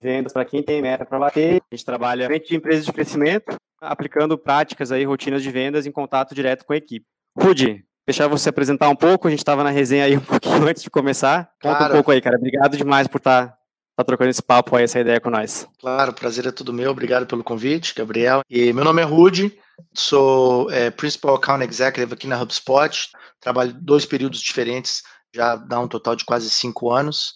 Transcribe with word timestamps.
de 0.00 0.08
vendas 0.08 0.32
para 0.32 0.44
quem 0.44 0.62
tem 0.62 0.82
meta 0.82 1.04
para 1.04 1.18
bater. 1.18 1.62
A 1.70 1.74
gente 1.74 1.84
trabalha 1.84 2.26
frente 2.26 2.48
de 2.48 2.56
empresas 2.56 2.84
de 2.84 2.92
crescimento, 2.92 3.56
aplicando 3.80 4.38
práticas 4.38 4.92
aí, 4.92 5.04
rotinas 5.04 5.42
de 5.42 5.50
vendas 5.50 5.86
em 5.86 5.92
contato 5.92 6.34
direto 6.34 6.64
com 6.64 6.72
a 6.72 6.76
equipe. 6.76 7.06
Rudy, 7.38 7.84
deixar 8.06 8.28
você 8.28 8.48
apresentar 8.48 8.88
um 8.88 8.96
pouco, 8.96 9.26
a 9.26 9.30
gente 9.30 9.40
estava 9.40 9.64
na 9.64 9.70
resenha 9.70 10.04
aí 10.04 10.16
um 10.16 10.20
pouquinho 10.20 10.66
antes 10.66 10.82
de 10.82 10.90
começar. 10.90 11.50
Conta 11.60 11.76
claro. 11.76 11.92
um 11.92 11.96
pouco 11.96 12.10
aí, 12.10 12.20
cara. 12.20 12.36
Obrigado 12.36 12.76
demais 12.76 13.06
por 13.08 13.18
estar 13.18 13.48
tá, 13.48 13.58
tá 13.96 14.04
trocando 14.04 14.30
esse 14.30 14.42
papo 14.42 14.76
aí, 14.76 14.84
essa 14.84 15.00
ideia 15.00 15.20
com 15.20 15.30
nós. 15.30 15.66
Claro, 15.80 16.12
prazer 16.12 16.46
é 16.46 16.52
tudo 16.52 16.72
meu. 16.72 16.90
Obrigado 16.90 17.26
pelo 17.26 17.44
convite, 17.44 17.94
Gabriel. 17.94 18.42
E 18.48 18.72
meu 18.72 18.84
nome 18.84 19.02
é 19.02 19.04
Rudy, 19.04 19.58
sou 19.94 20.70
é, 20.70 20.90
Principal 20.90 21.36
Account 21.36 21.64
Executive 21.64 22.12
aqui 22.12 22.26
na 22.26 22.40
HubSpot. 22.40 23.10
Trabalho 23.40 23.74
dois 23.80 24.04
períodos 24.06 24.40
diferentes, 24.40 25.02
já 25.34 25.56
dá 25.56 25.78
um 25.78 25.88
total 25.88 26.16
de 26.16 26.24
quase 26.24 26.50
cinco 26.50 26.90
anos 26.90 27.34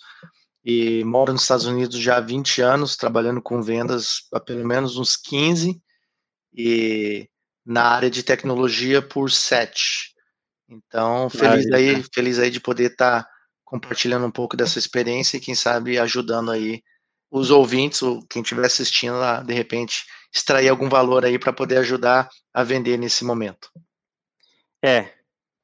e 0.64 1.02
moro 1.04 1.32
nos 1.32 1.42
Estados 1.42 1.66
Unidos 1.66 1.98
já 1.98 2.16
há 2.16 2.20
20 2.20 2.60
anos, 2.60 2.96
trabalhando 2.96 3.40
com 3.40 3.62
vendas 3.62 4.28
há 4.32 4.40
pelo 4.40 4.66
menos 4.66 4.96
uns 4.96 5.16
15 5.16 5.80
e 6.52 7.28
na 7.64 7.84
área 7.84 8.10
de 8.10 8.22
tecnologia 8.22 9.00
por 9.00 9.30
7. 9.30 10.14
Então, 10.68 11.28
feliz 11.30 11.66
aí, 11.72 12.04
feliz 12.14 12.38
aí 12.38 12.50
de 12.50 12.60
poder 12.60 12.92
estar 12.92 13.22
tá 13.22 13.30
compartilhando 13.64 14.26
um 14.26 14.30
pouco 14.30 14.56
dessa 14.56 14.78
experiência 14.78 15.36
e 15.36 15.40
quem 15.40 15.54
sabe 15.54 15.98
ajudando 15.98 16.50
aí 16.50 16.82
os 17.30 17.50
ouvintes 17.50 18.02
ou 18.02 18.24
quem 18.26 18.42
estiver 18.42 18.66
assistindo 18.66 19.16
a 19.16 19.42
de 19.42 19.54
repente 19.54 20.04
extrair 20.34 20.68
algum 20.68 20.88
valor 20.88 21.24
aí 21.24 21.38
para 21.38 21.52
poder 21.52 21.78
ajudar 21.78 22.28
a 22.52 22.62
vender 22.62 22.96
nesse 22.96 23.24
momento. 23.24 23.70
É, 24.82 25.12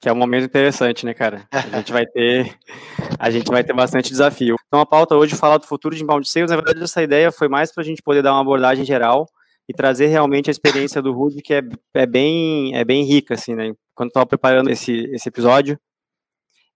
que 0.07 0.11
é 0.11 0.13
um 0.13 0.17
momento 0.17 0.45
interessante, 0.45 1.05
né, 1.05 1.13
cara? 1.13 1.49
A 1.51 1.79
gente 1.79 1.93
vai 1.93 2.07
ter, 2.07 2.57
a 3.19 3.29
gente 3.29 3.51
vai 3.51 3.65
ter 3.65 3.73
bastante 3.73 4.09
desafio. 4.09 4.55
Então 4.69 4.79
a 4.79 4.87
pauta 4.87 5.17
hoje 5.17 5.35
fala 5.35 5.59
do 5.59 5.67
futuro 5.67 5.97
de 5.97 6.05
inbound 6.05 6.29
sales. 6.29 6.49
Na 6.49 6.55
verdade, 6.55 6.81
essa 6.81 7.03
ideia 7.03 7.33
foi 7.33 7.49
mais 7.49 7.73
para 7.73 7.83
a 7.83 7.85
gente 7.85 8.01
poder 8.03 8.23
dar 8.23 8.33
uma 8.33 8.41
abordagem 8.41 8.85
geral 8.85 9.27
e 9.69 9.75
trazer 9.75 10.07
realmente 10.07 10.49
a 10.49 10.53
experiência 10.53 11.03
do 11.03 11.13
Rudy, 11.13 11.43
que 11.43 11.55
é, 11.55 11.63
é 11.93 12.07
bem, 12.07 12.73
é 12.77 12.85
bem 12.85 13.03
rica, 13.03 13.35
assim, 13.35 13.57
né? 13.57 13.73
Quando 13.97 14.11
estava 14.11 14.25
preparando 14.25 14.71
esse, 14.71 15.11
esse 15.13 15.29
episódio, 15.29 15.77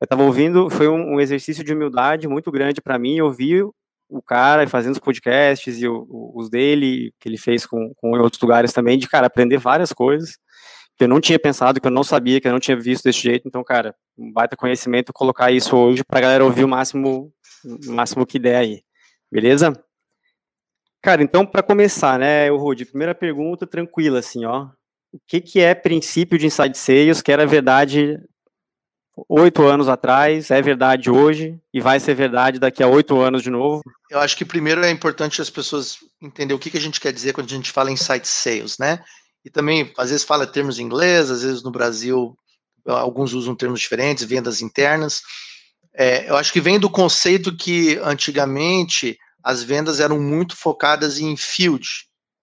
eu 0.01 0.07
estava 0.07 0.25
ouvindo, 0.25 0.69
foi 0.69 0.89
um, 0.89 1.15
um, 1.15 1.21
exercício 1.21 1.63
de 1.63 1.73
humildade 1.73 2.27
muito 2.27 2.51
grande 2.51 2.81
para 2.81 2.99
mim, 2.99 3.21
ouvir 3.21 3.65
o 4.09 4.21
cara 4.21 4.67
fazendo 4.67 4.95
os 4.95 4.99
podcasts 4.99 5.81
e 5.81 5.87
o, 5.87 6.33
os 6.35 6.51
dele, 6.51 7.13
que 7.21 7.29
ele 7.29 7.39
fez 7.39 7.65
com, 7.65 7.93
com 7.95 8.11
outros 8.19 8.43
lugares 8.43 8.73
também, 8.73 8.99
de, 8.99 9.09
cara, 9.09 9.29
aprender 9.29 9.59
várias 9.59 9.93
coisas 9.93 10.37
que 11.01 11.05
eu 11.05 11.09
não 11.09 11.19
tinha 11.19 11.39
pensado, 11.39 11.81
que 11.81 11.87
eu 11.87 11.91
não 11.91 12.05
sabia, 12.05 12.43
que 12.43 12.47
eu 12.47 12.53
não 12.53 12.61
tinha 12.61 12.77
visto 12.77 13.05
desse 13.05 13.23
jeito. 13.23 13.49
Então, 13.49 13.65
cara, 13.65 13.95
um 14.19 14.31
baita 14.31 14.55
conhecimento, 14.55 15.15
colocar 15.15 15.51
isso 15.51 15.75
hoje 15.75 16.05
pra 16.05 16.21
galera 16.21 16.45
ouvir 16.45 16.63
o 16.63 16.69
máximo, 16.69 17.33
o 17.65 17.93
máximo 17.93 18.27
que 18.27 18.39
der 18.39 18.57
aí. 18.57 18.83
Beleza? 19.33 19.73
Cara, 21.01 21.23
então, 21.23 21.47
para 21.47 21.63
começar, 21.63 22.19
né, 22.19 22.53
o 22.53 22.59
Rudy, 22.59 22.85
primeira 22.85 23.15
pergunta 23.15 23.67
tranquila, 23.67 24.19
assim, 24.19 24.45
ó. 24.45 24.67
O 25.11 25.19
que, 25.27 25.41
que 25.41 25.61
é 25.61 25.75
princípio 25.75 26.39
de 26.39 26.45
inside 26.45 26.77
sales, 26.77 27.23
que 27.23 27.33
era 27.33 27.47
verdade 27.47 28.21
oito 29.27 29.63
anos 29.63 29.89
atrás, 29.89 30.51
é 30.51 30.61
verdade 30.61 31.11
hoje 31.11 31.59
e 31.73 31.81
vai 31.81 31.99
ser 31.99 32.13
verdade 32.13 32.59
daqui 32.59 32.83
a 32.83 32.87
oito 32.87 33.19
anos 33.19 33.43
de 33.43 33.49
novo? 33.49 33.81
Eu 34.11 34.21
acho 34.21 34.37
que 34.37 34.45
primeiro 34.45 34.85
é 34.85 34.91
importante 34.91 35.41
as 35.41 35.49
pessoas 35.49 35.97
entender 36.21 36.53
o 36.53 36.59
que, 36.59 36.71
que 36.71 36.77
a 36.77 36.81
gente 36.81 37.01
quer 37.01 37.13
dizer 37.13 37.33
quando 37.33 37.47
a 37.47 37.55
gente 37.55 37.73
fala 37.73 37.91
em 37.91 37.97
site 37.97 38.29
sales, 38.29 38.77
né? 38.77 39.03
E 39.45 39.51
também 39.51 39.93
às 39.97 40.11
vezes 40.11 40.25
fala 40.25 40.47
termos 40.47 40.79
em 40.79 40.85
inglês, 40.85 41.31
às 41.31 41.43
vezes 41.43 41.63
no 41.63 41.71
Brasil 41.71 42.37
alguns 42.87 43.33
usam 43.33 43.55
termos 43.55 43.81
diferentes, 43.81 44.25
vendas 44.25 44.63
internas. 44.63 45.23
É, 45.95 46.29
eu 46.29 46.37
acho 46.37 46.53
que 46.53 46.61
vem 46.61 46.79
do 46.79 46.89
conceito 46.89 47.57
que 47.57 47.99
antigamente 48.03 49.19
as 49.43 49.63
vendas 49.63 50.01
eram 50.01 50.21
muito 50.21 50.57
focadas 50.57 51.19
em 51.19 51.37
field, 51.37 51.87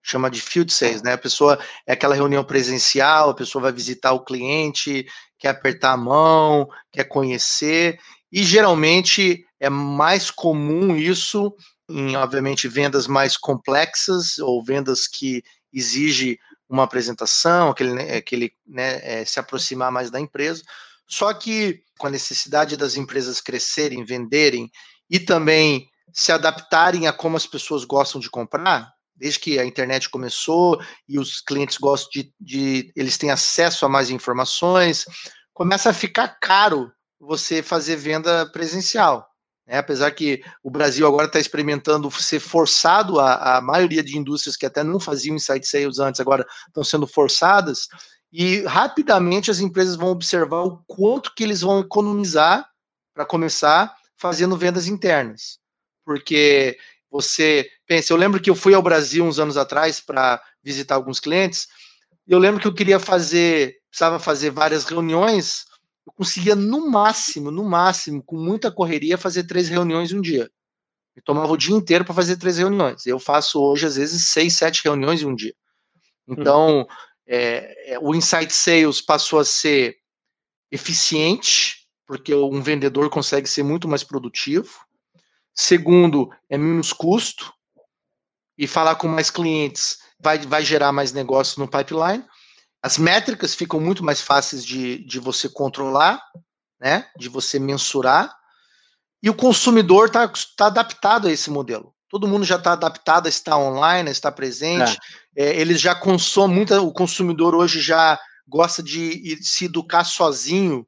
chama 0.01 0.29
de 0.29 0.41
field 0.41 0.71
sales, 0.71 1.01
né? 1.01 1.13
A 1.13 1.17
pessoa 1.17 1.59
é 1.85 1.93
aquela 1.93 2.15
reunião 2.15 2.43
presencial, 2.43 3.29
a 3.29 3.35
pessoa 3.35 3.63
vai 3.63 3.71
visitar 3.71 4.13
o 4.13 4.23
cliente, 4.23 5.05
quer 5.37 5.49
apertar 5.49 5.93
a 5.93 5.97
mão, 5.97 6.67
quer 6.91 7.03
conhecer, 7.05 7.99
e 8.31 8.43
geralmente 8.43 9.45
é 9.59 9.69
mais 9.69 10.31
comum 10.31 10.95
isso 10.95 11.53
em, 11.89 12.15
obviamente, 12.15 12.67
vendas 12.67 13.07
mais 13.07 13.37
complexas 13.37 14.37
ou 14.39 14.63
vendas 14.63 15.07
que 15.07 15.41
exige 15.71 16.37
uma 16.69 16.83
apresentação, 16.83 17.69
aquele, 17.69 17.93
né, 17.93 18.17
aquele 18.17 18.51
né, 18.65 18.99
é, 19.03 19.25
se 19.25 19.39
aproximar 19.39 19.91
mais 19.91 20.11
da 20.11 20.19
empresa. 20.19 20.63
Só 21.07 21.33
que 21.33 21.81
com 21.97 22.07
a 22.07 22.11
necessidade 22.11 22.75
das 22.75 22.95
empresas 22.95 23.41
crescerem, 23.41 24.03
venderem 24.03 24.69
e 25.09 25.19
também 25.19 25.89
se 26.13 26.31
adaptarem 26.31 27.07
a 27.07 27.13
como 27.13 27.37
as 27.37 27.47
pessoas 27.47 27.85
gostam 27.85 28.19
de 28.19 28.29
comprar, 28.29 28.91
desde 29.15 29.39
que 29.39 29.59
a 29.59 29.65
internet 29.65 30.09
começou 30.09 30.81
e 31.07 31.17
os 31.17 31.41
clientes 31.41 31.77
gostam 31.77 32.09
de, 32.13 32.33
de 32.39 32.91
eles 32.95 33.17
têm 33.17 33.31
acesso 33.31 33.85
a 33.85 33.89
mais 33.89 34.09
informações, 34.09 35.05
começa 35.53 35.89
a 35.89 35.93
ficar 35.93 36.27
caro 36.39 36.91
você 37.19 37.63
fazer 37.63 37.95
venda 37.95 38.49
presencial. 38.51 39.27
Né? 39.67 39.77
Apesar 39.77 40.11
que 40.11 40.41
o 40.63 40.71
Brasil 40.71 41.05
agora 41.05 41.27
está 41.27 41.39
experimentando 41.39 42.09
ser 42.11 42.39
forçado, 42.39 43.19
a, 43.19 43.57
a 43.57 43.61
maioria 43.61 44.03
de 44.03 44.17
indústrias 44.17 44.55
que 44.55 44.65
até 44.65 44.83
não 44.83 44.99
faziam 44.99 45.35
inside 45.35 45.67
sales 45.67 45.99
antes, 45.99 46.21
agora 46.21 46.45
estão 46.67 46.83
sendo 46.83 47.05
forçadas, 47.05 47.87
e 48.31 48.61
rapidamente 48.63 49.51
as 49.51 49.59
empresas 49.59 49.95
vão 49.95 50.09
observar 50.09 50.63
o 50.63 50.81
quanto 50.87 51.33
que 51.35 51.43
eles 51.43 51.61
vão 51.61 51.79
economizar 51.79 52.67
para 53.13 53.25
começar 53.25 53.93
fazendo 54.15 54.57
vendas 54.57 54.87
internas. 54.87 55.59
Porque 56.05 56.77
você 57.09 57.69
pensa, 57.85 58.11
eu 58.11 58.17
lembro 58.17 58.41
que 58.41 58.49
eu 58.49 58.55
fui 58.55 58.73
ao 58.73 58.81
Brasil 58.81 59.23
uns 59.23 59.39
anos 59.39 59.57
atrás 59.57 59.99
para 59.99 60.41
visitar 60.63 60.95
alguns 60.95 61.19
clientes, 61.19 61.67
eu 62.27 62.37
lembro 62.37 62.59
que 62.59 62.67
eu 62.67 62.73
queria 62.73 62.99
fazer, 62.99 63.77
precisava 63.89 64.19
fazer 64.19 64.49
várias 64.49 64.83
reuniões 64.83 65.65
eu 66.07 66.13
conseguia 66.13 66.55
no 66.55 66.89
máximo, 66.89 67.51
no 67.51 67.65
máximo, 67.65 68.23
com 68.23 68.37
muita 68.37 68.71
correria, 68.71 69.17
fazer 69.17 69.43
três 69.43 69.67
reuniões 69.67 70.09
em 70.09 70.15
um 70.15 70.21
dia. 70.21 70.49
Eu 71.13 71.21
tomava 71.21 71.51
o 71.51 71.57
dia 71.57 71.75
inteiro 71.75 72.05
para 72.05 72.13
fazer 72.13 72.37
três 72.37 72.57
reuniões. 72.57 73.05
Eu 73.05 73.19
faço 73.19 73.61
hoje, 73.61 73.85
às 73.85 73.97
vezes, 73.97 74.29
seis, 74.29 74.53
sete 74.53 74.81
reuniões 74.85 75.21
em 75.21 75.25
um 75.25 75.35
dia. 75.35 75.53
Então, 76.25 76.81
hum. 76.81 76.85
é, 77.27 77.93
é, 77.93 77.99
o 77.99 78.15
Insight 78.15 78.53
Sales 78.53 79.01
passou 79.01 79.39
a 79.39 79.45
ser 79.45 79.97
eficiente, 80.71 81.87
porque 82.05 82.33
um 82.33 82.61
vendedor 82.61 83.09
consegue 83.09 83.49
ser 83.49 83.63
muito 83.63 83.85
mais 83.85 84.03
produtivo. 84.03 84.79
Segundo, 85.53 86.29
é 86.49 86.57
menos 86.57 86.93
custo. 86.93 87.51
E 88.57 88.65
falar 88.65 88.95
com 88.95 89.09
mais 89.09 89.29
clientes 89.29 89.99
vai, 90.17 90.39
vai 90.39 90.63
gerar 90.63 90.93
mais 90.93 91.11
negócio 91.11 91.59
no 91.59 91.67
pipeline. 91.67 92.23
As 92.81 92.97
métricas 92.97 93.55
ficam 93.55 93.79
muito 93.79 94.03
mais 94.03 94.21
fáceis 94.21 94.65
de, 94.65 94.99
de 95.05 95.19
você 95.19 95.49
controlar, 95.49 96.21
né? 96.79 97.07
De 97.17 97.27
você 97.27 97.59
mensurar. 97.59 98.35
E 99.21 99.29
o 99.29 99.33
consumidor 99.33 100.07
está 100.07 100.31
tá 100.55 100.67
adaptado 100.67 101.27
a 101.27 101.31
esse 101.31 101.49
modelo. 101.49 101.93
Todo 102.09 102.27
mundo 102.27 102.45
já 102.45 102.55
está 102.55 102.73
adaptado 102.73 103.25
a 103.25 103.29
estar 103.29 103.57
online, 103.57 104.09
a 104.09 104.11
estar 104.11 104.31
presente. 104.31 104.97
É. 105.35 105.49
É, 105.49 105.59
eles 105.59 105.81
já 105.81 105.93
consomem, 105.93 106.55
muito, 106.57 106.73
o 106.75 106.93
consumidor 106.93 107.53
hoje 107.53 107.81
já 107.81 108.17
gosta 108.47 108.81
de 108.81 109.37
se 109.43 109.65
educar 109.65 110.05
sozinho 110.05 110.87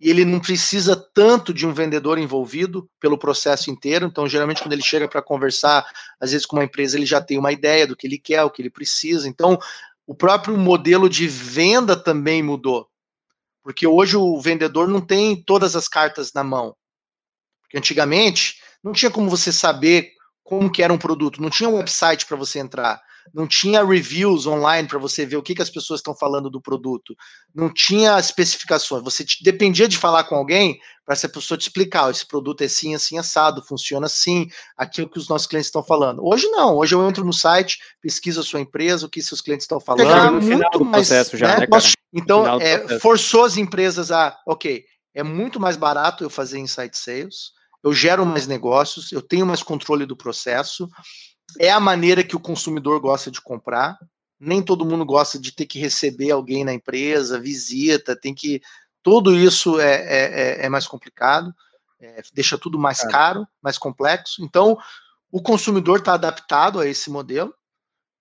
e 0.00 0.10
ele 0.10 0.24
não 0.24 0.40
precisa 0.40 0.96
tanto 1.14 1.54
de 1.54 1.66
um 1.66 1.72
vendedor 1.72 2.18
envolvido 2.18 2.88
pelo 3.00 3.16
processo 3.16 3.70
inteiro. 3.70 4.06
Então, 4.06 4.26
geralmente, 4.26 4.60
quando 4.60 4.72
ele 4.72 4.82
chega 4.82 5.06
para 5.08 5.22
conversar, 5.22 5.86
às 6.20 6.32
vezes 6.32 6.44
com 6.44 6.56
uma 6.56 6.64
empresa, 6.64 6.96
ele 6.96 7.06
já 7.06 7.20
tem 7.20 7.38
uma 7.38 7.52
ideia 7.52 7.86
do 7.86 7.96
que 7.96 8.06
ele 8.06 8.18
quer, 8.18 8.42
o 8.42 8.50
que 8.50 8.60
ele 8.60 8.70
precisa. 8.70 9.28
Então, 9.28 9.58
o 10.06 10.14
próprio 10.14 10.56
modelo 10.56 11.08
de 11.08 11.26
venda 11.28 11.96
também 11.96 12.42
mudou. 12.42 12.88
Porque 13.62 13.86
hoje 13.86 14.16
o 14.16 14.40
vendedor 14.40 14.88
não 14.88 15.00
tem 15.00 15.42
todas 15.42 15.76
as 15.76 15.86
cartas 15.86 16.32
na 16.32 16.42
mão. 16.42 16.76
Porque 17.62 17.78
antigamente 17.78 18.56
não 18.82 18.92
tinha 18.92 19.10
como 19.10 19.30
você 19.30 19.52
saber 19.52 20.10
como 20.42 20.70
que 20.70 20.82
era 20.82 20.92
um 20.92 20.98
produto, 20.98 21.40
não 21.40 21.48
tinha 21.48 21.68
um 21.68 21.76
website 21.76 22.26
para 22.26 22.36
você 22.36 22.58
entrar 22.58 23.00
não 23.32 23.46
tinha 23.46 23.84
reviews 23.84 24.46
online 24.46 24.86
para 24.88 24.98
você 24.98 25.24
ver 25.24 25.36
o 25.36 25.42
que, 25.42 25.54
que 25.54 25.62
as 25.62 25.70
pessoas 25.70 26.00
estão 26.00 26.14
falando 26.14 26.50
do 26.50 26.60
produto, 26.60 27.16
não 27.54 27.72
tinha 27.72 28.18
especificações. 28.18 29.02
Você 29.02 29.24
te, 29.24 29.42
dependia 29.42 29.88
de 29.88 29.98
falar 29.98 30.24
com 30.24 30.34
alguém 30.34 30.78
para 31.04 31.14
essa 31.14 31.28
pessoa 31.28 31.58
te 31.58 31.62
explicar: 31.62 32.06
oh, 32.06 32.10
esse 32.10 32.26
produto 32.26 32.62
é 32.62 32.66
assim, 32.66 32.94
assim, 32.94 33.18
assado, 33.18 33.64
funciona 33.64 34.06
assim, 34.06 34.48
aquilo 34.76 35.08
que 35.08 35.18
os 35.18 35.28
nossos 35.28 35.46
clientes 35.46 35.68
estão 35.68 35.82
falando. 35.82 36.24
Hoje 36.24 36.46
não, 36.48 36.76
hoje 36.76 36.94
eu 36.94 37.08
entro 37.08 37.24
no 37.24 37.32
site, 37.32 37.78
pesquiso 38.00 38.40
a 38.40 38.44
sua 38.44 38.60
empresa, 38.60 39.06
o 39.06 39.08
que 39.08 39.22
seus 39.22 39.40
clientes 39.40 39.64
estão 39.64 39.80
falando. 39.80 40.08
Já 40.08 40.30
no 40.30 40.42
final 40.42 40.70
do 40.70 40.84
mais, 40.84 41.08
processo 41.08 41.36
já, 41.36 41.58
né, 41.58 41.66
né 41.66 41.80
Então, 42.12 42.60
é, 42.60 42.98
forçou 42.98 43.44
as 43.44 43.56
empresas 43.56 44.10
a, 44.10 44.38
ok, 44.46 44.84
é 45.14 45.22
muito 45.22 45.60
mais 45.60 45.76
barato 45.76 46.24
eu 46.24 46.30
fazer 46.30 46.58
insight 46.58 46.96
sales, 46.96 47.52
eu 47.82 47.92
gero 47.92 48.24
mais 48.24 48.46
negócios, 48.46 49.10
eu 49.12 49.20
tenho 49.20 49.46
mais 49.46 49.62
controle 49.62 50.06
do 50.06 50.16
processo, 50.16 50.88
é 51.58 51.70
a 51.70 51.80
maneira 51.80 52.22
que 52.22 52.36
o 52.36 52.40
consumidor 52.40 53.00
gosta 53.00 53.30
de 53.30 53.40
comprar. 53.40 53.98
Nem 54.38 54.62
todo 54.62 54.84
mundo 54.84 55.04
gosta 55.04 55.38
de 55.38 55.52
ter 55.52 55.66
que 55.66 55.78
receber 55.78 56.30
alguém 56.30 56.64
na 56.64 56.72
empresa, 56.72 57.40
visita, 57.40 58.16
tem 58.16 58.34
que. 58.34 58.60
Tudo 59.02 59.34
isso 59.34 59.80
é, 59.80 59.94
é, 59.94 60.40
é, 60.62 60.66
é 60.66 60.68
mais 60.68 60.86
complicado, 60.86 61.52
é, 62.00 62.22
deixa 62.32 62.58
tudo 62.58 62.78
mais 62.78 63.00
caro, 63.02 63.46
mais 63.62 63.78
complexo. 63.78 64.44
Então, 64.44 64.78
o 65.30 65.40
consumidor 65.40 65.98
está 65.98 66.14
adaptado 66.14 66.78
a 66.78 66.86
esse 66.86 67.10
modelo. 67.10 67.54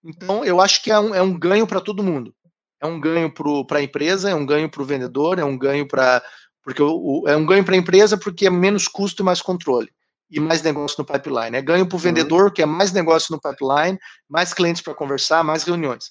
Então, 0.04 0.44
eu 0.44 0.60
acho 0.62 0.82
que 0.84 0.92
é 0.92 1.00
um, 1.00 1.14
é 1.14 1.22
um 1.22 1.38
ganho 1.38 1.68
para 1.68 1.82
todo 1.82 2.04
mundo. 2.04 2.34
É 2.80 2.88
um 2.88 3.00
ganho 3.00 3.32
para 3.68 3.78
a 3.78 3.84
empresa, 3.84 4.30
é 4.30 4.36
um 4.36 4.46
ganho 4.46 4.70
para 4.70 4.82
o 4.82 4.86
vendedor, 4.86 5.38
é 5.38 5.44
um 5.46 5.58
ganho 5.58 5.88
para. 5.88 6.24
Porque 6.64 6.82
o, 6.82 7.22
o, 7.24 7.28
é 7.28 7.36
um 7.36 7.46
ganho 7.46 7.64
para 7.64 7.76
a 7.76 7.78
empresa 7.78 8.18
porque 8.18 8.48
é 8.48 8.50
menos 8.50 8.88
custo 8.88 9.22
e 9.22 9.26
mais 9.26 9.42
controle. 9.42 9.92
E 10.32 10.40
mais 10.40 10.62
negócio 10.62 10.96
no 11.00 11.06
pipeline. 11.06 11.58
É 11.58 11.62
ganho 11.62 11.86
para 11.86 11.96
o 11.96 11.98
uhum. 11.98 12.04
vendedor, 12.04 12.54
que 12.54 12.62
é 12.62 12.66
mais 12.66 12.92
negócio 12.92 13.36
no 13.36 13.42
pipeline, 13.42 14.00
mais 14.30 14.54
clientes 14.54 14.82
para 14.82 14.96
conversar, 14.96 15.44
mais 15.44 15.64
reuniões. 15.64 16.10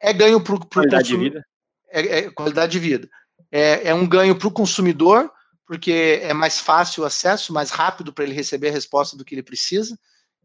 É 0.00 0.12
ganho 0.12 0.40
para 0.40 0.54
o 0.54 0.66
qualidade 0.66 1.08
de 1.08 1.16
vida. 1.16 1.44
É, 1.90 2.18
é, 2.18 2.30
qualidade 2.30 2.72
de 2.72 2.78
vida. 2.78 3.08
É, 3.50 3.88
é 3.88 3.94
um 3.94 4.06
ganho 4.06 4.36
para 4.36 4.48
o 4.48 4.52
consumidor, 4.52 5.30
porque 5.66 6.20
é 6.22 6.34
mais 6.34 6.60
fácil 6.60 7.02
o 7.02 7.06
acesso, 7.06 7.52
mais 7.52 7.70
rápido 7.70 8.12
para 8.12 8.24
ele 8.24 8.34
receber 8.34 8.68
a 8.68 8.72
resposta 8.72 9.16
do 9.16 9.24
que 9.24 9.34
ele 9.34 9.42
precisa 9.42 9.98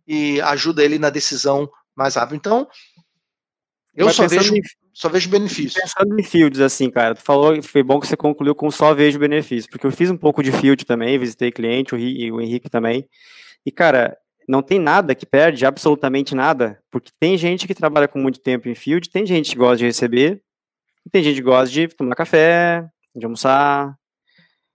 e 0.08 0.42
ajuda 0.42 0.84
ele 0.84 0.98
na 0.98 1.10
decisão 1.10 1.70
mais 1.96 2.16
rápido. 2.16 2.36
Então, 2.36 2.68
eu 3.94 4.10
só 4.12 4.28
vejo, 4.28 4.56
em, 4.56 4.62
só 4.94 5.10
vejo 5.10 5.30
benefício. 5.30 5.82
Pensando 5.82 6.20
em 6.20 6.24
fields, 6.24 6.60
assim, 6.60 6.90
cara, 6.90 7.16
tu 7.16 7.22
falou, 7.22 7.62
foi 7.64 7.82
bom 7.82 8.00
que 8.00 8.08
você 8.08 8.16
concluiu 8.16 8.54
com 8.54 8.70
só 8.70 8.94
vejo 8.94 9.18
benefício, 9.18 9.70
porque 9.70 9.88
eu 9.88 9.92
fiz 9.92 10.10
um 10.10 10.18
pouco 10.18 10.44
de 10.44 10.52
field 10.52 10.86
também, 10.86 11.18
visitei 11.18 11.52
cliente, 11.52 11.96
o, 11.96 11.98
o 11.98 12.42
Henrique 12.42 12.70
também, 12.70 13.08
e, 13.66 13.72
cara, 13.72 14.18
não 14.48 14.62
tem 14.62 14.78
nada 14.78 15.16
que 15.16 15.26
perde, 15.26 15.66
absolutamente 15.66 16.36
nada, 16.36 16.80
porque 16.92 17.12
tem 17.20 17.38
gente 17.38 17.66
que 17.66 17.74
trabalha 17.74 18.08
com 18.08 18.20
muito 18.20 18.40
tempo 18.40 18.70
em 18.70 18.76
field, 18.76 19.10
tem 19.10 19.26
gente 19.26 19.52
que 19.52 19.58
gosta 19.58 19.78
de 19.78 19.86
receber, 19.86 20.42
tem 21.12 21.24
gente 21.24 21.38
que 21.38 21.42
gosta 21.42 21.74
de 21.74 21.88
tomar 21.88 22.16
café, 22.16 22.88
de 23.16 23.26
almoçar. 23.26 23.98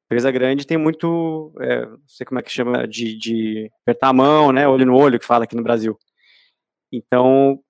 Empresa 0.07 0.31
grande 0.31 0.67
tem 0.67 0.79
muito, 0.79 1.53
é, 1.61 1.85
não 1.85 2.01
sei 2.07 2.25
como 2.25 2.41
é 2.41 2.43
que 2.43 2.51
chama, 2.51 2.89
de, 2.89 3.17
de 3.17 3.71
apertar 3.83 4.09
a 4.09 4.13
mão, 4.13 4.53
né, 4.53 4.67
olho 4.67 4.87
no 4.87 4.97
olho, 4.97 5.19
que 5.19 5.27
fala 5.27 5.45
aqui 5.45 5.55
no 5.55 5.63
Brasil. 5.63 5.99
Então, 6.91 7.61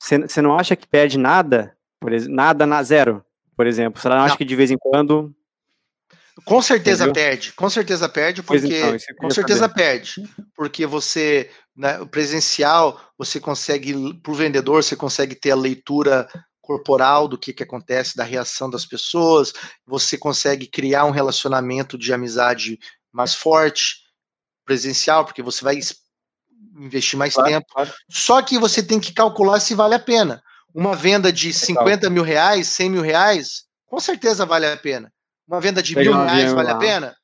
você 0.00 0.42
não 0.42 0.58
acha 0.58 0.74
que 0.74 0.88
perde 0.88 1.18
nada? 1.18 1.76
Por 2.00 2.12
exemplo, 2.12 2.34
nada 2.34 2.66
na 2.66 2.82
zero, 2.82 3.24
por 3.56 3.66
exemplo. 3.66 4.00
Você 4.00 4.08
não 4.08 4.16
acha 4.16 4.36
que 4.36 4.44
de 4.44 4.56
vez 4.56 4.70
em 4.70 4.78
quando. 4.78 5.34
Com 6.44 6.62
certeza 6.62 7.04
Entendeu? 7.04 7.24
perde, 7.24 7.52
com 7.52 7.68
certeza 7.68 8.08
perde, 8.08 8.42
porque 8.44 8.66
então, 8.66 8.96
com 9.18 9.30
certeza 9.30 9.60
saber. 9.60 9.74
perde, 9.74 10.28
porque 10.54 10.86
você, 10.86 11.50
né, 11.76 12.04
presencial, 12.06 13.00
você 13.18 13.40
consegue, 13.40 14.14
para 14.22 14.32
o 14.32 14.36
vendedor, 14.36 14.84
você 14.84 14.94
consegue 14.94 15.34
ter 15.34 15.50
a 15.50 15.56
leitura 15.56 16.28
corporal 16.60 17.26
do 17.26 17.36
que, 17.36 17.52
que 17.52 17.62
acontece, 17.62 18.16
da 18.16 18.22
reação 18.22 18.70
das 18.70 18.84
pessoas, 18.86 19.52
você 19.86 20.16
consegue 20.16 20.66
criar 20.66 21.06
um 21.06 21.10
relacionamento 21.10 21.98
de 21.98 22.12
amizade 22.12 22.78
mais 23.10 23.34
forte, 23.34 23.96
presencial, 24.64 25.24
porque 25.24 25.42
você 25.42 25.64
vai 25.64 25.80
investir 26.76 27.18
mais 27.18 27.34
claro, 27.34 27.50
tempo. 27.50 27.66
Claro. 27.72 27.92
Só 28.08 28.42
que 28.42 28.58
você 28.58 28.82
tem 28.82 29.00
que 29.00 29.14
calcular 29.14 29.58
se 29.60 29.74
vale 29.74 29.94
a 29.94 29.98
pena. 29.98 30.42
Uma 30.78 30.94
venda 30.94 31.32
de 31.32 31.52
50 31.52 32.08
mil 32.08 32.22
reais, 32.22 32.68
100 32.68 32.90
mil 32.90 33.02
reais, 33.02 33.64
com 33.84 33.98
certeza 33.98 34.46
vale 34.46 34.64
a 34.64 34.76
pena. 34.76 35.12
Uma 35.44 35.60
venda 35.60 35.82
de 35.82 35.96
mil 35.96 36.12
reais 36.12 36.52
vale 36.52 36.70
a 36.70 36.76
pena? 36.76 37.16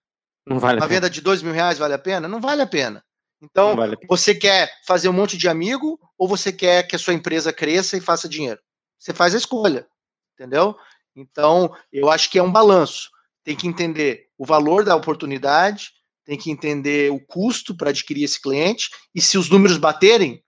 Não 0.44 0.58
vale 0.58 0.80
Uma 0.80 0.88
venda 0.88 1.08
de 1.08 1.20
dois 1.20 1.40
mil 1.40 1.52
reais 1.52 1.78
vale 1.78 1.94
a 1.94 1.98
pena? 1.98 2.26
Não 2.26 2.40
vale 2.40 2.62
a 2.62 2.66
pena. 2.66 3.04
Então, 3.40 3.76
vale 3.76 3.94
a 3.94 3.96
pena. 3.96 4.08
você 4.08 4.34
quer 4.34 4.72
fazer 4.84 5.08
um 5.08 5.12
monte 5.12 5.38
de 5.38 5.48
amigo 5.48 6.00
ou 6.18 6.26
você 6.26 6.52
quer 6.52 6.82
que 6.82 6.96
a 6.96 6.98
sua 6.98 7.14
empresa 7.14 7.52
cresça 7.52 7.96
e 7.96 8.00
faça 8.00 8.28
dinheiro? 8.28 8.60
Você 8.98 9.14
faz 9.14 9.36
a 9.36 9.38
escolha, 9.38 9.86
entendeu? 10.32 10.76
Então, 11.14 11.72
eu 11.92 12.10
acho 12.10 12.28
que 12.32 12.40
é 12.40 12.42
um 12.42 12.50
balanço. 12.50 13.08
Tem 13.44 13.54
que 13.54 13.68
entender 13.68 14.26
o 14.36 14.44
valor 14.44 14.84
da 14.84 14.96
oportunidade, 14.96 15.92
tem 16.24 16.36
que 16.36 16.50
entender 16.50 17.12
o 17.12 17.20
custo 17.20 17.72
para 17.76 17.90
adquirir 17.90 18.24
esse 18.24 18.42
cliente 18.42 18.90
e 19.14 19.20
se 19.20 19.38
os 19.38 19.48
números 19.48 19.76
baterem, 19.76 20.42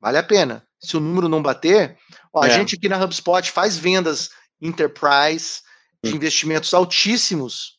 vale 0.00 0.18
a 0.18 0.22
pena. 0.22 0.65
Se 0.86 0.96
o 0.96 1.00
número 1.00 1.28
não 1.28 1.42
bater, 1.42 1.96
ó, 2.32 2.44
é. 2.44 2.46
a 2.46 2.50
gente 2.50 2.76
aqui 2.76 2.88
na 2.88 3.02
HubSpot 3.02 3.50
faz 3.50 3.76
vendas 3.76 4.30
enterprise 4.60 5.60
de 6.02 6.14
investimentos 6.14 6.72
altíssimos, 6.72 7.78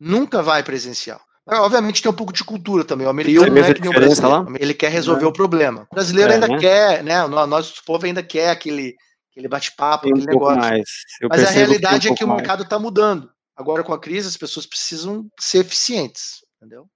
nunca 0.00 0.42
vai 0.42 0.62
presencial. 0.62 1.20
Obviamente 1.46 2.02
tem 2.02 2.10
um 2.10 2.14
pouco 2.14 2.32
de 2.32 2.44
cultura 2.44 2.84
também. 2.84 3.06
O 3.06 3.10
americano 3.10 3.54
não 3.54 3.64
é 3.64 3.72
que 3.72 3.80
nem 3.80 3.90
o 3.90 3.94
brasileiro. 3.94 4.56
Ele 4.58 4.74
quer 4.74 4.90
resolver 4.90 5.24
é. 5.24 5.26
o 5.26 5.32
problema. 5.32 5.86
O 5.90 5.94
brasileiro 5.94 6.30
é, 6.30 6.34
ainda 6.34 6.48
né? 6.48 6.58
quer, 6.58 7.02
né? 7.02 7.24
O 7.24 7.46
nosso 7.46 7.82
povo 7.86 8.04
ainda 8.04 8.22
quer 8.22 8.50
aquele, 8.50 8.94
aquele 9.30 9.48
bate-papo, 9.48 10.08
aquele 10.08 10.22
um 10.22 10.26
negócio. 10.26 10.84
Mas 11.28 11.44
a 11.44 11.50
realidade 11.50 12.08
um 12.08 12.12
é 12.12 12.14
que 12.14 12.24
o 12.24 12.28
mercado 12.28 12.64
está 12.64 12.78
mudando. 12.78 13.30
Agora, 13.56 13.82
com 13.82 13.94
a 13.94 13.98
crise, 13.98 14.28
as 14.28 14.36
pessoas 14.36 14.66
precisam 14.66 15.26
ser 15.40 15.58
eficientes, 15.58 16.44
entendeu? 16.56 16.86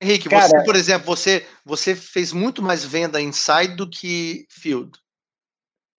Henrique, 0.00 0.28
Cara, 0.28 0.48
você, 0.48 0.64
por 0.64 0.76
exemplo, 0.76 1.06
você, 1.06 1.46
você 1.64 1.94
fez 1.94 2.32
muito 2.32 2.62
mais 2.62 2.84
venda 2.84 3.20
inside 3.20 3.74
do 3.74 3.88
que 3.88 4.46
field. 4.48 4.92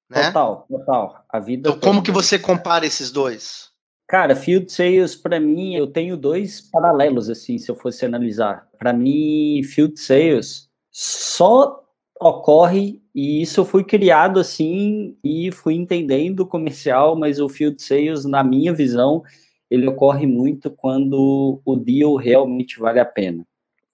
Né? 0.10 0.28
Total, 0.28 0.66
total. 0.70 1.26
A 1.30 1.40
vida. 1.40 1.70
Então, 1.70 1.80
como 1.80 2.02
que 2.02 2.12
você 2.12 2.40
compara 2.40 2.86
esses 2.86 3.12
dois? 3.12 3.70
Cara, 4.08 4.36
field 4.36 4.72
sales 4.72 5.16
para 5.16 5.40
mim, 5.40 5.76
eu 5.76 5.86
tenho 5.86 6.18
dois 6.18 6.62
paralelos 6.62 7.30
assim, 7.30 7.58
se 7.60 7.70
eu 7.70 7.76
fosse 7.76 8.06
analisar. 8.06 8.68
Para 8.80 8.92
mim, 8.92 9.62
field 9.64 10.00
sales 10.00 10.68
só 10.90 11.84
ocorre 12.20 13.02
e 13.14 13.42
isso 13.42 13.62
eu 13.62 13.66
fui 13.66 13.84
criado 13.84 14.40
assim 14.40 15.16
e 15.24 15.52
fui 15.52 15.76
entendendo 15.76 16.42
o 16.42 16.48
comercial, 16.48 17.16
mas 17.16 17.40
o 17.40 17.48
field 17.48 17.82
sales 17.82 18.26
na 18.26 18.44
minha 18.44 18.74
visão 18.74 19.24
ele 19.70 19.88
ocorre 19.88 20.26
muito 20.26 20.72
quando 20.72 21.62
o 21.64 21.76
deal 21.76 22.16
realmente 22.16 22.80
vale 22.80 23.00
a 23.00 23.06
pena. 23.06 23.46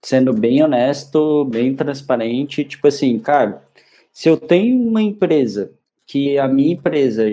Sendo 0.06 0.32
bem 0.32 0.62
honesto, 0.62 1.46
bem 1.46 1.76
transparente, 1.76 2.64
tipo 2.64 2.88
assim, 2.88 3.18
cara, 3.18 3.68
se 4.14 4.30
eu 4.30 4.38
tenho 4.38 4.80
uma 4.80 5.02
empresa 5.02 5.74
que 6.06 6.38
a 6.38 6.48
minha 6.48 6.76
empresa 6.76 7.24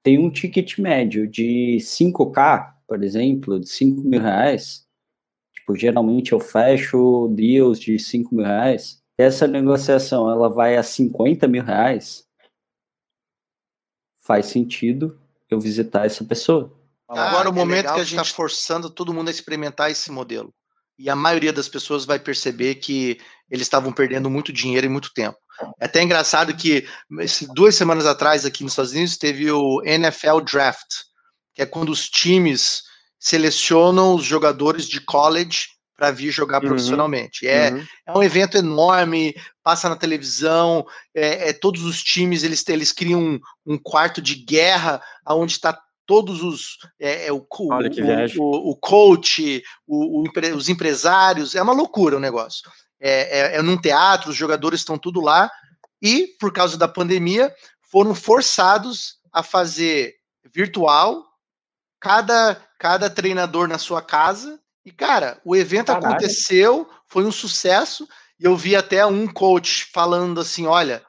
tem 0.00 0.16
um 0.16 0.30
ticket 0.30 0.78
médio 0.78 1.26
de 1.26 1.78
5K, 1.80 2.72
por 2.86 3.02
exemplo, 3.02 3.58
de 3.58 3.68
5 3.68 4.02
mil 4.02 4.20
reais, 4.20 4.86
tipo, 5.52 5.74
geralmente 5.74 6.30
eu 6.30 6.38
fecho 6.38 7.26
deals 7.34 7.80
de 7.80 7.98
5 7.98 8.32
mil 8.32 8.44
reais, 8.44 9.02
essa 9.18 9.48
negociação 9.48 10.30
ela 10.30 10.48
vai 10.48 10.76
a 10.76 10.84
50 10.84 11.48
mil 11.48 11.64
reais, 11.64 12.28
faz 14.22 14.46
sentido 14.46 15.18
eu 15.50 15.58
visitar 15.58 16.06
essa 16.06 16.22
pessoa. 16.24 16.72
Agora 17.08 17.48
o 17.48 17.52
é 17.52 17.56
momento 17.56 17.92
que 17.92 18.00
a 18.00 18.04
gente 18.04 18.20
está 18.20 18.36
forçando 18.36 18.88
todo 18.88 19.12
mundo 19.12 19.26
a 19.26 19.32
experimentar 19.32 19.90
esse 19.90 20.12
modelo. 20.12 20.54
E 21.00 21.08
a 21.08 21.16
maioria 21.16 21.50
das 21.50 21.66
pessoas 21.66 22.04
vai 22.04 22.18
perceber 22.18 22.74
que 22.74 23.18
eles 23.50 23.66
estavam 23.66 23.90
perdendo 23.90 24.28
muito 24.28 24.52
dinheiro 24.52 24.86
e 24.86 24.90
muito 24.90 25.14
tempo. 25.14 25.38
É 25.80 25.86
até 25.86 26.02
engraçado 26.02 26.54
que 26.54 26.86
duas 27.54 27.74
semanas 27.74 28.04
atrás 28.04 28.44
aqui 28.44 28.62
nos 28.62 28.72
Estados 28.72 28.92
Unidos 28.92 29.16
teve 29.16 29.50
o 29.50 29.82
NFL 29.82 30.40
Draft, 30.40 30.88
que 31.54 31.62
é 31.62 31.66
quando 31.66 31.88
os 31.88 32.08
times 32.08 32.82
selecionam 33.18 34.14
os 34.14 34.24
jogadores 34.24 34.86
de 34.86 35.00
college 35.00 35.68
para 35.96 36.10
vir 36.10 36.30
jogar 36.30 36.62
uhum, 36.62 36.68
profissionalmente. 36.68 37.46
É, 37.46 37.72
uhum. 37.72 37.86
é 38.06 38.18
um 38.18 38.22
evento 38.22 38.58
enorme, 38.58 39.34
passa 39.62 39.88
na 39.88 39.96
televisão, 39.96 40.86
é, 41.14 41.48
é 41.48 41.52
todos 41.54 41.82
os 41.82 42.02
times 42.02 42.42
eles, 42.42 42.66
eles 42.68 42.92
criam 42.92 43.22
um, 43.22 43.40
um 43.66 43.78
quarto 43.78 44.20
de 44.20 44.34
guerra 44.34 45.02
onde 45.26 45.52
está 45.52 45.78
todos 46.10 46.42
os 46.42 46.76
é, 46.98 47.28
é 47.28 47.32
o, 47.32 47.46
o, 47.48 47.68
o, 48.36 48.70
o, 48.70 48.76
coach, 48.76 49.62
o, 49.86 50.24
os 50.56 50.68
empresários, 50.68 51.54
é 51.54 51.62
uma 51.62 51.72
loucura 51.72 52.16
o 52.16 52.20
negócio. 52.20 52.68
É, 52.98 53.38
é, 53.38 53.56
é 53.58 53.62
num 53.62 53.80
teatro, 53.80 54.30
os 54.30 54.36
jogadores 54.36 54.80
estão 54.80 54.98
tudo 54.98 55.20
lá, 55.20 55.48
e 56.02 56.26
por 56.40 56.52
causa 56.52 56.76
da 56.76 56.88
pandemia 56.88 57.54
foram 57.92 58.12
forçados 58.12 59.18
a 59.32 59.40
fazer 59.44 60.16
virtual, 60.52 61.24
cada, 62.00 62.60
cada 62.76 63.08
treinador 63.08 63.68
na 63.68 63.78
sua 63.78 64.02
casa. 64.02 64.58
E, 64.84 64.90
cara, 64.90 65.40
o 65.44 65.54
evento 65.54 65.92
Caralho. 65.92 66.08
aconteceu, 66.08 66.90
foi 67.06 67.24
um 67.24 67.30
sucesso, 67.30 68.08
e 68.40 68.46
eu 68.46 68.56
vi 68.56 68.74
até 68.74 69.06
um 69.06 69.28
coach 69.28 69.88
falando 69.92 70.40
assim: 70.40 70.66
olha, 70.66 71.04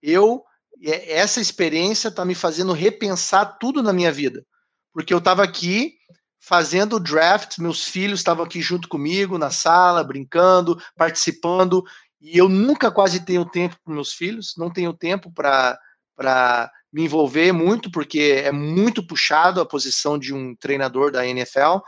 eu 0.00 0.44
essa 0.90 1.40
experiência 1.40 2.08
está 2.08 2.24
me 2.24 2.34
fazendo 2.34 2.72
repensar 2.72 3.58
tudo 3.58 3.82
na 3.82 3.92
minha 3.92 4.12
vida. 4.12 4.44
Porque 4.92 5.12
eu 5.12 5.18
estava 5.18 5.42
aqui 5.42 5.94
fazendo 6.40 6.96
o 6.96 7.00
draft, 7.00 7.58
meus 7.58 7.84
filhos 7.88 8.20
estavam 8.20 8.44
aqui 8.44 8.60
junto 8.60 8.86
comigo 8.86 9.38
na 9.38 9.50
sala, 9.50 10.04
brincando, 10.04 10.78
participando, 10.94 11.82
e 12.20 12.36
eu 12.36 12.48
nunca 12.48 12.90
quase 12.90 13.24
tenho 13.24 13.44
tempo 13.44 13.76
para 13.82 13.94
meus 13.94 14.12
filhos, 14.12 14.54
não 14.56 14.70
tenho 14.70 14.92
tempo 14.92 15.32
para 15.32 16.70
me 16.92 17.04
envolver 17.04 17.50
muito, 17.52 17.90
porque 17.90 18.42
é 18.44 18.52
muito 18.52 19.06
puxado 19.06 19.60
a 19.60 19.66
posição 19.66 20.18
de 20.18 20.34
um 20.34 20.54
treinador 20.54 21.10
da 21.10 21.26
NFL. 21.26 21.80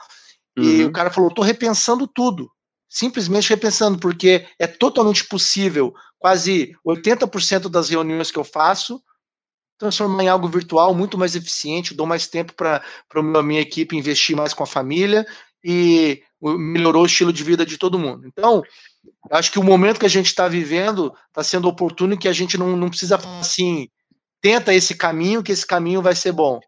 Uhum. 0.56 0.64
E 0.64 0.84
o 0.84 0.92
cara 0.92 1.10
falou: 1.10 1.28
estou 1.28 1.44
repensando 1.44 2.06
tudo. 2.06 2.50
Simplesmente 2.88 3.50
repensando, 3.50 3.99
porque 3.99 4.47
é 4.59 4.66
totalmente 4.66 5.26
possível 5.26 5.93
quase 6.19 6.75
80% 6.87 7.69
das 7.69 7.88
reuniões 7.88 8.31
que 8.31 8.38
eu 8.38 8.45
faço 8.45 9.02
transformar 9.78 10.25
em 10.25 10.28
algo 10.28 10.49
virtual 10.49 10.95
muito 10.95 11.19
mais 11.19 11.37
eficiente, 11.37 11.95
dou 11.95 12.07
mais 12.07 12.26
tempo 12.26 12.55
para 12.55 12.83
a 13.14 13.43
minha 13.43 13.61
equipe 13.61 13.97
investir 13.97 14.37
mais 14.37 14.55
com 14.55 14.62
a 14.62 14.66
família 14.66 15.26
e 15.62 16.23
melhorou 16.40 17.02
o 17.02 17.07
estilo 17.07 17.33
de 17.33 17.43
vida 17.43 17.64
de 17.66 17.76
todo 17.76 17.99
mundo. 17.99 18.26
Então, 18.26 18.62
acho 19.31 19.50
que 19.52 19.59
o 19.59 19.64
momento 19.64 20.00
que 20.00 20.07
a 20.07 20.11
gente 20.11 20.26
está 20.26 20.49
vivendo 20.49 21.12
está 21.28 21.43
sendo 21.43 21.69
oportuno 21.69 22.14
e 22.14 22.19
que 22.19 22.28
a 22.28 22.33
gente 22.33 22.57
não, 22.57 22.76
não 22.76 22.88
precisa 22.88 23.19
falar 23.19 23.40
assim, 23.40 23.88
tenta 24.40 24.75
esse 24.75 24.95
caminho, 24.95 25.43
que 25.43 25.52
esse 25.52 25.66
caminho 25.66 26.00
vai 26.00 26.14
ser 26.14 26.33
bom. 26.33 26.61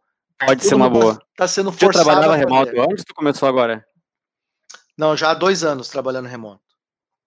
Pode 0.44 0.64
ser 0.64 0.74
uma 0.74 0.88
boa. 0.88 1.18
Está 1.32 1.48
sendo 1.48 1.72
forçado. 1.72 2.04
Você 2.04 2.04
trabalhava 2.04 2.36
remoto 2.36 2.80
antes 2.80 3.04
ou 3.08 3.14
começou 3.14 3.48
agora? 3.48 3.84
Não, 4.98 5.16
já 5.16 5.30
há 5.30 5.34
dois 5.34 5.62
anos 5.62 5.88
trabalhando 5.88 6.26
remoto. 6.26 6.60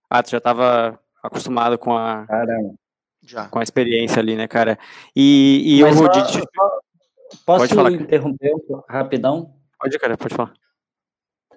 Ah, 0.10 0.22
tu 0.22 0.32
já 0.32 0.40
estava 0.40 1.00
acostumado 1.24 1.78
com 1.78 1.96
a, 1.96 2.25
Caramba. 2.28 2.75
Já. 3.24 3.48
com 3.48 3.60
a 3.60 3.63
experiência 3.63 4.20
ali, 4.20 4.36
né, 4.36 4.46
cara? 4.48 4.78
E, 5.16 5.78
e 5.78 5.80
eu 5.80 5.94
vou 5.94 6.13
só- 6.13 6.42
Posso 7.46 7.60
Pode 7.60 7.74
falar, 7.74 7.92
interromper 7.94 8.51
rapidão? 8.90 9.56
Pode, 9.80 9.98
cara, 9.98 10.18
pode 10.18 10.36
falar. 10.36 10.54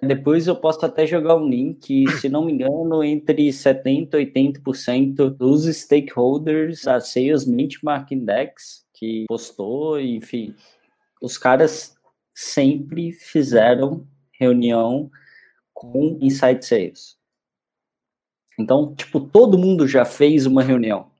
Depois 0.01 0.47
eu 0.47 0.55
posso 0.55 0.85
até 0.85 1.05
jogar 1.05 1.35
um 1.35 1.47
link, 1.49 2.05
se 2.19 2.29
não 2.29 2.45
me 2.45 2.53
engano, 2.53 3.03
entre 3.03 3.49
70% 3.49 4.13
e 4.13 4.25
80% 4.31 5.29
dos 5.29 5.65
stakeholders 5.65 6.83
da 6.83 7.01
Sales 7.01 7.43
Benchmark 7.43 8.11
Index 8.11 8.85
que 8.93 9.25
postou, 9.27 9.99
enfim, 9.99 10.55
os 11.21 11.37
caras 11.37 11.97
sempre 12.33 13.11
fizeram 13.11 14.07
reunião 14.39 15.11
com 15.75 16.17
Inside 16.21 16.65
Sales. 16.65 17.17
Então, 18.57 18.95
tipo, 18.95 19.19
todo 19.19 19.57
mundo 19.57 19.87
já 19.87 20.05
fez 20.05 20.45
uma 20.45 20.63
reunião. 20.63 21.11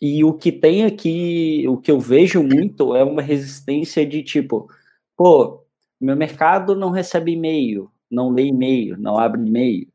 E 0.00 0.24
o 0.24 0.32
que 0.32 0.50
tem 0.50 0.86
aqui, 0.86 1.66
o 1.68 1.76
que 1.76 1.90
eu 1.90 2.00
vejo 2.00 2.42
muito 2.42 2.96
é 2.96 3.04
uma 3.04 3.20
resistência 3.20 4.04
de 4.06 4.22
tipo, 4.22 4.68
pô, 5.14 5.62
meu 6.00 6.16
mercado 6.16 6.74
não 6.74 6.90
recebe 6.90 7.32
e-mail, 7.32 7.90
não 8.10 8.30
lê 8.30 8.46
e-mail, 8.46 8.96
não 8.96 9.18
abre 9.18 9.42
e-mail. 9.46 9.86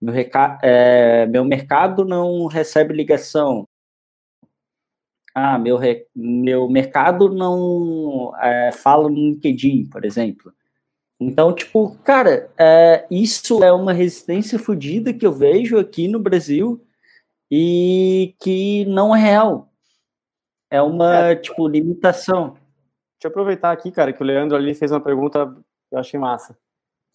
Meu, 0.00 0.14
é, 0.62 1.26
meu 1.26 1.44
mercado 1.44 2.04
não 2.04 2.46
recebe 2.46 2.92
ligação. 2.94 3.66
Ah, 5.34 5.58
meu, 5.58 5.78
meu 6.14 6.68
mercado 6.68 7.30
não 7.30 8.32
é, 8.38 8.72
fala 8.72 9.08
no 9.08 9.14
LinkedIn, 9.14 9.86
por 9.86 10.04
exemplo. 10.04 10.52
Então, 11.20 11.52
tipo, 11.52 11.96
cara, 12.04 12.50
é, 12.56 13.06
isso 13.10 13.62
é 13.64 13.72
uma 13.72 13.92
resistência 13.92 14.58
fodida 14.58 15.12
que 15.12 15.26
eu 15.26 15.32
vejo 15.32 15.78
aqui 15.78 16.06
no 16.06 16.20
Brasil 16.20 16.80
e 17.50 18.36
que 18.40 18.84
não 18.84 19.14
é 19.14 19.20
real. 19.20 19.72
É 20.70 20.80
uma, 20.80 21.34
tipo, 21.34 21.66
limitação. 21.66 22.50
Deixa 22.50 23.24
eu 23.24 23.30
aproveitar 23.30 23.72
aqui, 23.72 23.90
cara, 23.90 24.12
que 24.12 24.22
o 24.22 24.26
Leandro 24.26 24.56
ali 24.56 24.74
fez 24.74 24.92
uma 24.92 25.00
pergunta 25.00 25.46
que 25.88 25.94
eu 25.94 25.98
achei 25.98 26.20
massa. 26.20 26.56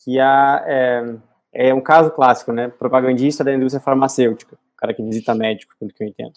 Que 0.04 0.20
a, 0.20 0.64
é, 0.68 1.18
é 1.54 1.74
um 1.74 1.80
caso 1.80 2.12
clássico, 2.12 2.52
né? 2.52 2.68
Propagandista 2.68 3.44
da 3.44 3.54
indústria 3.54 3.82
farmacêutica. 3.82 4.56
O 4.56 4.76
cara 4.76 4.94
que 4.94 5.02
visita 5.02 5.34
médico, 5.34 5.76
pelo 5.80 5.94
que 5.94 6.04
eu 6.04 6.08
entendo. 6.08 6.34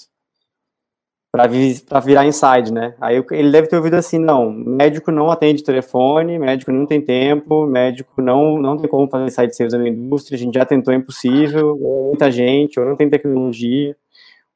Pra 1.30 2.00
virar 2.00 2.24
inside, 2.24 2.72
né? 2.72 2.94
Aí 3.00 3.22
ele 3.32 3.50
deve 3.50 3.68
ter 3.68 3.76
ouvido 3.76 3.94
assim, 3.94 4.18
não, 4.18 4.50
médico 4.50 5.10
não 5.10 5.30
atende 5.30 5.62
telefone, 5.62 6.38
médico 6.38 6.72
não 6.72 6.86
tem 6.86 7.00
tempo, 7.00 7.66
médico 7.66 8.22
não, 8.22 8.58
não 8.58 8.78
tem 8.78 8.88
como 8.88 9.08
fazer 9.10 9.26
inside 9.26 9.54
sales 9.54 9.72
na 9.74 9.86
indústria, 9.86 10.36
a 10.36 10.38
gente 10.38 10.54
já 10.54 10.64
tentou, 10.64 10.94
é 10.94 10.96
impossível, 10.96 11.78
ou 11.78 12.08
muita 12.08 12.30
gente, 12.30 12.80
ou 12.80 12.86
não 12.86 12.96
tem 12.96 13.10
tecnologia, 13.10 13.94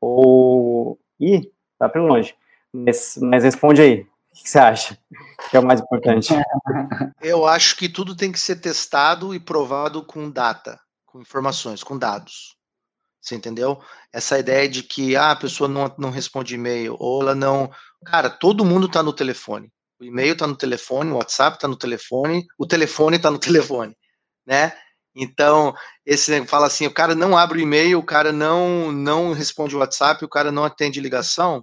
ou... 0.01 0.99
Ih, 1.21 1.51
tá 1.79 1.87
pelo 1.87 2.07
longe. 2.07 2.35
Mas, 2.73 3.19
mas 3.21 3.45
responde 3.45 3.83
aí, 3.83 4.01
o 4.01 4.43
que 4.43 4.49
você 4.49 4.59
acha 4.59 4.97
que 5.51 5.57
é 5.57 5.61
o 5.61 5.65
mais 5.65 5.81
importante? 5.81 6.33
Eu 7.21 7.47
acho 7.47 7.77
que 7.77 7.89
tudo 7.89 8.17
tem 8.17 8.31
que 8.31 8.39
ser 8.39 8.57
testado 8.57 9.35
e 9.35 9.41
provado 9.41 10.05
com 10.05 10.31
data, 10.31 10.79
com 11.05 11.21
informações, 11.21 11.83
com 11.83 11.99
dados. 11.99 12.57
Você 13.21 13.35
entendeu? 13.35 13.81
Essa 14.13 14.39
ideia 14.39 14.69
de 14.69 14.83
que 14.83 15.15
ah, 15.15 15.33
a 15.33 15.37
pessoa 15.37 15.69
não, 15.69 15.95
não 15.99 16.11
responde 16.11 16.55
e-mail, 16.55 16.97
ou 16.99 17.23
ela 17.23 17.35
não. 17.35 17.71
Cara, 18.07 18.31
todo 18.31 18.65
mundo 18.65 18.87
está 18.87 19.03
no 19.03 19.13
telefone. 19.13 19.71
O 20.01 20.05
e-mail 20.05 20.33
está 20.33 20.47
no 20.47 20.57
telefone, 20.57 21.11
o 21.11 21.17
WhatsApp 21.17 21.57
está 21.57 21.69
no 21.69 21.77
telefone, 21.77 22.47
o 22.59 22.67
telefone 22.67 23.17
está 23.17 23.31
no 23.31 23.39
telefone, 23.39 23.95
né? 24.47 24.73
Então, 25.15 25.75
esse 26.07 26.47
fala 26.47 26.67
assim, 26.67 26.87
o 26.87 26.95
cara 26.95 27.15
não 27.15 27.37
abre 27.37 27.59
o 27.59 27.63
e-mail, 27.63 27.99
o 27.99 28.05
cara 28.07 28.33
não 28.33 28.93
não 28.93 29.33
responde 29.33 29.77
o 29.77 29.81
WhatsApp, 29.81 30.25
o 30.25 30.29
cara 30.29 30.51
não 30.51 30.65
atende 30.65 31.01
ligação. 31.01 31.63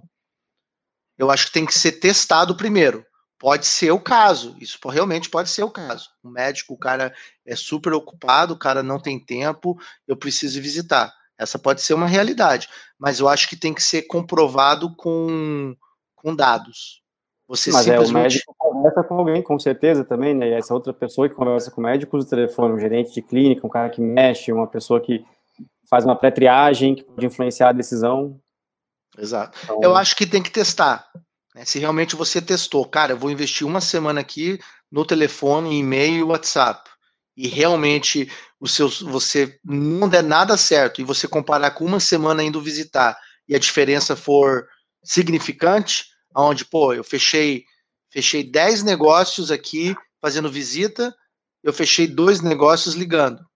Eu 1.18 1.30
acho 1.30 1.46
que 1.46 1.52
tem 1.52 1.66
que 1.66 1.74
ser 1.74 1.92
testado 1.92 2.56
primeiro. 2.56 3.04
Pode 3.38 3.66
ser 3.66 3.92
o 3.92 4.00
caso, 4.00 4.56
isso 4.60 4.78
realmente 4.88 5.30
pode 5.30 5.48
ser 5.50 5.62
o 5.62 5.70
caso. 5.70 6.08
O 6.22 6.28
médico, 6.28 6.74
o 6.74 6.78
cara 6.78 7.14
é 7.46 7.54
super 7.54 7.92
ocupado, 7.92 8.54
o 8.54 8.58
cara 8.58 8.82
não 8.82 9.00
tem 9.00 9.18
tempo, 9.24 9.76
eu 10.06 10.16
preciso 10.16 10.60
visitar. 10.60 11.12
Essa 11.38 11.58
pode 11.58 11.80
ser 11.80 11.94
uma 11.94 12.06
realidade, 12.06 12.68
mas 12.98 13.20
eu 13.20 13.28
acho 13.28 13.48
que 13.48 13.56
tem 13.56 13.72
que 13.72 13.82
ser 13.82 14.02
comprovado 14.02 14.94
com, 14.96 15.76
com 16.16 16.34
dados. 16.34 17.02
Você 17.46 17.70
Mas 17.70 17.88
é, 17.88 17.98
o 17.98 18.04
simplesmente. 18.04 18.34
médico 18.34 18.54
conversa 18.58 19.02
com 19.02 19.14
alguém, 19.14 19.42
com 19.42 19.58
certeza 19.58 20.04
também, 20.04 20.34
né? 20.34 20.48
E 20.48 20.52
essa 20.52 20.74
outra 20.74 20.92
pessoa 20.92 21.28
que 21.28 21.34
conversa 21.34 21.70
com 21.70 21.80
o 21.80 21.84
médico 21.84 22.16
usa 22.16 22.26
o 22.26 22.30
telefone, 22.30 22.74
um 22.74 22.78
gerente 22.78 23.14
de 23.14 23.22
clínica, 23.22 23.66
um 23.66 23.70
cara 23.70 23.88
que 23.88 24.02
mexe, 24.02 24.52
uma 24.52 24.66
pessoa 24.66 25.00
que 25.00 25.24
faz 25.88 26.04
uma 26.04 26.14
pré-triagem, 26.14 26.94
que 26.94 27.04
pode 27.04 27.24
influenciar 27.24 27.70
a 27.70 27.72
decisão. 27.72 28.38
Exato. 29.16 29.58
Então, 29.64 29.80
Eu 29.82 29.96
acho 29.96 30.14
que 30.14 30.26
tem 30.26 30.42
que 30.42 30.50
testar. 30.50 31.08
né? 31.54 31.64
Se 31.64 31.78
realmente 31.78 32.14
você 32.14 32.42
testou, 32.42 32.84
cara, 32.84 33.12
eu 33.12 33.18
vou 33.18 33.30
investir 33.30 33.66
uma 33.66 33.80
semana 33.80 34.20
aqui 34.20 34.58
no 34.92 35.04
telefone, 35.06 35.78
e-mail 35.78 36.18
e 36.18 36.22
WhatsApp. 36.22 36.88
E 37.38 37.46
realmente 37.46 38.28
o 38.58 38.66
seu, 38.66 38.88
você 38.88 39.60
não 39.64 40.08
der 40.08 40.24
nada 40.24 40.56
certo 40.56 41.00
e 41.00 41.04
você 41.04 41.28
comparar 41.28 41.70
com 41.70 41.84
uma 41.84 42.00
semana 42.00 42.42
indo 42.42 42.60
visitar 42.60 43.16
e 43.48 43.54
a 43.54 43.60
diferença 43.60 44.16
for 44.16 44.66
significante, 45.04 46.06
aonde, 46.34 46.64
pô, 46.64 46.92
eu 46.92 47.04
fechei 47.04 47.64
fechei 48.10 48.42
10 48.42 48.82
negócios 48.82 49.52
aqui 49.52 49.94
fazendo 50.20 50.50
visita, 50.50 51.14
eu 51.62 51.72
fechei 51.72 52.08
dois 52.08 52.40
negócios 52.40 52.96
ligando. 52.96 53.46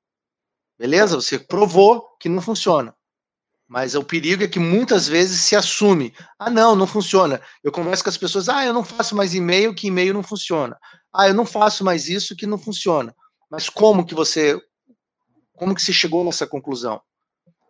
Beleza? 0.79 1.17
Você 1.17 1.37
provou 1.37 2.07
que 2.21 2.29
não 2.29 2.41
funciona. 2.41 2.95
Mas 3.67 3.97
o 3.97 4.05
perigo 4.05 4.45
é 4.45 4.49
que 4.49 4.61
muitas 4.61 5.09
vezes 5.09 5.41
se 5.41 5.57
assume: 5.57 6.15
ah, 6.39 6.51
não, 6.51 6.77
não 6.77 6.87
funciona. 6.87 7.41
Eu 7.65 7.73
converso 7.73 8.05
com 8.05 8.11
as 8.11 8.17
pessoas: 8.17 8.49
ah, 8.49 8.65
eu 8.65 8.73
não 8.73 8.85
faço 8.85 9.17
mais 9.17 9.35
e-mail, 9.35 9.75
que 9.75 9.89
e-mail 9.89 10.15
não 10.15 10.23
funciona. 10.23 10.79
Ah, 11.13 11.27
eu 11.27 11.35
não 11.35 11.45
faço 11.45 11.83
mais 11.85 12.09
isso, 12.09 12.37
que 12.37 12.47
não 12.47 12.59
funciona. 12.59 13.13
Mas 13.53 13.69
como 13.69 14.07
que 14.07 14.15
você. 14.15 14.59
Como 15.55 15.75
que 15.75 15.83
você 15.83 15.93
chegou 15.93 16.25
nessa 16.25 16.47
conclusão? 16.47 17.03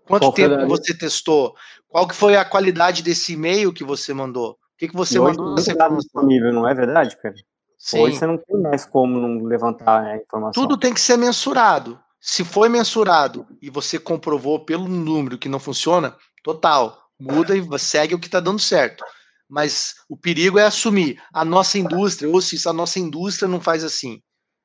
Quanto 0.06 0.22
Qual 0.22 0.32
tempo 0.32 0.68
você 0.68 0.96
testou? 0.96 1.56
Qual 1.88 2.06
que 2.06 2.14
foi 2.14 2.36
a 2.36 2.44
qualidade 2.44 3.02
desse 3.02 3.32
e-mail 3.32 3.72
que 3.72 3.82
você 3.82 4.14
mandou? 4.14 4.52
O 4.52 4.56
que, 4.78 4.86
que 4.86 4.94
você 4.94 5.16
e 5.16 5.18
hoje 5.18 5.30
mandou 5.36 5.46
não 5.46 5.54
nessa 5.56 5.66
tem 5.66 5.74
nada 5.74 5.94
informação? 5.94 6.22
disponível, 6.22 6.52
não 6.52 6.68
é 6.68 6.72
verdade, 6.72 7.16
cara? 7.20 7.34
Sim. 7.76 8.00
Hoje 8.00 8.16
você 8.16 8.26
não 8.26 8.38
tem 8.38 8.62
mais 8.62 8.86
como 8.86 9.18
não 9.18 9.44
levantar 9.44 10.04
a 10.04 10.16
informação. 10.16 10.62
Tudo 10.62 10.78
tem 10.78 10.94
que 10.94 11.00
ser 11.00 11.16
mensurado. 11.16 11.98
Se 12.20 12.44
foi 12.44 12.68
mensurado 12.68 13.44
e 13.60 13.68
você 13.68 13.98
comprovou 13.98 14.64
pelo 14.64 14.86
número 14.86 15.36
que 15.36 15.48
não 15.48 15.58
funciona, 15.58 16.16
total, 16.44 16.96
muda 17.18 17.56
e 17.56 17.78
segue 17.80 18.14
o 18.14 18.20
que 18.20 18.26
está 18.26 18.38
dando 18.38 18.60
certo. 18.60 19.04
Mas 19.48 19.96
o 20.08 20.16
perigo 20.16 20.60
é 20.60 20.64
assumir 20.64 21.20
a 21.34 21.44
nossa 21.44 21.76
indústria, 21.76 22.30
ou 22.30 22.40
se 22.40 22.56
a 22.68 22.72
nossa 22.72 23.00
indústria 23.00 23.48
não 23.48 23.60
faz 23.60 23.82
assim. 23.82 24.22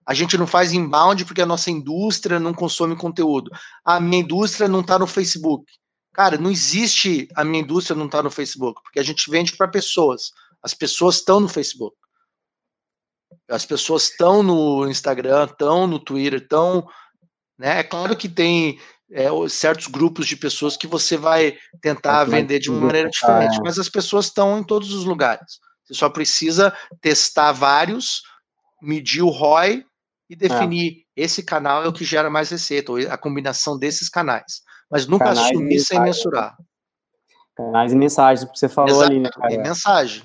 A 0.08 0.14
gente 0.14 0.38
não 0.38 0.48
faz 0.48 0.72
inbound 0.72 1.26
porque 1.26 1.42
a 1.42 1.46
nossa 1.46 1.70
indústria 1.70 2.40
não 2.40 2.54
consome 2.54 2.96
conteúdo. 2.96 3.52
A 3.84 4.00
minha 4.00 4.22
indústria 4.22 4.66
não 4.66 4.80
está 4.80 4.98
no 4.98 5.06
Facebook. 5.06 5.70
Cara, 6.14 6.38
não 6.38 6.50
existe 6.50 7.28
a 7.36 7.44
minha 7.44 7.62
indústria 7.62 7.94
não 7.94 8.06
está 8.06 8.24
no 8.24 8.32
Facebook, 8.32 8.82
porque 8.82 9.02
a 9.02 9.04
gente 9.04 9.30
vende 9.30 9.58
para 9.58 9.68
pessoas. 9.68 10.32
As 10.64 10.74
pessoas 10.74 11.18
estão 11.18 11.42
no 11.42 11.50
Facebook. 11.50 11.94
As 13.50 13.66
pessoas 13.66 14.04
estão 14.04 14.42
no 14.42 14.88
Instagram, 14.88 15.44
estão 15.44 15.86
no 15.86 16.00
Twitter, 16.00 16.42
estão. 16.42 16.88
Né? 17.60 17.80
É 17.80 17.84
claro 17.84 18.16
que 18.16 18.30
tem 18.30 18.80
é, 19.12 19.28
certos 19.50 19.88
grupos 19.88 20.26
de 20.26 20.38
pessoas 20.38 20.78
que 20.78 20.88
você 20.88 21.18
vai 21.18 21.58
tentar 21.82 22.26
mais 22.26 22.30
vender 22.30 22.60
de 22.60 22.70
uma 22.70 22.80
maneira 22.80 23.10
diferente, 23.10 23.58
é. 23.58 23.62
mas 23.62 23.78
as 23.78 23.90
pessoas 23.90 24.28
estão 24.28 24.58
em 24.58 24.64
todos 24.64 24.94
os 24.94 25.04
lugares. 25.04 25.60
Você 25.84 25.94
só 25.94 26.10
precisa 26.10 26.74
testar 27.02 27.52
vários, 27.52 28.24
medir 28.82 29.22
o 29.22 29.30
ROI 29.30 29.86
e 30.30 30.36
definir 30.36 31.06
esse 31.16 31.42
canal 31.44 31.84
é 31.84 31.88
o 31.88 31.94
que 31.94 32.04
gera 32.04 32.30
mais 32.30 32.50
receita, 32.50 32.92
ou 32.92 32.98
a 32.98 33.18
combinação 33.18 33.78
desses 33.78 34.10
canais. 34.10 34.62
Mas 34.90 35.08
nunca 35.08 35.26
Canais 35.26 35.48
assumir 35.48 35.80
sem 35.80 36.00
mensurar. 36.02 36.58
Canais 37.56 37.92
e 37.92 37.96
mensagens 37.96 38.50
que 38.50 38.58
você 38.58 38.70
falou 38.70 38.92
Exato, 38.92 39.12
ali, 39.12 39.20
né, 39.20 39.30
É 39.30 39.40
cara? 39.40 39.62
mensagem. 39.64 40.24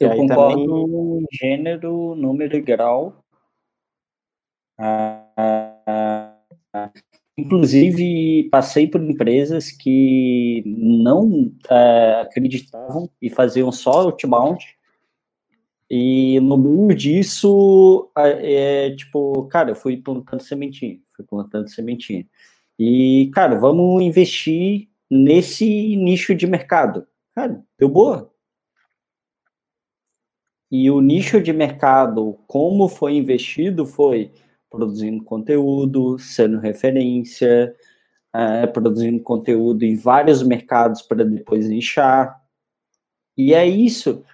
E 0.00 0.04
Eu 0.04 0.12
aí 0.12 0.18
concordo 0.18 0.64
também- 0.66 1.18
em 1.20 1.26
gênero, 1.32 2.14
número 2.16 2.56
e 2.56 2.60
grau. 2.60 3.22
Ah, 4.78 5.22
ah, 5.36 6.34
ah. 6.72 6.90
inclusive, 7.36 8.48
passei 8.50 8.86
por 8.88 9.02
empresas 9.02 9.70
que 9.70 10.62
não 10.66 11.52
eh, 11.70 12.20
acreditavam 12.22 13.10
e 13.20 13.28
faziam 13.30 13.70
só 13.70 14.00
outbound 14.02 14.64
E 15.90 16.38
no 16.40 16.56
meio 16.56 16.96
disso, 16.96 18.10
é, 18.16 18.94
tipo, 18.94 19.46
cara, 19.48 19.72
eu 19.72 19.74
fui 19.74 19.96
plantando 19.96 20.40
sementinha, 20.40 21.00
fui 21.16 21.24
plantando 21.24 21.68
sementinha. 21.68 22.24
E, 22.78 23.30
cara, 23.34 23.58
vamos 23.58 24.00
investir 24.02 24.88
nesse 25.10 25.96
nicho 25.96 26.34
de 26.34 26.46
mercado. 26.46 27.06
Cara, 27.34 27.60
deu 27.76 27.88
boa. 27.88 28.32
E 30.70 30.88
o 30.90 31.00
nicho 31.00 31.42
de 31.42 31.52
mercado, 31.52 32.38
como 32.46 32.88
foi 32.88 33.16
investido, 33.16 33.84
foi 33.84 34.32
produzindo 34.70 35.24
conteúdo, 35.24 36.16
sendo 36.20 36.60
referência, 36.60 37.74
é, 38.32 38.66
produzindo 38.68 39.20
conteúdo 39.20 39.84
em 39.84 39.96
vários 39.96 40.42
mercados 40.44 41.02
para 41.02 41.24
depois 41.24 41.68
nichar. 41.68 42.40
E 43.36 43.52
é 43.52 43.66
isso. 43.66 44.24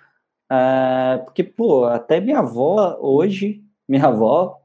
É, 0.50 1.18
porque, 1.24 1.42
pô, 1.42 1.84
até 1.86 2.20
minha 2.20 2.38
avó 2.38 2.98
hoje, 3.00 3.62
minha 3.88 4.06
avó, 4.06 4.60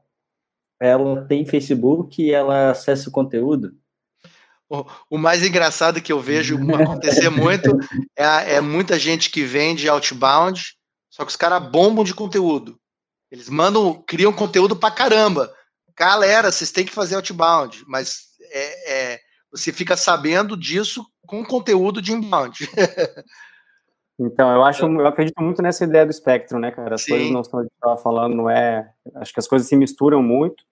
ela 0.80 1.24
tem 1.26 1.44
Facebook 1.44 2.22
e 2.22 2.32
ela 2.32 2.70
acessa 2.70 3.08
o 3.08 3.12
conteúdo. 3.12 3.74
O, 5.10 5.18
mais 5.18 5.44
engraçado 5.44 6.00
que 6.00 6.10
eu 6.10 6.18
vejo 6.18 6.56
acontecer 6.74 7.28
muito 7.30 7.70
é, 8.16 8.54
é 8.54 8.60
muita 8.60 8.98
gente 8.98 9.28
que 9.28 9.44
vende 9.44 9.86
outbound, 9.86 10.74
só 11.10 11.24
que 11.24 11.30
os 11.30 11.36
caras 11.36 11.70
bombam 11.70 12.02
de 12.02 12.14
conteúdo. 12.14 12.80
Eles 13.30 13.50
mandam, 13.50 14.02
criam 14.06 14.32
conteúdo 14.32 14.74
pra 14.74 14.90
caramba. 14.90 15.52
Galera, 15.96 16.50
vocês 16.50 16.70
têm 16.70 16.86
que 16.86 16.92
fazer 16.92 17.16
outbound, 17.16 17.84
mas 17.86 18.28
é, 18.50 18.92
é, 18.92 19.20
você 19.50 19.72
fica 19.72 19.94
sabendo 19.94 20.56
disso 20.56 21.04
com 21.26 21.44
conteúdo 21.44 22.00
de 22.00 22.12
inbound. 22.12 22.68
Então, 24.18 24.52
eu 24.52 24.62
acho, 24.62 24.84
eu 24.86 25.06
acredito 25.06 25.42
muito 25.42 25.62
nessa 25.62 25.84
ideia 25.84 26.04
do 26.04 26.10
espectro, 26.10 26.58
né, 26.58 26.70
cara? 26.70 26.94
As 26.94 27.02
Sim. 27.02 27.12
coisas 27.12 27.30
não 27.30 27.42
são 27.44 27.62
estava 27.64 27.96
falando, 27.96 28.36
não 28.36 28.50
é. 28.50 28.90
Acho 29.16 29.32
que 29.32 29.40
as 29.40 29.48
coisas 29.48 29.68
se 29.68 29.76
misturam 29.76 30.22
muito 30.22 30.62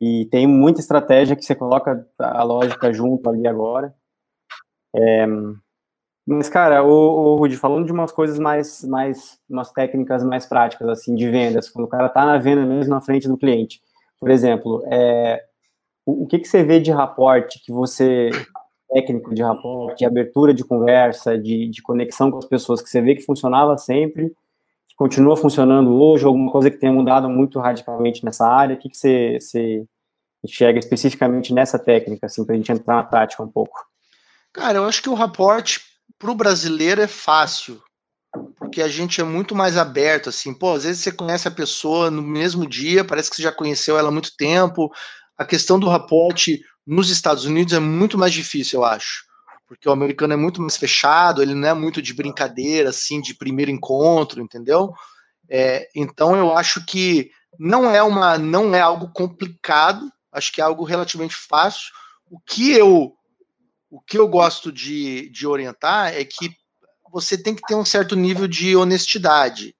e 0.00 0.26
tem 0.26 0.46
muita 0.46 0.80
estratégia 0.80 1.36
que 1.36 1.44
você 1.44 1.54
coloca 1.54 2.06
a 2.18 2.42
lógica 2.42 2.92
junto 2.92 3.28
ali 3.28 3.46
agora. 3.46 3.94
É, 4.94 5.26
mas, 6.26 6.48
cara, 6.48 6.84
o, 6.84 6.88
o 6.90 7.36
Rudy, 7.36 7.56
falando 7.56 7.86
de 7.86 7.92
umas 7.92 8.12
coisas 8.12 8.38
mais, 8.38 8.84
mais, 8.84 9.38
umas 9.50 9.72
técnicas 9.72 10.22
mais 10.24 10.46
práticas, 10.46 10.88
assim, 10.88 11.14
de 11.14 11.28
vendas, 11.28 11.68
quando 11.68 11.86
o 11.86 11.88
cara 11.88 12.08
tá 12.08 12.24
na 12.24 12.38
venda 12.38 12.64
mesmo 12.64 12.94
na 12.94 13.00
frente 13.00 13.26
do 13.26 13.36
cliente. 13.36 13.80
Por 14.20 14.30
exemplo, 14.30 14.84
é, 14.86 15.44
o, 16.06 16.24
o 16.24 16.26
que, 16.26 16.38
que 16.38 16.46
você 16.46 16.62
vê 16.62 16.78
de 16.78 16.92
raporte 16.92 17.60
que 17.64 17.72
você, 17.72 18.30
técnico 18.92 19.34
de 19.34 19.42
raporte, 19.42 19.98
de 19.98 20.04
abertura 20.04 20.52
de 20.52 20.64
conversa, 20.64 21.38
de, 21.38 21.68
de 21.68 21.82
conexão 21.82 22.30
com 22.30 22.38
as 22.38 22.44
pessoas, 22.44 22.82
que 22.82 22.88
você 22.88 23.00
vê 23.00 23.14
que 23.14 23.22
funcionava 23.22 23.76
sempre, 23.78 24.28
que 24.88 24.96
continua 24.96 25.36
funcionando 25.36 25.94
hoje, 26.00 26.24
alguma 26.24 26.50
coisa 26.50 26.70
que 26.70 26.78
tenha 26.78 26.92
mudado 26.92 27.28
muito 27.28 27.58
radicalmente 27.58 28.24
nessa 28.24 28.46
área, 28.46 28.76
o 28.76 28.78
que, 28.78 28.88
que 28.88 28.96
você, 28.96 29.38
você 29.40 29.84
enxerga 30.44 30.78
especificamente 30.78 31.52
nessa 31.52 31.78
técnica, 31.78 32.26
assim, 32.26 32.44
para 32.44 32.54
a 32.54 32.58
gente 32.58 32.70
entrar 32.70 32.96
na 32.96 33.04
prática 33.04 33.42
um 33.42 33.48
pouco? 33.48 33.78
Cara, 34.52 34.78
eu 34.78 34.84
acho 34.84 35.02
que 35.02 35.08
o 35.08 35.14
raporte 35.14 35.80
para 36.18 36.30
o 36.30 36.34
brasileiro 36.34 37.00
é 37.00 37.06
fácil, 37.06 37.82
porque 38.58 38.82
a 38.82 38.88
gente 38.88 39.20
é 39.20 39.24
muito 39.24 39.54
mais 39.54 39.76
aberto, 39.76 40.28
assim, 40.28 40.52
pô, 40.52 40.74
às 40.74 40.84
vezes 40.84 41.02
você 41.02 41.12
conhece 41.12 41.48
a 41.48 41.50
pessoa 41.50 42.10
no 42.10 42.22
mesmo 42.22 42.66
dia, 42.66 43.04
parece 43.04 43.30
que 43.30 43.36
você 43.36 43.42
já 43.42 43.52
conheceu 43.52 43.98
ela 43.98 44.08
há 44.08 44.12
muito 44.12 44.36
tempo. 44.36 44.90
A 45.36 45.44
questão 45.44 45.78
do 45.78 45.88
raporte 45.88 46.62
nos 46.86 47.10
Estados 47.10 47.44
Unidos 47.44 47.72
é 47.72 47.78
muito 47.78 48.18
mais 48.18 48.32
difícil, 48.32 48.80
eu 48.80 48.84
acho, 48.84 49.24
porque 49.66 49.88
o 49.88 49.92
americano 49.92 50.34
é 50.34 50.36
muito 50.36 50.60
mais 50.60 50.76
fechado, 50.76 51.42
ele 51.42 51.54
não 51.54 51.68
é 51.68 51.74
muito 51.74 52.02
de 52.02 52.12
brincadeira, 52.12 52.90
assim, 52.90 53.20
de 53.20 53.34
primeiro 53.34 53.70
encontro, 53.70 54.42
entendeu? 54.42 54.92
É, 55.48 55.88
então 55.94 56.36
eu 56.36 56.56
acho 56.56 56.84
que 56.84 57.30
não 57.58 57.90
é 57.90 58.02
uma, 58.02 58.38
não 58.38 58.74
é 58.74 58.80
algo 58.80 59.12
complicado, 59.12 60.10
acho 60.32 60.52
que 60.52 60.60
é 60.60 60.64
algo 60.64 60.84
relativamente 60.84 61.34
fácil. 61.34 61.92
O 62.30 62.40
que 62.40 62.72
eu 62.72 63.14
o 63.90 64.00
que 64.00 64.16
eu 64.16 64.26
gosto 64.26 64.72
de, 64.72 65.28
de 65.28 65.46
orientar 65.46 66.14
é 66.14 66.24
que 66.24 66.50
você 67.12 67.36
tem 67.36 67.54
que 67.54 67.60
ter 67.60 67.74
um 67.74 67.84
certo 67.84 68.16
nível 68.16 68.48
de 68.48 68.74
honestidade 68.74 69.76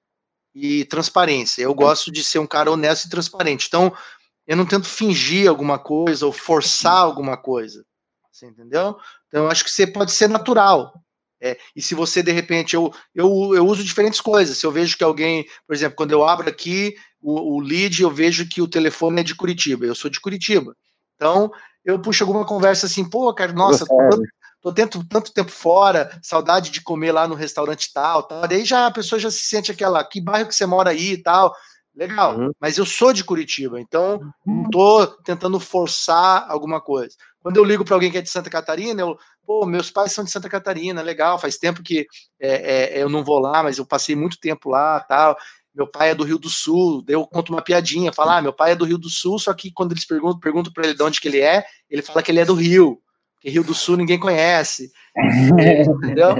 e 0.53 0.85
transparência. 0.85 1.63
Eu 1.63 1.73
gosto 1.73 2.11
de 2.11 2.23
ser 2.23 2.37
um 2.37 2.45
cara 2.45 2.71
honesto 2.71 3.05
e 3.05 3.09
transparente. 3.09 3.65
Então, 3.67 3.91
eu 4.45 4.57
não 4.57 4.65
tento 4.65 4.87
fingir 4.87 5.49
alguma 5.49 5.79
coisa 5.79 6.25
ou 6.25 6.31
forçar 6.31 6.97
alguma 6.97 7.37
coisa. 7.37 7.85
Você 8.31 8.47
entendeu? 8.47 8.97
Então, 9.27 9.43
eu 9.43 9.49
acho 9.49 9.63
que 9.63 9.71
você 9.71 9.85
pode 9.85 10.11
ser 10.11 10.27
natural. 10.27 10.93
É, 11.41 11.57
e 11.75 11.81
se 11.81 11.93
você, 11.93 12.23
de 12.23 12.31
repente, 12.31 12.73
eu, 12.73 12.93
eu, 13.13 13.53
eu 13.53 13.65
uso 13.65 13.83
diferentes 13.83 14.21
coisas. 14.21 14.57
Se 14.57 14.65
eu 14.65 14.71
vejo 14.71 14.97
que 14.97 15.03
alguém, 15.03 15.45
por 15.67 15.75
exemplo, 15.75 15.95
quando 15.95 16.11
eu 16.11 16.23
abro 16.23 16.49
aqui 16.49 16.95
o, 17.21 17.55
o 17.55 17.59
lead, 17.59 18.01
eu 18.01 18.09
vejo 18.09 18.47
que 18.47 18.61
o 18.61 18.67
telefone 18.67 19.21
é 19.21 19.23
de 19.23 19.35
Curitiba. 19.35 19.85
Eu 19.85 19.93
sou 19.93 20.09
de 20.09 20.19
Curitiba. 20.19 20.75
Então, 21.15 21.51
eu 21.83 21.99
puxo 21.99 22.23
alguma 22.23 22.45
conversa 22.45 22.85
assim, 22.85 23.07
pô, 23.07 23.33
cara, 23.33 23.51
nossa, 23.51 23.85
tô, 23.85 24.23
tô 24.61 24.71
dentro 24.71 25.03
tanto 25.03 25.33
tempo 25.33 25.51
fora, 25.51 26.17
saudade 26.23 26.71
de 26.71 26.81
comer 26.81 27.11
lá 27.11 27.27
no 27.27 27.35
restaurante 27.35 27.91
tal, 27.93 28.23
tal. 28.23 28.47
Daí 28.47 28.63
já 28.63 28.87
a 28.87 28.91
pessoa 28.91 29.19
já 29.19 29.29
se 29.29 29.39
sente 29.39 29.71
aquela, 29.71 30.03
que 30.03 30.21
bairro 30.21 30.47
que 30.47 30.55
você 30.55 30.65
mora 30.65 30.91
aí 30.91 31.11
e 31.11 31.21
tal. 31.21 31.53
Legal, 31.95 32.39
uhum. 32.39 32.51
mas 32.59 32.77
eu 32.77 32.85
sou 32.85 33.13
de 33.13 33.23
Curitiba, 33.23 33.79
então 33.79 34.19
não 34.45 34.69
tô 34.69 35.05
tentando 35.05 35.59
forçar 35.59 36.49
alguma 36.49 36.81
coisa. 36.81 37.15
Quando 37.39 37.57
eu 37.57 37.63
ligo 37.63 37.85
para 37.85 37.95
alguém 37.95 38.09
que 38.09 38.17
é 38.17 38.21
de 38.21 38.29
Santa 38.29 38.49
Catarina, 38.49 39.01
eu, 39.01 39.15
pô, 39.45 39.65
meus 39.65 39.91
pais 39.91 40.11
são 40.11 40.23
de 40.23 40.31
Santa 40.31 40.49
Catarina, 40.49 41.03
legal, 41.03 41.37
faz 41.37 41.57
tempo 41.57 41.83
que 41.83 42.07
é, 42.39 42.97
é, 42.97 43.03
eu 43.03 43.09
não 43.09 43.23
vou 43.23 43.37
lá, 43.37 43.61
mas 43.61 43.77
eu 43.77 43.85
passei 43.85 44.15
muito 44.15 44.39
tempo 44.39 44.69
lá, 44.69 44.99
tal 45.01 45.37
meu 45.75 45.87
pai 45.87 46.11
é 46.11 46.15
do 46.15 46.23
Rio 46.23 46.37
do 46.37 46.49
Sul, 46.49 47.03
eu 47.07 47.25
conto 47.25 47.51
uma 47.51 47.61
piadinha, 47.61 48.13
falar, 48.13 48.37
ah, 48.37 48.41
meu 48.41 48.53
pai 48.53 48.73
é 48.73 48.75
do 48.75 48.85
Rio 48.85 48.97
do 48.97 49.09
Sul, 49.09 49.39
só 49.39 49.53
que 49.53 49.71
quando 49.71 49.91
eles 49.91 50.05
perguntam, 50.05 50.39
perguntam 50.39 50.71
para 50.71 50.85
ele 50.85 50.95
de 50.95 51.03
onde 51.03 51.19
que 51.19 51.27
ele 51.27 51.41
é, 51.41 51.65
ele 51.89 52.01
fala 52.01 52.21
que 52.21 52.31
ele 52.31 52.39
é 52.39 52.45
do 52.45 52.53
Rio, 52.53 52.99
que 53.41 53.49
Rio 53.49 53.63
do 53.63 53.73
Sul 53.73 53.97
ninguém 53.97 54.19
conhece, 54.19 54.91
entendeu? 55.97 56.35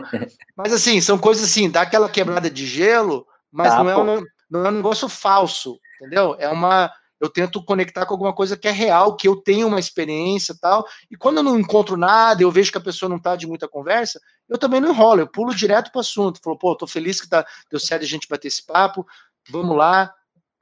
Mas 0.56 0.72
assim, 0.72 1.02
são 1.02 1.18
coisas 1.18 1.44
assim, 1.44 1.70
dá 1.70 1.82
aquela 1.82 2.10
quebrada 2.10 2.50
de 2.50 2.66
gelo, 2.66 3.26
mas 3.52 3.70
tá, 3.70 3.84
não, 3.84 3.90
é 3.90 3.98
um, 3.98 4.24
não 4.54 4.66
é 4.68 4.70
um 4.70 4.74
negócio 4.74 5.10
falso, 5.10 5.80
entendeu? 6.00 6.36
É 6.38 6.48
uma, 6.48 6.92
eu 7.20 7.28
tento 7.28 7.64
conectar 7.64 8.06
com 8.06 8.14
alguma 8.14 8.34
coisa 8.34 8.56
que 8.56 8.68
é 8.68 8.72
real, 8.72 9.16
que 9.16 9.28
eu 9.28 9.36
tenho 9.36 9.68
uma 9.68 9.80
experiência 9.80 10.56
tal. 10.62 10.86
E 11.10 11.18
quando 11.18 11.38
eu 11.38 11.44
não 11.44 11.60
encontro 11.60 11.98
nada, 11.98 12.44
eu 12.44 12.52
vejo 12.52 12.72
que 12.72 12.78
a 12.78 12.82
pessoa 12.82 13.10
não 13.10 13.18
está 13.18 13.36
de 13.36 13.48
muita 13.48 13.68
conversa, 13.68 14.20
eu 14.48 14.58
também 14.58 14.80
não 14.80 14.92
enrolo, 14.92 15.22
eu 15.22 15.28
pulo 15.28 15.56
direto 15.56 15.92
para 15.92 15.98
o 15.98 16.02
assunto. 16.02 16.40
Falou, 16.44 16.60
pô, 16.60 16.76
tô 16.76 16.86
feliz 16.86 17.20
que 17.20 17.28
tá, 17.28 17.44
deu 17.72 17.80
certo 17.80 18.04
a 18.04 18.08
gente 18.08 18.28
bater 18.28 18.48
esse 18.48 18.64
papo, 18.64 19.08
vamos 19.50 19.76
lá, 19.76 20.14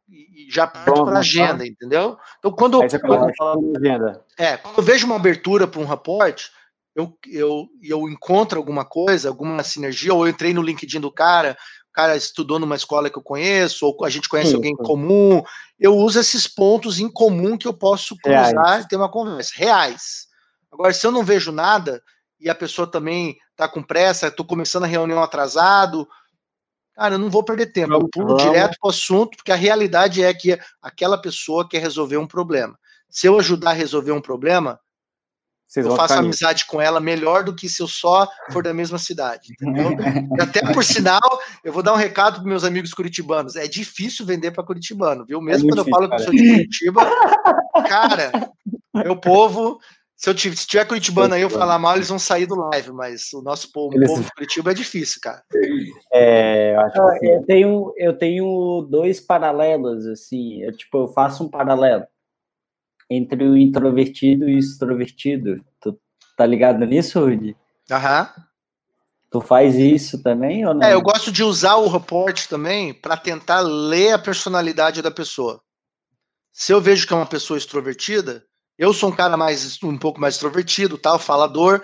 e 0.07 0.47
já 0.49 0.67
parto 0.67 1.03
para 1.03 1.17
a 1.17 1.19
agenda, 1.19 1.67
entendeu? 1.67 2.17
Então, 2.39 2.51
quando, 2.51 2.79
quando, 2.79 3.77
agenda. 3.77 4.25
É, 4.37 4.55
quando 4.55 4.77
eu 4.77 4.83
vejo 4.83 5.05
uma 5.05 5.15
abertura 5.17 5.67
para 5.67 5.81
um 5.81 5.85
raporte, 5.85 6.49
eu, 6.95 7.17
eu, 7.27 7.69
eu 7.81 8.09
encontro 8.09 8.57
alguma 8.57 8.85
coisa, 8.85 9.29
alguma 9.29 9.63
sinergia, 9.63 10.13
ou 10.13 10.25
eu 10.25 10.31
entrei 10.31 10.53
no 10.53 10.61
LinkedIn 10.61 10.99
do 10.99 11.11
cara, 11.11 11.57
cara 11.93 12.15
estudou 12.15 12.59
numa 12.59 12.75
escola 12.75 13.09
que 13.09 13.17
eu 13.17 13.23
conheço, 13.23 13.85
ou 13.85 14.05
a 14.05 14.09
gente 14.09 14.29
conhece 14.29 14.49
sim, 14.49 14.55
alguém 14.55 14.71
em 14.73 14.83
comum, 14.83 15.43
eu 15.79 15.95
uso 15.95 16.19
esses 16.19 16.47
pontos 16.47 16.99
em 16.99 17.09
comum 17.09 17.57
que 17.57 17.67
eu 17.67 17.73
posso 17.73 18.15
cruzar 18.17 18.51
Reais. 18.51 18.85
e 18.85 18.87
ter 18.87 18.95
uma 18.95 19.09
conversa. 19.09 19.51
Reais. 19.55 20.27
Agora, 20.71 20.93
se 20.93 21.05
eu 21.05 21.11
não 21.11 21.23
vejo 21.23 21.51
nada, 21.51 22.01
e 22.39 22.49
a 22.49 22.55
pessoa 22.55 22.87
também 22.87 23.37
está 23.51 23.67
com 23.67 23.83
pressa, 23.83 24.27
estou 24.27 24.45
começando 24.45 24.83
a 24.83 24.87
reunião 24.87 25.21
atrasado, 25.21 26.07
cara, 26.95 27.15
eu 27.15 27.19
não 27.19 27.29
vou 27.29 27.43
perder 27.43 27.67
tempo, 27.67 27.93
eu 27.93 28.09
pulo 28.09 28.29
vamos. 28.29 28.43
direto 28.43 28.77
para 28.79 28.87
o 28.87 28.89
assunto, 28.89 29.37
porque 29.37 29.51
a 29.51 29.55
realidade 29.55 30.23
é 30.23 30.33
que 30.33 30.57
aquela 30.81 31.17
pessoa 31.21 31.67
quer 31.67 31.79
resolver 31.79 32.17
um 32.17 32.27
problema. 32.27 32.77
Se 33.09 33.27
eu 33.27 33.37
ajudar 33.37 33.71
a 33.71 33.73
resolver 33.73 34.11
um 34.11 34.21
problema, 34.21 34.79
vocês 35.71 35.85
eu 35.85 35.95
faço 35.95 36.15
amizade 36.15 36.65
com 36.65 36.81
ela 36.81 36.99
melhor 36.99 37.45
do 37.45 37.55
que 37.55 37.69
se 37.69 37.81
eu 37.81 37.87
só 37.87 38.27
for 38.51 38.61
da 38.61 38.73
mesma 38.73 38.97
cidade, 38.97 39.53
entendeu? 39.53 39.91
até 40.41 40.61
por 40.73 40.83
sinal, 40.83 41.21
eu 41.63 41.71
vou 41.71 41.81
dar 41.81 41.93
um 41.93 41.97
recado 41.97 42.41
para 42.41 42.43
meus 42.43 42.65
amigos 42.65 42.93
curitibanos. 42.93 43.55
É 43.55 43.65
difícil 43.67 44.25
vender 44.25 44.51
para 44.51 44.65
curitibano, 44.65 45.25
viu? 45.25 45.39
Mesmo 45.39 45.69
é 45.69 45.73
quando 45.73 45.85
difícil, 45.85 45.93
eu 45.93 46.09
falo 46.09 46.09
cara. 46.09 46.21
que 46.21 46.29
eu 46.29 46.33
sou 46.33 46.33
de 46.33 46.55
Curitiba, 46.55 47.01
cara, 47.87 48.51
meu 48.93 49.15
povo, 49.15 49.79
se 50.13 50.29
eu 50.29 50.35
tiver, 50.35 50.57
se 50.57 50.67
tiver 50.67 50.83
curitibano 50.83 51.35
aí 51.35 51.41
eu 51.41 51.49
falar 51.49 51.79
mal, 51.79 51.95
eles 51.95 52.09
vão 52.09 52.19
sair 52.19 52.45
do 52.45 52.55
live, 52.55 52.91
mas 52.91 53.31
o 53.31 53.41
nosso 53.41 53.71
povo, 53.71 53.95
eles... 53.95 54.09
povo 54.09 54.23
de 54.23 54.31
Curitiba 54.31 54.71
é 54.71 54.73
difícil, 54.73 55.21
cara. 55.23 55.41
É, 56.11 56.75
eu, 56.75 56.79
acho 56.81 57.19
que 57.19 57.25
eu 57.27 57.43
tenho 57.45 57.93
eu 57.95 58.17
tenho 58.17 58.85
dois 58.91 59.21
paralelos 59.21 60.05
assim, 60.05 60.63
eu, 60.63 60.75
tipo, 60.75 60.97
eu 60.97 61.07
faço 61.07 61.45
um 61.45 61.49
paralelo 61.49 62.03
entre 63.13 63.43
o 63.43 63.57
introvertido 63.57 64.47
e 64.47 64.55
o 64.55 64.57
extrovertido. 64.57 65.61
Tu 65.81 65.99
tá 66.37 66.45
ligado 66.45 66.85
nisso, 66.85 67.19
Rudy? 67.19 67.57
Aham. 67.91 68.29
Tu 69.29 69.41
faz 69.41 69.75
isso 69.75 70.23
também 70.23 70.65
ou 70.65 70.73
não? 70.73 70.81
É, 70.81 70.93
eu 70.93 71.01
gosto 71.01 71.29
de 71.29 71.43
usar 71.43 71.75
o 71.75 71.89
report 71.89 72.47
também 72.47 72.93
para 72.93 73.17
tentar 73.17 73.59
ler 73.59 74.13
a 74.13 74.19
personalidade 74.19 75.01
da 75.01 75.11
pessoa. 75.11 75.61
Se 76.53 76.71
eu 76.71 76.79
vejo 76.79 77.05
que 77.05 77.11
é 77.11 77.15
uma 77.15 77.25
pessoa 77.25 77.57
extrovertida, 77.57 78.45
eu 78.77 78.93
sou 78.93 79.09
um 79.09 79.15
cara 79.15 79.35
mais 79.35 79.77
um 79.83 79.97
pouco 79.97 80.19
mais 80.19 80.35
extrovertido, 80.35 80.97
tal, 80.97 81.19
falador, 81.19 81.83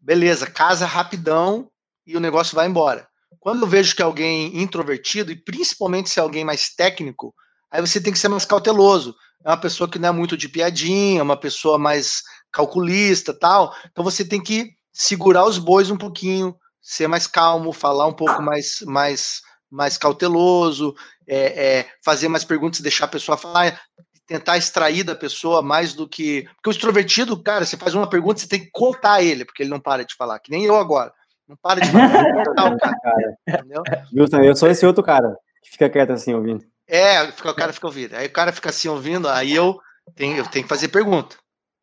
beleza, 0.00 0.50
casa 0.50 0.86
rapidão 0.86 1.70
e 2.06 2.16
o 2.16 2.20
negócio 2.20 2.54
vai 2.54 2.66
embora. 2.66 3.06
quando 3.40 3.62
eu 3.62 3.68
vejo 3.68 3.94
que 3.94 4.00
é 4.00 4.04
alguém 4.04 4.62
introvertido, 4.62 5.30
e 5.30 5.36
principalmente 5.36 6.08
se 6.08 6.18
é 6.18 6.22
alguém 6.22 6.44
mais 6.44 6.74
técnico, 6.74 7.34
aí 7.74 7.80
você 7.80 8.00
tem 8.00 8.12
que 8.12 8.18
ser 8.20 8.28
mais 8.28 8.44
cauteloso. 8.44 9.16
É 9.44 9.50
uma 9.50 9.56
pessoa 9.56 9.90
que 9.90 9.98
não 9.98 10.10
é 10.10 10.12
muito 10.12 10.36
de 10.36 10.48
piadinha, 10.48 11.24
uma 11.24 11.36
pessoa 11.36 11.76
mais 11.76 12.22
calculista 12.52 13.34
tal. 13.34 13.74
Então 13.90 14.04
você 14.04 14.24
tem 14.24 14.40
que 14.40 14.70
segurar 14.92 15.44
os 15.44 15.58
bois 15.58 15.90
um 15.90 15.96
pouquinho, 15.96 16.54
ser 16.80 17.08
mais 17.08 17.26
calmo, 17.26 17.72
falar 17.72 18.06
um 18.06 18.12
pouco 18.12 18.40
mais, 18.40 18.78
mais, 18.86 19.42
mais 19.68 19.98
cauteloso, 19.98 20.94
é, 21.26 21.78
é, 21.78 21.86
fazer 22.04 22.28
mais 22.28 22.44
perguntas, 22.44 22.80
deixar 22.80 23.06
a 23.06 23.08
pessoa 23.08 23.36
falar, 23.36 23.80
tentar 24.24 24.56
extrair 24.56 25.02
da 25.02 25.16
pessoa 25.16 25.60
mais 25.60 25.94
do 25.94 26.08
que. 26.08 26.44
Porque 26.54 26.68
o 26.68 26.70
extrovertido, 26.70 27.42
cara, 27.42 27.64
você 27.64 27.76
faz 27.76 27.92
uma 27.92 28.08
pergunta, 28.08 28.38
você 28.38 28.46
tem 28.46 28.60
que 28.60 28.70
cortar 28.70 29.20
ele, 29.20 29.44
porque 29.44 29.64
ele 29.64 29.70
não 29.70 29.80
para 29.80 30.04
de 30.04 30.14
falar, 30.14 30.38
que 30.38 30.52
nem 30.52 30.64
eu 30.64 30.76
agora. 30.76 31.12
Não 31.48 31.56
para 31.60 31.80
de 31.80 31.90
falar, 31.90 32.32
cortar 32.32 32.72
o 32.72 32.78
cara. 32.78 33.36
Entendeu? 33.48 33.82
Wilson, 34.16 34.42
eu 34.42 34.54
sou 34.54 34.70
esse 34.70 34.86
outro 34.86 35.02
cara 35.02 35.36
que 35.60 35.72
fica 35.72 35.90
quieto 35.90 36.12
assim 36.12 36.32
ouvindo. 36.32 36.64
É, 36.86 37.22
o 37.22 37.54
cara 37.54 37.72
fica 37.72 37.86
ouvindo. 37.86 38.14
Aí 38.14 38.26
o 38.26 38.32
cara 38.32 38.52
fica 38.52 38.70
assim 38.70 38.88
ouvindo, 38.88 39.28
aí 39.28 39.54
eu 39.54 39.78
tenho, 40.14 40.36
eu 40.36 40.46
tenho 40.46 40.64
que 40.64 40.68
fazer 40.68 40.88
pergunta. 40.88 41.36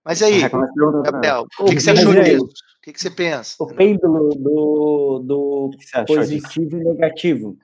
Mas 0.04 0.22
aí, 0.22 0.42
Gabriel, 0.42 1.46
o 1.60 1.66
que, 1.66 1.76
que, 1.76 1.82
você 1.82 1.92
achou 1.92 2.14
disso? 2.14 2.46
O 2.46 2.82
que, 2.82 2.94
que, 2.94 3.00
você 3.00 3.12
pensa? 3.12 3.56
O 3.60 3.68
pêndulo 3.68 4.30
do, 4.36 5.20
do 5.20 5.72
positivo 6.08 6.78
e 6.78 6.84
negativo. 6.84 7.58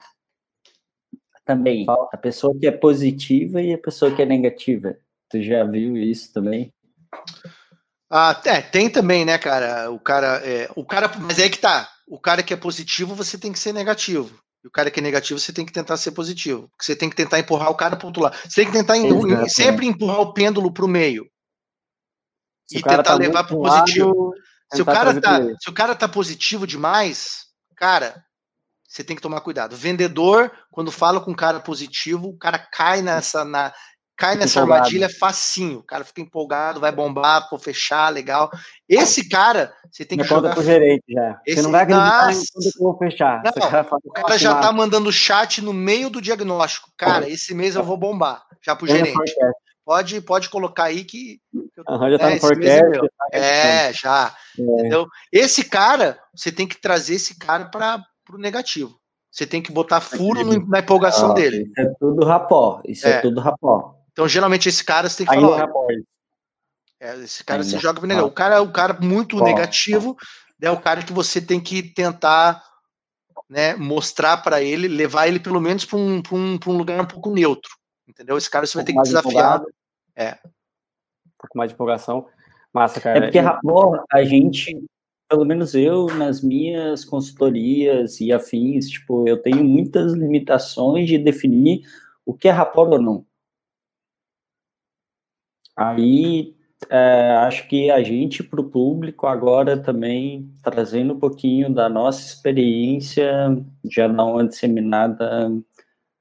Também. 1.43 1.85
A 2.11 2.17
pessoa 2.17 2.53
que 2.59 2.67
é 2.67 2.71
positiva 2.71 3.61
e 3.61 3.73
a 3.73 3.77
pessoa 3.77 4.13
que 4.13 4.21
é 4.21 4.25
negativa. 4.25 4.97
Tu 5.29 5.41
já 5.41 5.63
viu 5.63 5.97
isso 5.97 6.31
também? 6.31 6.71
Ah, 8.09 8.39
é, 8.45 8.61
tem 8.61 8.89
também, 8.89 9.25
né, 9.25 9.37
cara? 9.37 9.91
O 9.91 9.99
cara, 9.99 10.37
é, 10.45 10.69
o 10.75 10.85
cara, 10.85 11.11
mas 11.19 11.39
é 11.39 11.43
aí 11.43 11.49
que 11.49 11.59
tá. 11.59 11.89
O 12.07 12.19
cara 12.19 12.43
que 12.43 12.53
é 12.53 12.57
positivo, 12.57 13.15
você 13.15 13.37
tem 13.37 13.51
que 13.51 13.59
ser 13.59 13.73
negativo. 13.73 14.39
E 14.63 14.67
o 14.67 14.71
cara 14.71 14.89
que 14.89 14.99
é 14.99 15.03
negativo, 15.03 15.39
você 15.39 15.53
tem 15.53 15.65
que 15.65 15.71
tentar 15.71 15.97
ser 15.97 16.11
positivo. 16.11 16.67
Porque 16.69 16.85
você 16.85 16.95
tem 16.95 17.09
que 17.09 17.15
tentar 17.15 17.39
empurrar 17.39 17.69
o 17.69 17.75
cara 17.75 17.95
para 17.95 18.07
outro 18.07 18.23
lado. 18.23 18.37
Você 18.37 18.61
tem 18.61 18.65
que 18.65 18.77
tentar 18.77 18.97
em, 18.97 19.49
sempre 19.49 19.85
empurrar 19.85 20.19
o 20.19 20.33
pêndulo 20.33 20.71
para 20.71 20.85
o 20.85 20.87
meio. 20.87 21.29
Se 22.67 22.79
e 22.79 22.83
tentar 22.83 23.03
tá 23.03 23.15
levar 23.15 23.43
para 23.45 23.55
o 23.55 23.61
positivo. 23.61 24.33
Se, 24.73 24.81
o 24.81 24.85
cara 24.85 25.21
tá, 25.21 25.39
se 25.61 25.69
o 25.69 25.73
cara 25.73 25.95
tá 25.95 26.09
positivo 26.09 26.67
demais, 26.67 27.45
cara, 27.75 28.21
você 28.87 29.03
tem 29.03 29.15
que 29.15 29.21
tomar 29.21 29.41
cuidado. 29.41 29.73
O 29.73 29.77
vendedor, 29.77 30.51
quando 30.71 30.91
fala 30.91 31.21
com 31.21 31.31
um 31.31 31.35
cara 31.35 31.59
positivo, 31.59 32.29
o 32.29 32.37
cara 32.37 32.57
cai 32.57 33.01
nessa, 33.01 33.45
na, 33.45 33.73
cai 34.17 34.35
nessa 34.35 34.59
empolgado. 34.59 34.81
armadilha 34.81 35.09
facinho. 35.09 35.79
O 35.79 35.83
cara 35.83 36.03
fica 36.03 36.21
empolgado, 36.21 36.79
vai 36.79 36.91
bombar, 36.91 37.47
vou 37.49 37.59
fechar, 37.59 38.09
legal. 38.09 38.49
Esse 38.89 39.29
cara, 39.29 39.71
você 39.91 40.03
tem 40.03 40.17
que 40.17 40.23
Me 40.23 40.29
jogar. 40.29 40.53
Pro 40.55 40.63
gerente 40.63 41.03
já. 41.07 41.39
Esse... 41.45 41.57
Você 41.57 41.61
não 41.61 41.71
vai 41.71 41.83
acreditar 41.83 42.25
Nossa. 42.25 42.45
quando 42.53 42.65
eu 42.65 42.71
vou 42.79 42.97
fechar. 42.97 43.43
Não, 43.45 43.53
cara 43.53 43.87
o 44.03 44.11
cara 44.11 44.37
já 44.37 44.55
tá 44.55 44.71
mandando 44.71 45.11
chat 45.11 45.61
no 45.61 45.71
meio 45.71 46.09
do 46.09 46.21
diagnóstico. 46.21 46.89
Cara, 46.97 47.29
esse 47.29 47.53
mês 47.53 47.75
eu 47.75 47.83
vou 47.83 47.95
bombar. 47.95 48.43
Já 48.65 48.75
pro 48.75 48.87
gerente. 48.87 49.13
Pode, 49.85 50.19
pode 50.19 50.49
colocar 50.49 50.85
aí 50.85 51.05
que. 51.05 51.39
Uhum, 51.53 52.11
já 52.11 52.19
tá 52.19 52.29
é, 52.29 52.33
no 52.33 52.39
forecast. 52.41 53.09
É, 53.31 53.93
já. 53.93 54.35
É. 54.59 54.61
Entendeu? 54.61 55.07
Esse 55.31 55.63
cara, 55.63 56.19
você 56.35 56.51
tem 56.51 56.67
que 56.67 56.81
trazer 56.81 57.15
esse 57.15 57.37
cara 57.37 57.65
para 57.65 58.03
o 58.33 58.37
negativo. 58.37 58.99
Você 59.31 59.45
tem 59.45 59.61
que 59.61 59.71
botar 59.71 60.01
furo 60.01 60.43
na 60.67 60.79
empolgação 60.79 61.31
ah, 61.31 61.33
dele. 61.35 61.71
Isso 61.71 61.79
é 61.79 61.93
tudo 61.99 62.25
rapó. 62.25 62.81
Isso 62.85 63.07
é, 63.07 63.11
é 63.11 63.21
tudo 63.21 63.39
rapó. 63.39 63.96
Então, 64.17 64.27
geralmente, 64.27 64.67
esse 64.67 64.83
cara 64.83 65.07
você 65.07 65.17
tem 65.17 65.27
que 65.27 65.35
Ainda 65.35 65.47
falar. 65.47 65.69
É, 66.99 67.15
esse 67.17 67.43
cara 67.43 67.61
Ainda. 67.61 67.69
você 67.69 67.77
joga 67.77 67.99
pro 67.99 68.07
negativo. 68.07 68.27
O 68.27 68.33
cara, 68.33 68.61
o 68.63 68.71
cara 68.71 68.97
muito 68.99 69.39
negativo 69.43 70.17
é 70.59 70.71
o 70.71 70.81
cara 70.81 71.03
que 71.03 71.13
você 71.13 71.39
tem 71.39 71.59
que 71.59 71.83
tentar 71.83 72.63
né, 73.47 73.75
mostrar 73.75 74.37
para 74.37 74.59
ele, 74.59 74.87
levar 74.87 75.27
ele 75.27 75.39
pelo 75.39 75.61
menos 75.61 75.85
para 75.85 75.99
um, 75.99 76.23
um, 76.31 76.57
um 76.65 76.71
lugar 76.71 76.99
um 76.99 77.05
pouco 77.05 77.29
neutro. 77.29 77.69
Entendeu? 78.07 78.39
Esse 78.39 78.49
cara 78.49 78.65
você 78.65 78.75
um 78.75 78.79
vai 78.79 78.85
ter 78.85 78.93
que 78.93 79.01
desafiar. 79.03 79.61
É. 80.15 80.31
Um 80.31 81.37
pouco 81.37 81.55
mais 81.55 81.69
de 81.69 81.75
empolgação. 81.75 82.27
Massa, 82.73 82.99
cara. 82.99 83.19
É 83.19 83.21
porque 83.21 83.37
rapó, 83.37 84.03
a 84.11 84.23
gente, 84.23 84.83
pelo 85.29 85.45
menos 85.45 85.75
eu, 85.75 86.07
nas 86.07 86.41
minhas 86.41 87.05
consultorias 87.05 88.19
e 88.19 88.33
afins, 88.33 88.89
tipo, 88.89 89.27
eu 89.27 89.39
tenho 89.39 89.63
muitas 89.63 90.13
limitações 90.13 91.07
de 91.07 91.19
definir 91.19 91.81
o 92.25 92.33
que 92.33 92.47
é 92.47 92.51
rapport 92.51 92.91
ou 92.91 92.99
não. 92.99 93.27
Aí 95.77 96.55
é, 96.89 97.37
acho 97.41 97.67
que 97.67 97.91
a 97.91 98.01
gente, 98.01 98.43
para 98.43 98.61
o 98.61 98.69
público, 98.69 99.27
agora 99.27 99.77
também 99.77 100.51
trazendo 100.63 101.13
um 101.13 101.19
pouquinho 101.19 101.73
da 101.73 101.87
nossa 101.87 102.25
experiência, 102.25 103.31
já 103.89 104.07
não 104.07 104.39
é 104.39 104.47
disseminada 104.47 105.51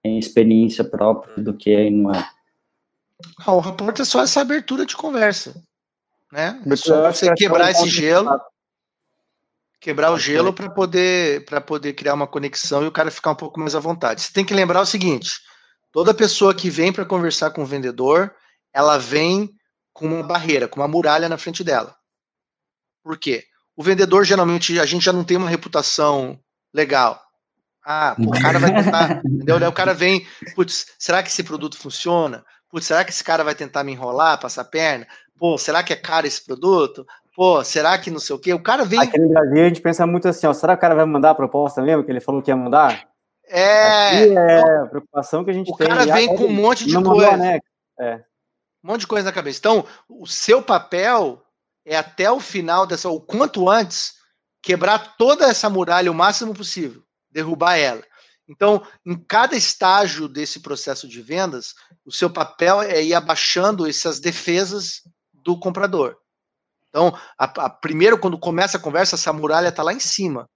em 0.04 0.18
experiência 0.18 0.84
própria 0.84 1.42
do 1.42 1.54
que 1.54 1.70
é 1.70 1.86
e 1.86 1.90
não 1.90 2.12
é. 2.12 2.28
Ah, 3.40 3.54
o 3.54 3.60
é 3.60 4.04
só 4.04 4.22
essa 4.22 4.40
abertura 4.40 4.84
de 4.84 4.96
conversa. 4.96 5.54
Né? 6.32 6.60
É 6.66 6.76
só 6.76 7.10
você 7.10 7.32
quebrar 7.34 7.70
esse 7.70 7.88
gelo. 7.88 8.40
Quebrar 9.80 10.10
o 10.10 10.18
gelo 10.18 10.52
para 10.52 10.68
poder, 10.68 11.44
poder 11.66 11.92
criar 11.92 12.14
uma 12.14 12.26
conexão 12.26 12.82
e 12.82 12.86
o 12.86 12.92
cara 12.92 13.10
ficar 13.10 13.30
um 13.30 13.36
pouco 13.36 13.60
mais 13.60 13.74
à 13.74 13.80
vontade. 13.80 14.20
Você 14.20 14.32
tem 14.32 14.44
que 14.44 14.54
lembrar 14.54 14.80
o 14.80 14.86
seguinte: 14.86 15.30
toda 15.92 16.12
pessoa 16.14 16.54
que 16.54 16.68
vem 16.68 16.92
para 16.92 17.04
conversar 17.04 17.50
com 17.50 17.62
o 17.62 17.66
vendedor, 17.66 18.34
ela 18.76 18.98
vem 18.98 19.50
com 19.90 20.04
uma 20.04 20.22
barreira, 20.22 20.68
com 20.68 20.78
uma 20.78 20.86
muralha 20.86 21.30
na 21.30 21.38
frente 21.38 21.64
dela. 21.64 21.96
Por 23.02 23.16
quê? 23.16 23.44
O 23.74 23.82
vendedor, 23.82 24.22
geralmente, 24.22 24.78
a 24.78 24.84
gente 24.84 25.02
já 25.02 25.14
não 25.14 25.24
tem 25.24 25.38
uma 25.38 25.48
reputação 25.48 26.38
legal. 26.74 27.18
Ah, 27.82 28.14
pô, 28.14 28.24
o 28.24 28.42
cara 28.42 28.58
vai 28.58 28.74
tentar, 28.74 29.22
entendeu? 29.24 29.58
Daí 29.58 29.68
o 29.68 29.72
cara 29.72 29.94
vem, 29.94 30.26
putz, 30.54 30.94
será 30.98 31.22
que 31.22 31.30
esse 31.30 31.42
produto 31.42 31.78
funciona? 31.78 32.44
Putz, 32.68 32.86
será 32.86 33.02
que 33.02 33.10
esse 33.10 33.24
cara 33.24 33.42
vai 33.42 33.54
tentar 33.54 33.82
me 33.82 33.92
enrolar, 33.92 34.38
passar 34.38 34.64
perna? 34.64 35.06
Pô, 35.38 35.56
será 35.56 35.82
que 35.82 35.94
é 35.94 35.96
caro 35.96 36.26
esse 36.26 36.44
produto? 36.44 37.06
Pô, 37.34 37.64
será 37.64 37.96
que 37.96 38.10
não 38.10 38.18
sei 38.18 38.36
o 38.36 38.38
quê? 38.38 38.52
O 38.52 38.62
cara 38.62 38.84
vem. 38.84 39.00
Aqui 39.00 39.18
no 39.18 39.30
Brasil 39.30 39.64
a 39.64 39.68
gente 39.68 39.80
pensa 39.80 40.06
muito 40.06 40.28
assim, 40.28 40.46
ó, 40.46 40.52
será 40.52 40.74
que 40.74 40.80
o 40.80 40.82
cara 40.82 40.94
vai 40.94 41.06
mandar 41.06 41.30
a 41.30 41.34
proposta 41.34 41.80
mesmo? 41.80 42.04
Que 42.04 42.10
ele 42.10 42.20
falou 42.20 42.42
que 42.42 42.50
ia 42.50 42.56
mandar? 42.56 43.08
É. 43.48 44.08
Aqui 44.08 44.36
é 44.36 44.80
a 44.82 44.86
preocupação 44.86 45.44
que 45.46 45.50
a 45.50 45.54
gente 45.54 45.72
o 45.72 45.76
tem. 45.76 45.86
O 45.86 45.90
cara 45.90 46.04
vem 46.04 46.26
com 46.26 46.44
um 46.44 46.52
monte 46.52 46.84
de 46.84 47.02
coisa. 47.02 47.58
É 47.98 48.22
um 48.86 48.92
monte 48.92 49.00
de 49.00 49.06
coisa 49.08 49.24
na 49.24 49.32
cabeça. 49.32 49.58
Então, 49.58 49.84
o 50.08 50.28
seu 50.28 50.62
papel 50.62 51.42
é 51.84 51.96
até 51.96 52.30
o 52.30 52.38
final 52.38 52.86
dessa, 52.86 53.08
o 53.08 53.20
quanto 53.20 53.68
antes, 53.68 54.14
quebrar 54.62 55.16
toda 55.16 55.46
essa 55.46 55.68
muralha 55.68 56.10
o 56.10 56.14
máximo 56.14 56.54
possível, 56.54 57.02
derrubar 57.28 57.76
ela. 57.76 58.02
Então, 58.48 58.86
em 59.04 59.16
cada 59.16 59.56
estágio 59.56 60.28
desse 60.28 60.60
processo 60.60 61.08
de 61.08 61.20
vendas, 61.20 61.74
o 62.04 62.12
seu 62.12 62.30
papel 62.30 62.80
é 62.80 63.02
ir 63.02 63.12
abaixando 63.12 63.88
essas 63.88 64.20
defesas 64.20 65.02
do 65.32 65.58
comprador. 65.58 66.16
Então, 66.88 67.12
a, 67.36 67.44
a, 67.44 67.68
primeiro, 67.68 68.16
quando 68.18 68.38
começa 68.38 68.76
a 68.76 68.80
conversa, 68.80 69.16
essa 69.16 69.32
muralha 69.32 69.68
está 69.68 69.82
lá 69.82 69.92
em 69.92 70.00
cima. 70.00 70.48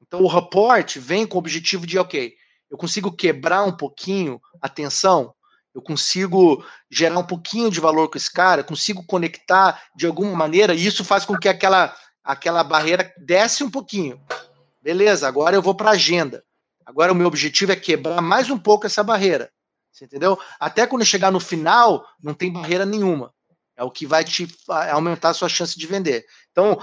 Então, 0.00 0.22
o 0.22 0.26
rapport 0.26 0.96
vem 0.96 1.26
com 1.26 1.36
o 1.36 1.38
objetivo 1.38 1.86
de, 1.86 1.98
ok, 1.98 2.32
eu 2.70 2.78
consigo 2.78 3.14
quebrar 3.14 3.62
um 3.64 3.76
pouquinho 3.76 4.40
a 4.58 4.70
tensão, 4.70 5.34
eu 5.78 5.82
consigo 5.82 6.64
gerar 6.90 7.20
um 7.20 7.24
pouquinho 7.24 7.70
de 7.70 7.78
valor 7.78 8.10
com 8.10 8.18
esse 8.18 8.30
cara, 8.30 8.64
consigo 8.64 9.04
conectar 9.06 9.80
de 9.94 10.08
alguma 10.08 10.34
maneira, 10.34 10.74
e 10.74 10.84
isso 10.84 11.04
faz 11.04 11.24
com 11.24 11.38
que 11.38 11.48
aquela, 11.48 11.96
aquela 12.24 12.64
barreira 12.64 13.14
desce 13.16 13.62
um 13.62 13.70
pouquinho. 13.70 14.20
Beleza, 14.82 15.28
agora 15.28 15.54
eu 15.54 15.62
vou 15.62 15.76
para 15.76 15.90
a 15.90 15.92
agenda. 15.92 16.42
Agora 16.84 17.12
o 17.12 17.14
meu 17.14 17.28
objetivo 17.28 17.70
é 17.70 17.76
quebrar 17.76 18.20
mais 18.20 18.50
um 18.50 18.58
pouco 18.58 18.86
essa 18.86 19.04
barreira. 19.04 19.52
Você 19.92 20.04
entendeu? 20.04 20.36
Até 20.58 20.84
quando 20.84 21.04
chegar 21.04 21.30
no 21.30 21.38
final, 21.38 22.04
não 22.20 22.34
tem 22.34 22.52
barreira 22.52 22.84
nenhuma. 22.84 23.32
É 23.76 23.84
o 23.84 23.90
que 23.90 24.04
vai 24.04 24.24
te 24.24 24.48
aumentar 24.90 25.28
a 25.28 25.34
sua 25.34 25.48
chance 25.48 25.78
de 25.78 25.86
vender. 25.86 26.26
Então, 26.50 26.82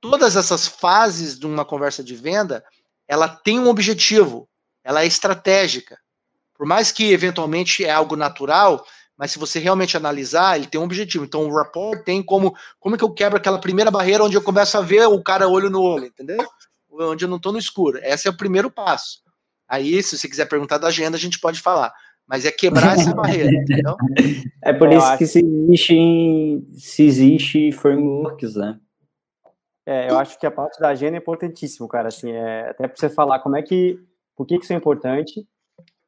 todas 0.00 0.36
essas 0.36 0.68
fases 0.68 1.36
de 1.36 1.46
uma 1.46 1.64
conversa 1.64 2.04
de 2.04 2.14
venda, 2.14 2.64
ela 3.08 3.26
tem 3.26 3.58
um 3.58 3.68
objetivo, 3.68 4.48
ela 4.84 5.02
é 5.02 5.06
estratégica. 5.06 5.98
Por 6.62 6.68
mais 6.68 6.92
que 6.92 7.12
eventualmente 7.12 7.84
é 7.84 7.90
algo 7.90 8.14
natural, 8.14 8.86
mas 9.18 9.32
se 9.32 9.38
você 9.40 9.58
realmente 9.58 9.96
analisar, 9.96 10.56
ele 10.56 10.68
tem 10.68 10.80
um 10.80 10.84
objetivo. 10.84 11.24
Então, 11.24 11.44
o 11.44 11.52
rapport 11.52 12.04
tem 12.04 12.22
como 12.22 12.54
como 12.78 12.94
é 12.94 12.98
que 12.98 13.02
eu 13.02 13.12
quebro 13.12 13.36
aquela 13.36 13.58
primeira 13.58 13.90
barreira 13.90 14.22
onde 14.22 14.36
eu 14.36 14.42
começo 14.42 14.78
a 14.78 14.80
ver 14.80 15.08
o 15.08 15.20
cara 15.20 15.48
olho 15.48 15.68
no 15.68 15.82
olho, 15.82 16.04
entendeu? 16.04 16.38
Onde 16.88 17.24
eu 17.24 17.28
não 17.28 17.38
estou 17.38 17.50
no 17.50 17.58
escuro. 17.58 17.98
Esse 18.00 18.28
é 18.28 18.30
o 18.30 18.36
primeiro 18.36 18.70
passo. 18.70 19.24
Aí, 19.68 20.00
se 20.04 20.16
você 20.16 20.28
quiser 20.28 20.46
perguntar 20.46 20.78
da 20.78 20.86
agenda, 20.86 21.16
a 21.16 21.20
gente 21.20 21.40
pode 21.40 21.60
falar. 21.60 21.92
Mas 22.28 22.44
é 22.44 22.52
quebrar 22.52 22.96
essa 22.96 23.10
barreira, 23.12 23.50
entendeu? 23.52 23.96
É 24.62 24.72
por 24.72 24.86
eu 24.86 24.98
isso 24.98 25.06
acho... 25.08 25.18
que 25.18 25.26
se 25.26 25.40
existe, 25.40 26.64
se 26.78 27.02
existe 27.02 27.72
frameworks, 27.72 28.54
né? 28.54 28.78
É, 29.84 30.08
eu 30.08 30.16
acho 30.16 30.38
que 30.38 30.46
a 30.46 30.50
parte 30.52 30.78
da 30.78 30.90
agenda 30.90 31.16
é 31.16 31.18
importantíssimo, 31.18 31.88
cara. 31.88 32.06
Assim, 32.06 32.30
é, 32.30 32.70
até 32.70 32.86
para 32.86 32.96
você 32.96 33.10
falar 33.10 33.40
como 33.40 33.56
é 33.56 33.62
que, 33.62 33.98
por 34.36 34.46
que, 34.46 34.58
que 34.58 34.62
isso 34.62 34.72
é 34.72 34.76
importante 34.76 35.44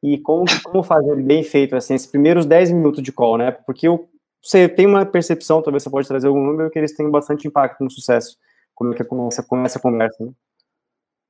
e 0.05 0.19
como, 0.19 0.45
como 0.63 0.83
fazer 0.83 1.17
bem 1.23 1.43
feito, 1.43 1.75
assim, 1.75 1.95
esses 1.95 2.07
primeiros 2.07 2.45
10 2.45 2.73
minutos 2.73 3.03
de 3.03 3.11
call, 3.11 3.39
né? 3.39 3.51
Porque 3.51 3.89
eu, 3.89 4.07
você 4.43 4.69
tem 4.69 4.87
uma 4.87 5.07
percepção, 5.07 5.63
talvez 5.63 5.83
você 5.83 5.89
pode 5.89 6.07
trazer 6.07 6.27
algum 6.27 6.45
número, 6.45 6.71
que 6.71 6.79
eles 6.79 6.95
têm 6.95 7.11
bastante 7.11 7.49
impacto 7.49 7.83
no 7.83 7.91
sucesso. 7.91 8.37
Como 8.75 8.93
é 8.93 8.97
que 8.97 9.03
começa, 9.03 9.43
começa 9.43 9.79
a 9.79 9.83
conversa, 9.83 10.23
né? 10.23 10.33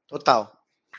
Total. 0.09 0.53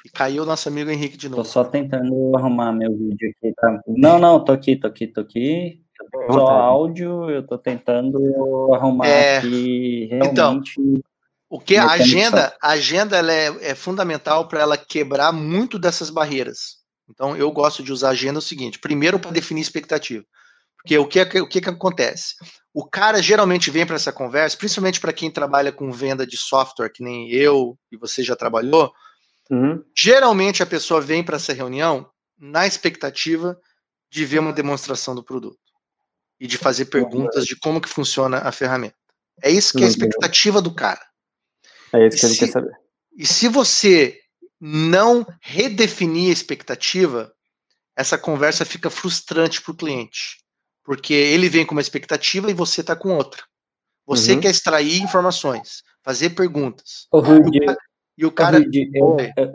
E 0.05 0.09
caiu 0.09 0.43
o 0.43 0.45
nosso 0.45 0.69
amigo 0.69 0.89
Henrique 0.89 1.17
de 1.17 1.27
novo. 1.27 1.43
Tô 1.43 1.49
só 1.49 1.65
tentando 1.65 2.37
arrumar 2.37 2.71
meu 2.71 2.95
vídeo 2.95 3.29
aqui. 3.35 3.53
Tá? 3.57 3.81
Não, 3.87 4.19
não, 4.19 4.41
tô 4.41 4.53
aqui, 4.53 4.77
tô 4.77 4.87
aqui, 4.87 5.07
tô 5.07 5.19
aqui. 5.19 5.83
Só 6.31 6.47
áudio, 6.47 7.29
eu 7.29 7.45
tô 7.45 7.57
tentando 7.57 8.73
arrumar 8.73 9.05
é... 9.05 9.39
aqui 9.39 10.09
então, 10.13 10.33
realmente. 10.33 10.79
Então, 10.79 11.01
o 11.49 11.59
que 11.59 11.75
a 11.75 11.91
agenda, 11.91 12.55
a 12.61 12.69
agenda 12.69 13.17
ela 13.17 13.33
é, 13.33 13.71
é 13.71 13.75
fundamental 13.75 14.47
para 14.47 14.61
ela 14.61 14.77
quebrar 14.77 15.33
muito 15.33 15.77
dessas 15.77 16.09
barreiras. 16.09 16.84
Então, 17.09 17.35
eu 17.35 17.51
gosto 17.51 17.83
de 17.83 17.91
usar 17.91 18.09
a 18.09 18.11
agenda 18.11 18.39
o 18.39 18.41
seguinte: 18.41 18.79
primeiro, 18.79 19.19
para 19.19 19.31
definir 19.31 19.61
expectativa. 19.61 20.25
Porque 20.77 20.97
o 20.97 21.07
que, 21.07 21.21
o 21.39 21.47
que, 21.47 21.61
que 21.61 21.69
acontece? 21.69 22.35
O 22.73 22.87
cara 22.87 23.21
geralmente 23.21 23.71
vem 23.71 23.85
para 23.85 23.95
essa 23.95 24.11
conversa, 24.11 24.57
principalmente 24.57 24.99
para 24.99 25.13
quem 25.13 25.31
trabalha 25.31 25.71
com 25.71 25.91
venda 25.91 26.27
de 26.27 26.37
software, 26.37 26.89
que 26.89 27.03
nem 27.03 27.31
eu 27.31 27.77
e 27.91 27.97
você 27.97 28.21
já 28.21 28.35
trabalhou. 28.35 28.93
Uhum. 29.49 29.83
Geralmente 29.97 30.61
a 30.61 30.65
pessoa 30.65 31.01
vem 31.01 31.23
para 31.23 31.37
essa 31.37 31.53
reunião 31.53 32.07
na 32.37 32.67
expectativa 32.67 33.59
de 34.11 34.25
ver 34.25 34.39
uma 34.39 34.53
demonstração 34.53 35.15
do 35.15 35.23
produto 35.23 35.57
e 36.39 36.47
de 36.47 36.57
fazer 36.57 36.85
perguntas 36.85 37.45
de 37.45 37.55
como 37.55 37.81
que 37.81 37.89
funciona 37.89 38.39
a 38.39 38.51
ferramenta. 38.51 38.95
É 39.41 39.49
isso 39.49 39.77
que 39.77 39.83
é 39.83 39.87
a 39.87 39.89
expectativa 39.89 40.61
do 40.61 40.73
cara. 40.73 41.01
É 41.93 42.07
isso 42.07 42.19
que 42.19 42.25
ele 42.25 42.33
se, 42.33 42.39
quer 42.39 42.51
saber. 42.51 42.73
E 43.17 43.25
se 43.25 43.47
você 43.47 44.19
não 44.59 45.25
redefinir 45.41 46.29
a 46.29 46.33
expectativa, 46.33 47.31
essa 47.95 48.17
conversa 48.17 48.65
fica 48.65 48.89
frustrante 48.89 49.61
para 49.61 49.71
o 49.71 49.75
cliente. 49.75 50.43
Porque 50.83 51.13
ele 51.13 51.49
vem 51.49 51.65
com 51.65 51.73
uma 51.73 51.81
expectativa 51.81 52.49
e 52.49 52.53
você 52.53 52.81
está 52.81 52.95
com 52.95 53.15
outra. 53.15 53.43
Você 54.05 54.33
uhum. 54.33 54.41
quer 54.41 54.51
extrair 54.51 55.01
informações, 55.01 55.81
fazer 56.03 56.31
perguntas. 56.31 57.07
Ô, 57.11 57.19
Rudy, 57.19 57.59
e 58.17 58.25
o 58.25 58.31
cara. 58.31 58.57
Ô, 58.57 58.61
Rudy, 58.61 58.91
eu, 58.93 59.17
eu, 59.35 59.51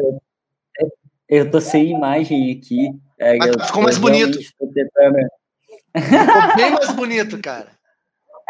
eu, 0.79 0.93
eu, 1.29 1.51
tô 1.51 1.61
sem 1.61 1.93
imagem 1.93 2.51
aqui. 2.53 2.91
É, 3.19 3.37
Mas 3.37 3.67
ficou 3.67 3.83
mais 3.83 3.97
bonito. 3.97 4.39
Tentando... 4.59 5.19
Ficou 5.97 6.57
bem 6.57 6.73
mais 6.73 6.91
bonito, 6.93 7.41
cara. 7.41 7.79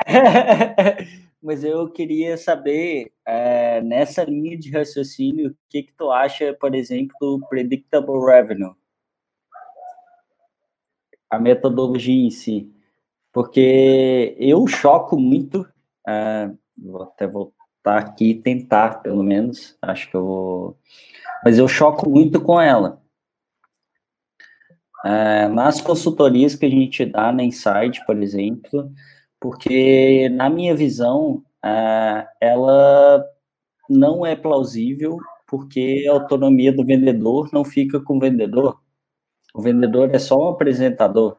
Mas 1.43 1.65
eu 1.65 1.91
queria 1.91 2.37
saber, 2.37 3.13
é, 3.27 3.81
nessa 3.81 4.25
linha 4.25 4.59
de 4.59 4.71
raciocínio, 4.71 5.51
o 5.51 5.57
que, 5.71 5.85
que 5.85 5.93
tu 5.95 6.11
acha, 6.11 6.55
por 6.61 6.75
exemplo, 6.75 7.17
do 7.21 7.49
Predictable 7.49 8.25
Revenue? 8.27 8.75
A 11.31 11.39
metodologia 11.39 12.27
em 12.27 12.31
si. 12.31 12.71
Porque 13.33 14.37
eu 14.39 14.67
choco 14.67 15.19
muito, 15.19 15.67
é, 16.07 16.51
vou 16.77 17.05
até 17.05 17.27
voltar 17.27 17.57
aqui 17.87 18.31
e 18.31 18.43
tentar, 18.43 19.03
pelo 19.03 19.23
menos, 19.23 19.79
acho 19.81 20.11
que 20.11 20.17
eu 20.17 20.25
vou... 20.25 20.79
Mas 21.43 21.57
eu 21.57 21.67
choco 21.67 22.11
muito 22.11 22.39
com 22.43 22.61
ela. 22.61 23.01
É, 25.03 25.49
nas 25.49 25.81
consultorias 25.81 26.55
que 26.55 26.67
a 26.67 26.71
gente 26.71 27.07
dá 27.07 27.33
na 27.33 27.43
Insight, 27.43 28.05
por 28.05 28.23
exemplo, 28.23 28.93
porque, 29.41 30.29
na 30.29 30.51
minha 30.51 30.75
visão, 30.75 31.43
uh, 31.65 32.29
ela 32.41 33.25
não 33.89 34.25
é 34.25 34.37
plausível 34.37 35.19
porque 35.49 36.07
a 36.09 36.13
autonomia 36.13 36.73
do 36.73 36.85
vendedor 36.85 37.49
não 37.53 37.65
fica 37.65 37.99
com 37.99 38.19
o 38.19 38.21
vendedor. 38.21 38.79
O 39.53 39.61
vendedor 39.61 40.15
é 40.15 40.19
só 40.19 40.39
um 40.39 40.49
apresentador. 40.51 41.37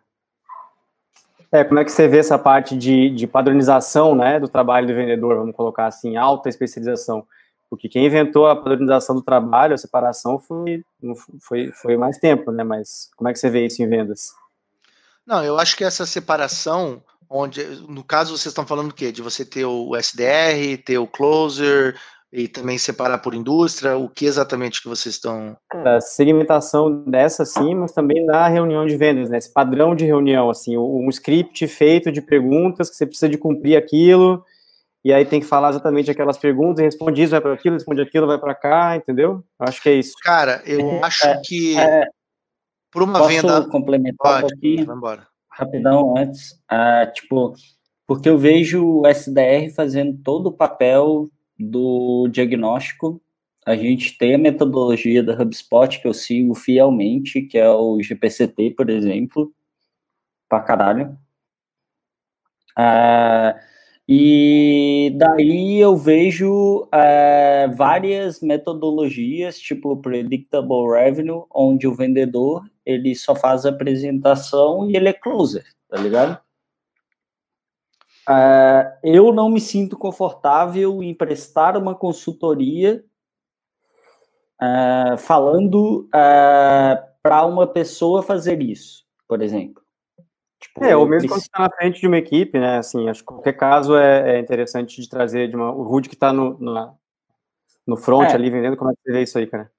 É, 1.50 1.64
como 1.64 1.80
é 1.80 1.86
que 1.86 1.92
você 1.92 2.08
vê 2.08 2.18
essa 2.18 2.40
parte 2.40 2.78
de, 2.78 3.10
de 3.10 3.28
padronização 3.28 4.16
né, 4.16 4.40
do 4.40 4.48
trabalho 4.48 4.88
do 4.88 4.96
vendedor, 4.96 5.38
vamos 5.38 5.56
colocar 5.56 5.86
assim, 5.86 6.18
alta 6.18 6.50
especialização? 6.50 7.26
Porque 7.70 7.88
quem 7.88 8.06
inventou 8.06 8.48
a 8.48 8.56
padronização 8.56 9.16
do 9.16 9.22
trabalho, 9.22 9.74
a 9.74 9.78
separação, 9.78 10.40
foi, 10.40 10.84
foi, 11.40 11.72
foi 11.72 11.96
mais 11.96 12.18
tempo, 12.18 12.52
né? 12.52 12.66
Mas 12.66 13.10
como 13.16 13.30
é 13.30 13.34
que 13.34 13.40
você 13.40 13.50
vê 13.50 13.66
isso 13.66 13.82
em 13.82 13.88
vendas? 13.88 14.32
Não, 15.26 15.44
eu 15.44 15.58
acho 15.58 15.78
que 15.78 15.84
essa 15.84 16.06
separação 16.06 17.02
onde, 17.32 17.64
no 17.88 18.04
caso, 18.04 18.38
vocês 18.38 18.48
estão 18.48 18.68
falando 18.68 18.92
o 18.92 18.94
quê? 18.94 19.12
De 19.12 19.22
você 19.22 19.46
ter 19.46 19.66
o 19.66 19.96
SDR, 19.96 20.78
ter 20.86 20.98
o 20.98 21.08
closer 21.08 21.98
e 22.32 22.48
também 22.48 22.78
separar 22.78 23.18
por 23.20 23.34
indústria, 23.34 23.98
o 23.98 24.10
que 24.10 24.26
exatamente 24.26 24.82
que 24.82 24.88
vocês 24.88 25.16
estão... 25.16 25.56
A 25.70 26.00
segmentação 26.00 27.04
dessa 27.04 27.46
sim, 27.46 27.76
mas 27.76 27.92
também 27.92 28.26
na 28.26 28.48
reunião 28.48 28.86
de 28.86 28.96
vendas, 28.96 29.30
né? 29.30 29.38
Esse 29.38 29.52
padrão 29.52 29.96
de 29.96 30.06
reunião, 30.06 30.50
assim, 30.50 30.78
um 30.78 31.10
script 31.10 31.68
feito 31.68 32.12
de 32.12 32.22
perguntas 32.22 32.90
que 32.90 32.96
você 32.96 33.06
precisa 33.06 33.28
de 33.28 33.38
cumprir 33.38 33.76
aquilo, 33.76 34.44
e 35.04 35.12
aí 35.12 35.26
tem 35.26 35.42
que 35.42 35.46
falar 35.46 35.72
exatamente 35.72 36.12
aquelas 36.12 36.38
perguntas, 36.38 36.84
responde 36.84 37.22
isso, 37.22 37.32
vai 37.32 37.42
para 37.42 37.54
aquilo, 37.54 37.76
responde 37.76 38.02
aquilo, 38.02 38.28
vai 38.28 38.40
para 38.40 38.56
cá, 38.56 38.96
entendeu? 38.96 39.44
Eu 39.60 39.68
acho 39.68 39.82
que 39.82 39.90
é 39.90 39.94
isso. 39.96 40.14
Cara, 40.24 40.62
eu 40.66 40.80
é, 40.80 41.00
acho 41.04 41.28
é, 41.28 41.42
que 41.44 41.78
é, 41.78 42.06
por 42.92 43.04
uma 43.04 43.28
venda... 43.28 43.68
complementar 43.68 44.42
Pode, 44.42 44.46
um 44.46 44.50
pouquinho? 44.50 44.86
Vamos 44.86 44.98
embora 45.00 45.31
rapidão 45.52 46.18
antes, 46.18 46.60
ah, 46.68 47.06
tipo, 47.08 47.54
porque 48.08 48.30
eu 48.30 48.38
vejo 48.38 48.86
o 48.86 49.08
SDR 49.08 49.70
fazendo 49.76 50.18
todo 50.24 50.48
o 50.48 50.54
papel 50.54 51.30
do 51.60 52.28
diagnóstico. 52.30 53.22
A 53.66 53.76
gente 53.76 54.18
tem 54.18 54.36
a 54.36 54.40
metodologia 54.40 55.22
da 55.22 55.40
HubSpot 55.40 56.02
que 56.02 56.08
eu 56.08 56.14
sigo 56.14 56.56
fielmente, 56.56 57.42
que 57.44 57.58
é 57.58 57.70
o 57.70 58.02
GPCT, 58.02 58.72
por 58.72 58.90
exemplo, 58.90 59.54
pra 60.50 60.62
caralho. 60.62 61.18
Ah, 62.76 63.56
e 64.14 65.10
daí 65.16 65.80
eu 65.80 65.96
vejo 65.96 66.86
é, 66.92 67.70
várias 67.74 68.42
metodologias, 68.42 69.58
tipo 69.58 69.96
Predictable 69.96 70.90
Revenue, 70.92 71.46
onde 71.50 71.88
o 71.88 71.96
vendedor 71.96 72.70
ele 72.86 73.16
só 73.16 73.34
faz 73.34 73.66
a 73.66 73.70
apresentação 73.70 74.90
e 74.90 74.98
ele 74.98 75.08
é 75.08 75.14
closer, 75.14 75.64
tá 75.88 75.96
ligado? 75.96 76.38
É, 78.30 78.98
eu 79.02 79.32
não 79.32 79.50
me 79.50 79.62
sinto 79.62 79.98
confortável 79.98 81.02
em 81.02 81.14
prestar 81.14 81.78
uma 81.78 81.96
consultoria 81.96 83.06
é, 84.62 85.16
falando 85.20 86.10
é, 86.14 87.02
para 87.24 87.46
uma 87.46 87.66
pessoa 87.66 88.22
fazer 88.22 88.62
isso, 88.62 89.06
por 89.26 89.42
exemplo. 89.42 89.81
Tipo, 90.62 90.84
é, 90.84 90.96
ou 90.96 91.08
mesmo 91.08 91.28
quando 91.28 91.40
você 91.40 91.48
está 91.48 91.64
na 91.64 91.76
frente 91.76 92.00
de 92.00 92.08
uma 92.08 92.18
equipe, 92.18 92.60
né? 92.60 92.78
Assim, 92.78 93.10
acho 93.10 93.22
que 93.22 93.26
qualquer 93.26 93.54
caso 93.54 93.98
é, 93.98 94.36
é 94.36 94.40
interessante 94.40 95.02
de 95.02 95.10
trazer 95.10 95.50
de 95.50 95.56
uma, 95.56 95.72
o 95.72 95.82
Rude 95.82 96.08
que 96.08 96.16
está 96.16 96.32
no, 96.32 96.56
no, 96.60 96.96
no 97.88 97.98
front 97.98 98.30
é. 98.30 98.34
ali 98.36 98.50
vendendo, 98.52 98.78
como 98.78 98.92
é 98.92 98.94
que 98.94 99.02
você 99.04 99.12
vê 99.12 99.24
isso 99.24 99.38
aí, 99.40 99.48
cara? 99.48 99.72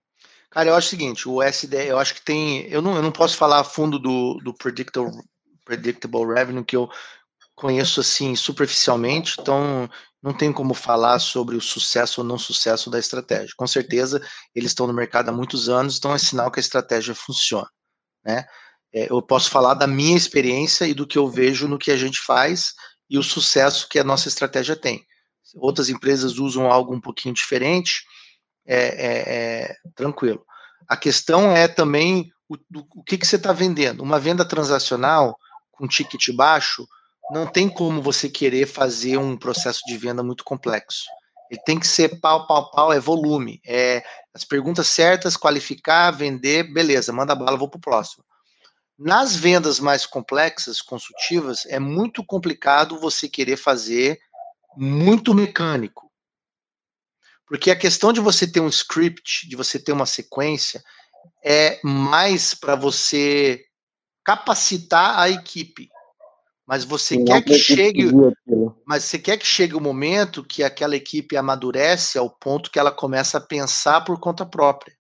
Cara, 0.51 0.69
eu 0.69 0.75
acho 0.75 0.89
o 0.89 0.91
seguinte, 0.91 1.29
o 1.29 1.41
SD, 1.41 1.91
eu 1.91 1.99
acho 1.99 2.15
que 2.15 2.25
tem. 2.25 2.67
Eu 2.69 2.83
não, 2.83 2.97
eu 2.97 3.03
não 3.03 3.13
posso 3.13 3.37
falar 3.37 3.61
a 3.61 3.65
fundo 3.65 3.99
do, 3.99 4.39
do 4.45 4.53
predictable, 4.53 5.23
predictable 5.65 6.27
revenue, 6.27 6.65
que 6.65 6.77
eu 6.77 6.91
conheço 7.55 8.01
assim 8.01 8.35
superficialmente, 8.35 9.37
então 9.41 9.89
não 10.23 10.33
tem 10.33 10.53
como 10.53 10.75
falar 10.75 11.21
sobre 11.21 11.57
o 11.57 11.61
sucesso 11.61 12.21
ou 12.21 12.27
não 12.27 12.39
sucesso 12.39 12.91
da 12.91 12.99
estratégia. 12.99 13.55
Com 13.57 13.67
certeza, 13.67 14.21
eles 14.55 14.73
estão 14.73 14.87
no 14.87 14.93
mercado 14.93 15.29
há 15.29 15.33
muitos 15.33 15.69
anos, 15.69 15.97
então 15.97 16.15
é 16.15 16.19
sinal 16.19 16.51
que 16.51 16.59
a 16.59 16.63
estratégia 16.63 17.15
funciona. 17.15 17.69
Né? 18.25 18.45
É, 18.93 19.11
eu 19.11 19.23
posso 19.23 19.51
falar 19.51 19.75
da 19.75 19.87
minha 19.87 20.17
experiência 20.17 20.87
e 20.87 20.95
do 20.95 21.07
que 21.07 21.19
eu 21.19 21.29
vejo 21.29 21.67
no 21.67 21.79
que 21.79 21.91
a 21.91 21.97
gente 21.97 22.21
faz 22.21 22.75
e 23.09 23.19
o 23.19 23.23
sucesso 23.23 23.89
que 23.89 23.99
a 23.99 24.05
nossa 24.05 24.29
estratégia 24.29 24.77
tem. 24.77 25.05
Outras 25.57 25.89
empresas 25.89 26.39
usam 26.39 26.71
algo 26.71 26.95
um 26.95 27.01
pouquinho 27.01 27.35
diferente, 27.35 28.05
é, 28.67 28.77
é, 28.77 29.35
é 29.63 29.77
tranquilo. 29.95 30.45
A 30.89 30.97
questão 30.97 31.55
é 31.55 31.69
também 31.69 32.31
o, 32.49 32.57
o 32.97 33.03
que, 33.03 33.19
que 33.19 33.27
você 33.27 33.37
está 33.37 33.53
vendendo. 33.53 34.03
Uma 34.03 34.19
venda 34.19 34.45
transacional 34.45 35.37
com 35.71 35.87
ticket 35.87 36.31
baixo, 36.35 36.87
não 37.31 37.47
tem 37.47 37.69
como 37.69 38.03
você 38.03 38.29
querer 38.29 38.67
fazer 38.67 39.17
um 39.17 39.37
processo 39.37 39.81
de 39.87 39.97
venda 39.97 40.23
muito 40.23 40.45
complexo. 40.45 41.05
Ele 41.51 41.61
tem 41.65 41.79
que 41.79 41.87
ser 41.87 42.21
pau, 42.21 42.47
pau, 42.47 42.71
pau, 42.71 42.93
é 42.93 42.99
volume. 42.99 43.61
É 43.67 44.03
as 44.35 44.45
perguntas 44.45 44.87
certas, 44.87 45.37
qualificar, 45.37 46.11
vender, 46.11 46.73
beleza, 46.73 47.13
manda 47.13 47.35
bala, 47.35 47.59
vou 47.59 47.69
para 47.69 47.79
o 47.79 47.81
próximo. 47.81 48.25
Nas 48.99 49.35
vendas 49.35 49.81
mais 49.81 50.07
complexas, 50.07 50.81
consultivas, 50.81 51.67
é 51.67 51.79
muito 51.79 52.25
complicado 52.25 53.01
você 53.01 53.29
querer 53.29 53.57
fazer 53.57 54.21
muito 54.77 55.35
mecânico. 55.35 56.11
Porque 57.47 57.71
a 57.71 57.77
questão 57.77 58.13
de 58.13 58.21
você 58.21 58.47
ter 58.47 58.61
um 58.61 58.69
script, 58.69 59.49
de 59.49 59.57
você 59.57 59.79
ter 59.79 59.93
uma 59.93 60.07
sequência, 60.07 60.83
é 61.45 61.81
mais 61.83 62.55
para 62.55 62.75
você 62.75 63.65
capacitar 64.25 65.19
a 65.19 65.29
equipe. 65.29 65.91
Mas 66.67 66.85
você 66.85 67.17
Não 67.17 67.25
quer 67.25 67.43
que 67.43 67.55
chegue, 67.55 68.11
mas 68.87 69.05
você 69.05 69.19
quer 69.19 69.37
que 69.37 69.47
chegue 69.47 69.75
o 69.75 69.81
momento 69.81 70.45
que 70.45 70.63
aquela 70.63 70.97
equipe 70.97 71.37
amadurece 71.37 72.17
ao 72.17 72.31
ponto 72.31 72.71
que 72.71 72.79
ela 72.79 72.93
começa 72.93 73.39
a 73.39 73.41
pensar 73.41 74.03
por 74.03 74.19
conta 74.21 74.47
própria. 74.47 74.97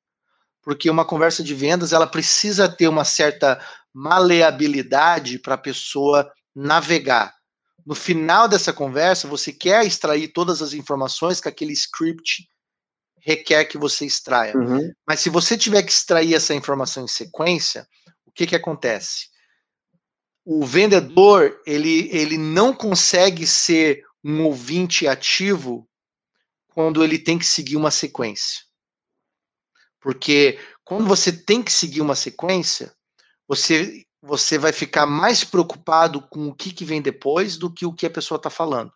Porque 0.60 0.90
uma 0.90 1.04
conversa 1.04 1.42
de 1.42 1.54
vendas, 1.54 1.92
ela 1.92 2.06
precisa 2.06 2.68
ter 2.68 2.88
uma 2.88 3.04
certa 3.04 3.58
maleabilidade 3.92 5.38
para 5.38 5.54
a 5.54 5.58
pessoa 5.58 6.30
navegar. 6.54 7.34
No 7.84 7.94
final 7.94 8.48
dessa 8.48 8.72
conversa, 8.72 9.26
você 9.26 9.52
quer 9.52 9.84
extrair 9.84 10.28
todas 10.28 10.62
as 10.62 10.72
informações 10.72 11.40
que 11.40 11.48
aquele 11.48 11.72
script 11.72 12.48
requer 13.20 13.64
que 13.64 13.78
você 13.78 14.04
extraia. 14.04 14.56
Uhum. 14.56 14.92
Mas 15.06 15.20
se 15.20 15.30
você 15.30 15.56
tiver 15.56 15.82
que 15.82 15.92
extrair 15.92 16.34
essa 16.34 16.54
informação 16.54 17.04
em 17.04 17.08
sequência, 17.08 17.86
o 18.26 18.32
que, 18.32 18.46
que 18.46 18.56
acontece? 18.56 19.28
O 20.44 20.64
vendedor 20.64 21.60
ele, 21.66 22.08
ele 22.10 22.36
não 22.36 22.72
consegue 22.72 23.46
ser 23.46 24.04
um 24.24 24.44
ouvinte 24.44 25.06
ativo 25.06 25.88
quando 26.68 27.04
ele 27.04 27.18
tem 27.18 27.38
que 27.38 27.46
seguir 27.46 27.76
uma 27.76 27.90
sequência. 27.90 28.62
Porque 30.00 30.58
quando 30.84 31.06
você 31.06 31.32
tem 31.32 31.62
que 31.62 31.72
seguir 31.72 32.00
uma 32.00 32.16
sequência, 32.16 32.92
você, 33.52 34.06
você 34.22 34.56
vai 34.56 34.72
ficar 34.72 35.04
mais 35.04 35.44
preocupado 35.44 36.22
com 36.22 36.48
o 36.48 36.54
que, 36.54 36.72
que 36.72 36.86
vem 36.86 37.02
depois 37.02 37.58
do 37.58 37.70
que 37.70 37.84
o 37.84 37.92
que 37.92 38.06
a 38.06 38.10
pessoa 38.10 38.36
está 38.36 38.48
falando. 38.48 38.90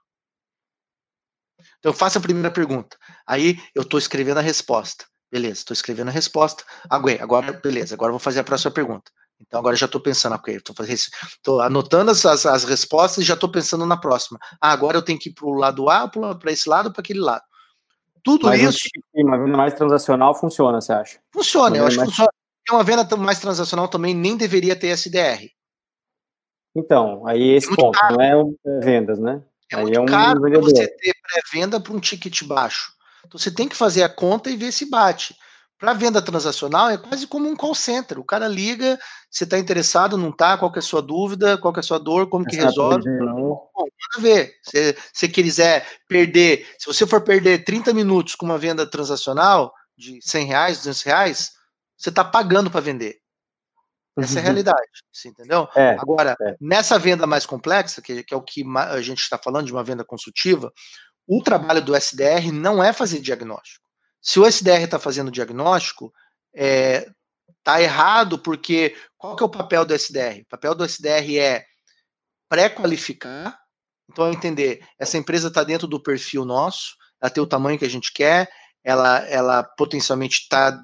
Então, 1.79 1.93
faça 1.93 2.19
a 2.19 2.23
primeira 2.23 2.51
pergunta. 2.51 2.97
Aí, 3.27 3.61
eu 3.75 3.83
estou 3.83 3.99
escrevendo 3.99 4.39
a 4.39 4.43
resposta. 4.43 5.05
Beleza, 5.31 5.61
estou 5.61 5.75
escrevendo 5.75 6.09
a 6.09 6.13
resposta. 6.13 6.65
Agora, 6.89 7.23
agora, 7.23 7.53
beleza, 7.53 7.95
agora 7.95 8.13
vou 8.13 8.19
fazer 8.19 8.41
a 8.41 8.45
próxima 8.45 8.71
pergunta. 8.71 9.11
Então, 9.39 9.61
agora 9.61 9.77
já 9.77 9.85
estou 9.85 10.01
pensando, 10.01 10.35
ok, 10.35 10.57
estou 10.57 11.61
anotando 11.61 12.11
as, 12.11 12.25
as, 12.25 12.47
as, 12.47 12.65
respostas 12.65 13.23
e 13.23 13.27
já 13.27 13.35
estou 13.35 13.51
pensando 13.51 13.85
na 13.85 13.99
próxima. 13.99 14.39
Ah, 14.59 14.73
agora 14.73 14.97
eu 14.97 15.03
tenho 15.03 15.19
que 15.19 15.29
ir 15.29 15.35
para 15.35 15.47
o 15.47 15.53
lado 15.53 15.91
A, 15.91 16.09
para 16.09 16.51
esse 16.51 16.67
lado, 16.67 16.91
para 16.91 17.03
aquele 17.03 17.21
lado. 17.21 17.45
Tudo 18.25 18.47
Mas 18.47 18.63
isso. 18.63 18.89
Uma 19.15 19.37
venda 19.37 19.57
mais 19.57 19.75
transacional 19.75 20.35
funciona, 20.35 20.81
você 20.81 20.95
acha? 20.95 21.21
Funciona, 21.31 21.77
eu 21.77 21.87
acho 21.87 21.99
que 21.99 22.05
funciona. 22.07 22.31
Uma 22.71 22.83
venda 22.83 23.17
mais 23.17 23.39
transacional 23.39 23.89
também 23.89 24.15
nem 24.15 24.37
deveria 24.37 24.75
ter 24.75 24.89
SDR. 24.89 25.49
Então, 26.75 27.27
aí 27.27 27.55
esse 27.55 27.73
é 27.73 27.77
ponto, 27.77 27.99
caro. 27.99 28.17
não 28.17 28.23
é 28.23 28.81
vendas, 28.81 29.19
né? 29.19 29.43
É 29.73 29.77
muito 29.77 29.97
é 29.97 30.01
um 30.01 30.07
caro 30.07 30.41
para 30.41 30.61
você 30.61 30.87
ter 30.87 31.15
pré-venda 31.23 31.81
para 31.81 31.93
um 31.93 32.01
ticket 32.01 32.43
baixo. 32.45 32.93
Então 33.27 33.39
você 33.39 33.51
tem 33.51 33.69
que 33.69 33.77
fazer 33.77 34.03
a 34.03 34.09
conta 34.09 34.51
e 34.51 34.57
ver 34.57 34.73
se 34.73 34.89
bate. 34.89 35.35
Para 35.79 35.93
venda 35.93 36.23
transacional 36.23 36.89
é 36.89 36.97
quase 36.97 37.27
como 37.27 37.49
um 37.49 37.57
call 37.57 37.75
center. 37.75 38.19
O 38.19 38.25
cara 38.25 38.49
liga, 38.49 38.99
você 39.31 39.45
está 39.45 39.59
interessado, 39.59 40.17
não 40.17 40.31
está, 40.31 40.57
qual 40.57 40.73
é 40.75 40.79
a 40.79 40.83
sua 40.83 41.03
dúvida, 41.03 41.59
qual 41.59 41.75
é 41.77 41.81
a 41.81 41.83
sua 41.83 41.99
dor, 41.99 42.29
como 42.29 42.47
que 42.47 42.57
resolve. 42.57 43.05
Bom, 43.05 43.71
manda 43.77 44.21
ver. 44.21 44.55
Se 44.63 44.97
você 45.13 45.29
quiser 45.29 45.87
perder, 46.09 46.67
se 46.79 46.87
você 46.87 47.07
for 47.07 47.21
perder 47.21 47.65
30 47.65 47.93
minutos 47.93 48.35
com 48.35 48.47
uma 48.47 48.57
venda 48.57 48.87
transacional 48.87 49.73
de 49.99 50.19
100 50.23 50.47
reais, 50.47 50.79
200 50.79 51.03
reais, 51.03 51.56
você 51.97 52.11
está 52.11 52.25
pagando 52.25 52.71
para 52.71 52.81
vender. 52.81 53.19
Essa 54.19 54.39
é 54.39 54.41
a 54.41 54.45
realidade, 54.45 54.89
você 55.13 55.29
entendeu? 55.29 55.69
É, 55.77 55.91
Agora, 55.91 56.35
é. 56.41 56.57
nessa 56.59 56.99
venda 56.99 57.27
mais 57.27 57.45
complexa, 57.45 58.01
que, 58.01 58.23
que 58.25 58.33
é 58.33 58.37
o 58.37 58.43
que 58.43 58.65
a 58.75 59.01
gente 59.03 59.21
está 59.21 59.37
falando 59.37 59.67
de 59.67 59.73
uma 59.73 59.85
venda 59.85 60.05
consultiva, 60.05 60.73
o 61.27 61.43
trabalho 61.43 61.83
do 61.83 61.95
SDR 61.95 62.51
não 62.51 62.83
é 62.83 62.95
fazer 62.95 63.21
diagnóstico. 63.21 63.85
Se 64.23 64.41
o 64.41 64.47
SDR 64.47 64.85
está 64.85 64.99
fazendo 64.99 65.31
diagnóstico, 65.31 66.13
é, 66.55 67.11
tá 67.63 67.83
errado, 67.83 68.39
porque 68.39 68.97
qual 69.19 69.37
que 69.37 69.43
é 69.43 69.47
o 69.47 69.51
papel 69.51 69.85
do 69.85 69.93
SDR? 69.93 70.41
O 70.43 70.49
papel 70.49 70.75
do 70.75 70.85
SDR 70.85 71.39
é 71.39 71.67
pré-qualificar, 72.49 73.59
então 74.11 74.27
é 74.27 74.31
entender, 74.31 74.83
essa 74.99 75.19
empresa 75.19 75.49
está 75.49 75.63
dentro 75.63 75.87
do 75.87 76.03
perfil 76.03 76.45
nosso, 76.45 76.97
ela 77.21 77.31
tem 77.31 77.43
o 77.43 77.47
tamanho 77.47 77.79
que 77.79 77.85
a 77.85 77.91
gente 77.91 78.13
quer, 78.13 78.49
ela, 78.83 79.19
ela 79.27 79.63
potencialmente 79.63 80.43
está 80.43 80.81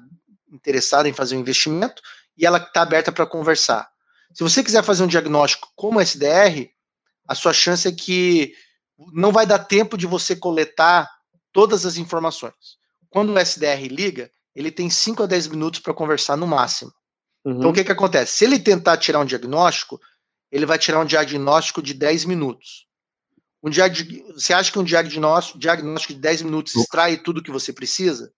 interessada 0.53 1.09
em 1.09 1.13
fazer 1.13 1.35
um 1.35 1.39
investimento, 1.39 2.01
e 2.37 2.45
ela 2.45 2.57
está 2.57 2.81
aberta 2.81 3.11
para 3.11 3.25
conversar. 3.25 3.89
Se 4.33 4.43
você 4.43 4.63
quiser 4.63 4.83
fazer 4.83 5.03
um 5.03 5.07
diagnóstico 5.07 5.71
como 5.75 5.99
SDR, 5.99 6.69
a 7.27 7.35
sua 7.35 7.53
chance 7.53 7.87
é 7.87 7.91
que 7.91 8.53
não 9.11 9.31
vai 9.31 9.45
dar 9.45 9.59
tempo 9.59 9.97
de 9.97 10.07
você 10.07 10.35
coletar 10.35 11.09
todas 11.51 11.85
as 11.85 11.97
informações. 11.97 12.77
Quando 13.09 13.31
o 13.31 13.39
SDR 13.39 13.87
liga, 13.87 14.31
ele 14.55 14.71
tem 14.71 14.89
5 14.89 15.23
a 15.23 15.25
10 15.25 15.47
minutos 15.47 15.79
para 15.79 15.93
conversar 15.93 16.35
no 16.35 16.47
máximo. 16.47 16.91
Uhum. 17.45 17.57
Então 17.57 17.69
o 17.69 17.73
que, 17.73 17.83
que 17.83 17.91
acontece? 17.91 18.37
Se 18.37 18.45
ele 18.45 18.59
tentar 18.59 18.97
tirar 18.97 19.19
um 19.19 19.25
diagnóstico, 19.25 19.99
ele 20.51 20.65
vai 20.65 20.77
tirar 20.77 20.99
um 20.99 21.05
diagnóstico 21.05 21.81
de 21.81 21.93
10 21.93 22.25
minutos. 22.25 22.87
Um 23.61 23.69
diag... 23.69 24.23
Você 24.33 24.53
acha 24.53 24.71
que 24.71 24.79
um 24.79 24.83
diagnóstico, 24.83 25.57
diagnóstico 25.59 26.13
de 26.13 26.19
10 26.19 26.41
minutos 26.43 26.75
extrai 26.75 27.17
tudo 27.17 27.41
que 27.41 27.51
você 27.51 27.71
precisa? 27.71 28.31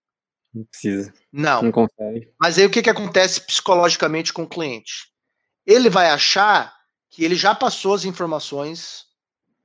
Não 0.56 0.64
precisa. 0.64 1.12
Não. 1.30 1.62
Não 1.62 1.70
consegue. 1.70 2.32
Mas 2.40 2.56
aí 2.56 2.64
o 2.64 2.70
que, 2.70 2.80
que 2.80 2.88
acontece 2.88 3.42
psicologicamente 3.42 4.32
com 4.32 4.44
o 4.44 4.48
cliente? 4.48 5.12
Ele 5.66 5.90
vai 5.90 6.08
achar 6.08 6.74
que 7.10 7.22
ele 7.22 7.34
já 7.34 7.54
passou 7.54 7.92
as 7.92 8.04
informações 8.04 9.04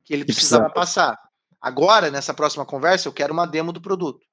que 0.04 0.14
ele 0.14 0.26
precisava 0.26 0.70
passar. 0.70 1.18
Agora, 1.62 2.12
nessa 2.12 2.34
próxima 2.34 2.66
conversa, 2.66 3.08
eu 3.08 3.14
quero 3.14 3.32
uma 3.32 3.48
demo 3.48 3.72
do 3.72 3.80
produto. 3.80 4.26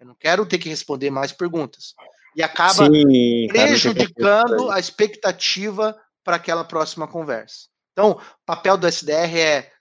Eu 0.00 0.06
não 0.06 0.16
quero 0.16 0.44
ter 0.44 0.58
que 0.58 0.68
responder 0.68 1.10
mais 1.10 1.30
perguntas. 1.30 1.94
E 2.34 2.42
acaba 2.42 2.86
Sim, 2.86 3.46
prejudicando 3.46 4.72
a 4.72 4.80
expectativa 4.80 5.96
para 6.24 6.36
aquela 6.36 6.64
próxima 6.64 7.06
conversa. 7.06 7.68
Então, 7.92 8.12
o 8.12 8.44
papel 8.44 8.76
do 8.76 8.88
SDR 8.88 9.38
é 9.38 9.72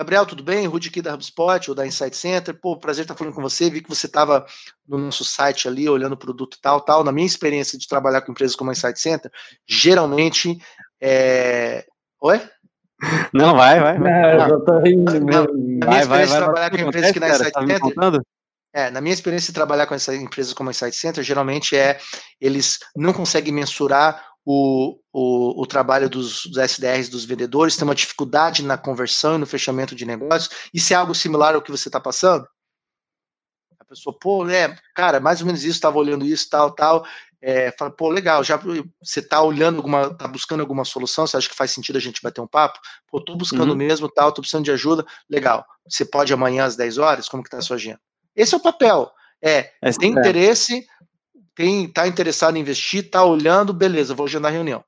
Gabriel, 0.00 0.24
tudo 0.24 0.42
bem? 0.42 0.66
Rudy 0.66 0.88
aqui 0.88 1.02
da 1.02 1.12
HubSpot 1.12 1.68
ou 1.68 1.74
da 1.74 1.86
Insight 1.86 2.16
Center. 2.16 2.58
Pô, 2.58 2.74
prazer 2.74 3.04
estar 3.04 3.14
falando 3.14 3.34
com 3.34 3.42
você. 3.42 3.68
Vi 3.68 3.82
que 3.82 3.88
você 3.90 4.06
estava 4.06 4.46
no 4.88 4.96
nosso 4.96 5.26
site 5.26 5.68
ali, 5.68 5.86
olhando 5.86 6.14
o 6.14 6.16
produto 6.16 6.56
tal, 6.62 6.80
tal. 6.80 7.04
Na 7.04 7.12
minha 7.12 7.26
experiência 7.26 7.78
de 7.78 7.86
trabalhar 7.86 8.22
com 8.22 8.32
empresas 8.32 8.56
como 8.56 8.70
a 8.70 8.72
Insight 8.72 8.98
Center, 8.98 9.30
geralmente. 9.68 10.58
É... 11.02 11.84
Oi? 12.22 12.40
Não, 13.34 13.54
vai, 13.54 13.78
vai. 13.78 13.98
vai. 13.98 14.38
Não, 14.38 14.48
eu 14.48 14.64
tô 14.64 14.78
rindo. 14.78 15.20
Na, 15.20 15.42
na 15.42 15.52
minha 15.52 15.86
vai, 15.86 16.00
experiência 16.00 16.08
vai, 16.08 16.26
de 16.26 16.44
trabalhar 16.44 16.70
com 16.70 16.76
empresas 16.78 17.12
que 17.12 17.20
na 17.20 17.28
Insight 17.28 17.52
tá 17.52 17.60
Center. 17.66 18.22
É, 18.72 18.90
na 18.90 19.00
minha 19.02 19.12
experiência 19.12 19.48
de 19.48 19.54
trabalhar 19.54 19.86
com 19.86 19.94
essas 19.94 20.14
empresas 20.14 20.54
como 20.54 20.70
a 20.70 20.72
Insight 20.72 20.96
Center, 20.96 21.22
geralmente 21.22 21.76
é 21.76 21.98
eles 22.40 22.78
não 22.96 23.12
conseguem 23.12 23.52
mensurar 23.52 24.29
o, 24.44 24.98
o, 25.12 25.62
o 25.62 25.66
trabalho 25.66 26.08
dos, 26.08 26.46
dos, 26.46 26.56
SDRs, 26.56 27.08
dos 27.08 27.24
vendedores, 27.24 27.76
tem 27.76 27.86
uma 27.86 27.94
dificuldade 27.94 28.64
na 28.64 28.78
conversão 28.78 29.36
e 29.36 29.38
no 29.38 29.46
fechamento 29.46 29.94
de 29.94 30.04
negócios. 30.04 30.50
Isso 30.72 30.92
é 30.92 30.96
algo 30.96 31.14
similar 31.14 31.54
ao 31.54 31.62
que 31.62 31.70
você 31.70 31.88
está 31.88 32.00
passando? 32.00 32.46
A 33.78 33.84
pessoa, 33.84 34.16
pô, 34.18 34.48
é, 34.48 34.76
cara, 34.94 35.20
mais 35.20 35.40
ou 35.40 35.46
menos 35.46 35.62
isso, 35.62 35.72
estava 35.72 35.98
olhando 35.98 36.24
isso, 36.24 36.48
tal, 36.48 36.70
tal. 36.70 37.04
É, 37.42 37.72
fala, 37.78 37.90
pô, 37.90 38.10
legal, 38.10 38.44
já 38.44 38.60
você 39.02 39.20
está 39.20 39.40
olhando 39.40 39.78
alguma, 39.78 40.14
tá 40.14 40.28
buscando 40.28 40.60
alguma 40.60 40.84
solução, 40.84 41.26
você 41.26 41.38
acha 41.38 41.48
que 41.48 41.54
faz 41.54 41.70
sentido 41.70 41.96
a 41.96 42.00
gente 42.00 42.22
bater 42.22 42.40
um 42.40 42.46
papo? 42.46 42.78
Pô, 43.10 43.18
tô 43.20 43.34
buscando 43.34 43.70
uhum. 43.70 43.76
mesmo, 43.76 44.10
tal, 44.10 44.30
tô 44.30 44.42
precisando 44.42 44.64
de 44.64 44.72
ajuda, 44.72 45.06
legal. 45.28 45.64
Você 45.88 46.04
pode 46.04 46.32
amanhã 46.32 46.64
às 46.64 46.76
10 46.76 46.98
horas? 46.98 47.28
Como 47.28 47.42
que 47.42 47.48
tá 47.48 47.58
a 47.58 47.62
sua 47.62 47.76
agenda? 47.76 48.00
Esse 48.36 48.54
é 48.54 48.58
o 48.58 48.60
papel. 48.60 49.10
É, 49.42 49.72
é 49.80 49.90
tem 49.92 50.14
é. 50.14 50.20
interesse, 50.20 50.86
quem 51.56 51.84
está 51.84 52.06
interessado 52.06 52.56
em 52.56 52.60
investir, 52.60 53.04
está 53.04 53.24
olhando, 53.24 53.72
beleza, 53.72 54.14
vou 54.14 54.26
agendar 54.26 54.52
reunião. 54.52 54.84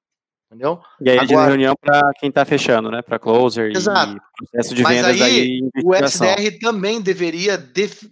Entendeu? 0.46 0.80
E 1.00 1.08
aí, 1.08 1.18
Agora, 1.18 1.48
reunião 1.48 1.74
para 1.80 2.02
quem 2.20 2.28
está 2.28 2.44
fechando, 2.44 2.90
né? 2.90 3.00
Para 3.00 3.18
closer 3.18 3.70
exato. 3.74 4.16
e 4.16 4.46
processo 4.46 4.74
de 4.74 4.82
vendas 4.82 5.18
Mas 5.18 5.22
aí, 5.22 5.40
aí 5.40 5.60
o 5.82 5.94
SDR 5.94 6.58
também 6.60 7.00
deveria 7.00 7.56
def, 7.56 8.02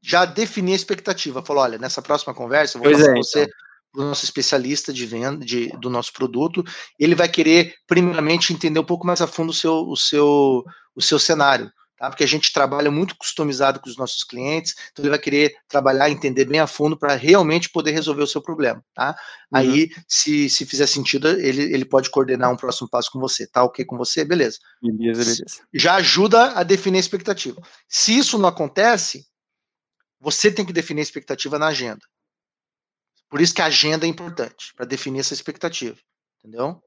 já 0.00 0.24
definir 0.24 0.74
a 0.74 0.76
expectativa. 0.76 1.44
Falou, 1.44 1.64
olha, 1.64 1.76
nessa 1.76 2.00
próxima 2.00 2.32
conversa, 2.32 2.78
eu 2.78 2.82
vou 2.82 2.92
pois 2.92 3.02
passar 3.02 3.12
é, 3.12 3.16
você 3.16 3.42
então. 3.42 4.04
o 4.04 4.08
nosso 4.08 4.24
especialista 4.24 4.92
de 4.92 5.04
venda 5.06 5.44
de, 5.44 5.70
do 5.78 5.90
nosso 5.90 6.12
produto. 6.12 6.62
Ele 7.00 7.16
vai 7.16 7.28
querer, 7.28 7.74
primeiramente, 7.84 8.52
entender 8.52 8.78
um 8.78 8.84
pouco 8.84 9.04
mais 9.04 9.20
a 9.20 9.26
fundo 9.26 9.50
o 9.50 9.54
seu, 9.54 9.74
o 9.88 9.96
seu, 9.96 10.64
o 10.94 11.02
seu 11.02 11.18
cenário 11.18 11.68
tá? 11.98 12.08
porque 12.08 12.24
a 12.24 12.28
gente 12.28 12.52
trabalha 12.52 12.90
muito 12.90 13.16
customizado 13.16 13.80
com 13.80 13.88
os 13.88 13.96
nossos 13.96 14.24
clientes, 14.24 14.74
então 14.92 15.02
ele 15.02 15.10
vai 15.10 15.18
querer 15.18 15.54
trabalhar, 15.68 16.08
entender 16.08 16.44
bem 16.44 16.60
a 16.60 16.66
fundo 16.66 16.96
para 16.96 17.14
realmente 17.14 17.68
poder 17.68 17.90
resolver 17.90 18.22
o 18.22 18.26
seu 18.26 18.40
problema. 18.40 18.82
Tá? 18.94 19.10
Uhum. 19.52 19.60
Aí, 19.60 19.90
se, 20.06 20.48
se 20.48 20.64
fizer 20.64 20.86
sentido, 20.86 21.28
ele, 21.28 21.62
ele 21.62 21.84
pode 21.84 22.10
coordenar 22.10 22.52
um 22.52 22.56
próximo 22.56 22.88
passo 22.88 23.10
com 23.10 23.18
você. 23.18 23.46
Tá 23.46 23.64
ok 23.64 23.84
com 23.84 23.96
você? 23.96 24.24
Beleza. 24.24 24.58
Beleza, 24.80 25.20
beleza. 25.20 25.44
Já 25.74 25.96
ajuda 25.96 26.52
a 26.52 26.62
definir 26.62 26.98
a 26.98 27.00
expectativa. 27.00 27.60
Se 27.88 28.16
isso 28.16 28.38
não 28.38 28.48
acontece, 28.48 29.26
você 30.20 30.50
tem 30.50 30.64
que 30.64 30.72
definir 30.72 31.00
a 31.00 31.02
expectativa 31.02 31.58
na 31.58 31.68
agenda. 31.68 32.00
Por 33.28 33.40
isso 33.40 33.54
que 33.54 33.60
a 33.60 33.66
agenda 33.66 34.06
é 34.06 34.08
importante, 34.08 34.72
para 34.74 34.86
definir 34.86 35.20
essa 35.20 35.34
expectativa. 35.34 35.98
Entendeu? 36.38 36.80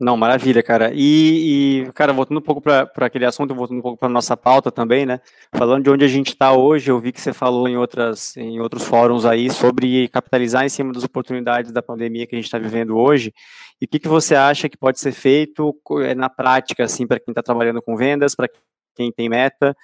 Não, 0.00 0.16
maravilha, 0.16 0.62
cara. 0.62 0.92
E, 0.94 1.82
e 1.84 1.92
cara, 1.92 2.10
voltando 2.10 2.38
um 2.38 2.42
pouco 2.42 2.62
para 2.62 2.88
aquele 3.00 3.26
assunto, 3.26 3.54
voltando 3.54 3.80
um 3.80 3.82
pouco 3.82 3.98
para 3.98 4.08
nossa 4.08 4.34
pauta 4.34 4.72
também, 4.72 5.04
né? 5.04 5.20
Falando 5.52 5.84
de 5.84 5.90
onde 5.90 6.02
a 6.06 6.08
gente 6.08 6.28
está 6.28 6.54
hoje, 6.54 6.90
eu 6.90 6.98
vi 6.98 7.12
que 7.12 7.20
você 7.20 7.34
falou 7.34 7.68
em, 7.68 7.76
outras, 7.76 8.34
em 8.34 8.60
outros 8.60 8.82
fóruns 8.82 9.26
aí 9.26 9.50
sobre 9.50 10.08
capitalizar 10.08 10.64
em 10.64 10.70
cima 10.70 10.90
das 10.90 11.04
oportunidades 11.04 11.70
da 11.70 11.82
pandemia 11.82 12.26
que 12.26 12.34
a 12.34 12.38
gente 12.38 12.46
está 12.46 12.58
vivendo 12.58 12.96
hoje. 12.96 13.30
E 13.78 13.84
o 13.84 13.88
que, 13.88 13.98
que 13.98 14.08
você 14.08 14.34
acha 14.34 14.70
que 14.70 14.76
pode 14.78 14.98
ser 14.98 15.12
feito 15.12 15.76
eh, 16.02 16.14
na 16.14 16.30
prática, 16.30 16.84
assim, 16.84 17.06
para 17.06 17.20
quem 17.20 17.32
está 17.32 17.42
trabalhando 17.42 17.82
com 17.82 17.94
vendas, 17.94 18.34
para 18.34 18.48
quem 18.96 19.12
tem 19.12 19.28
meta, 19.28 19.76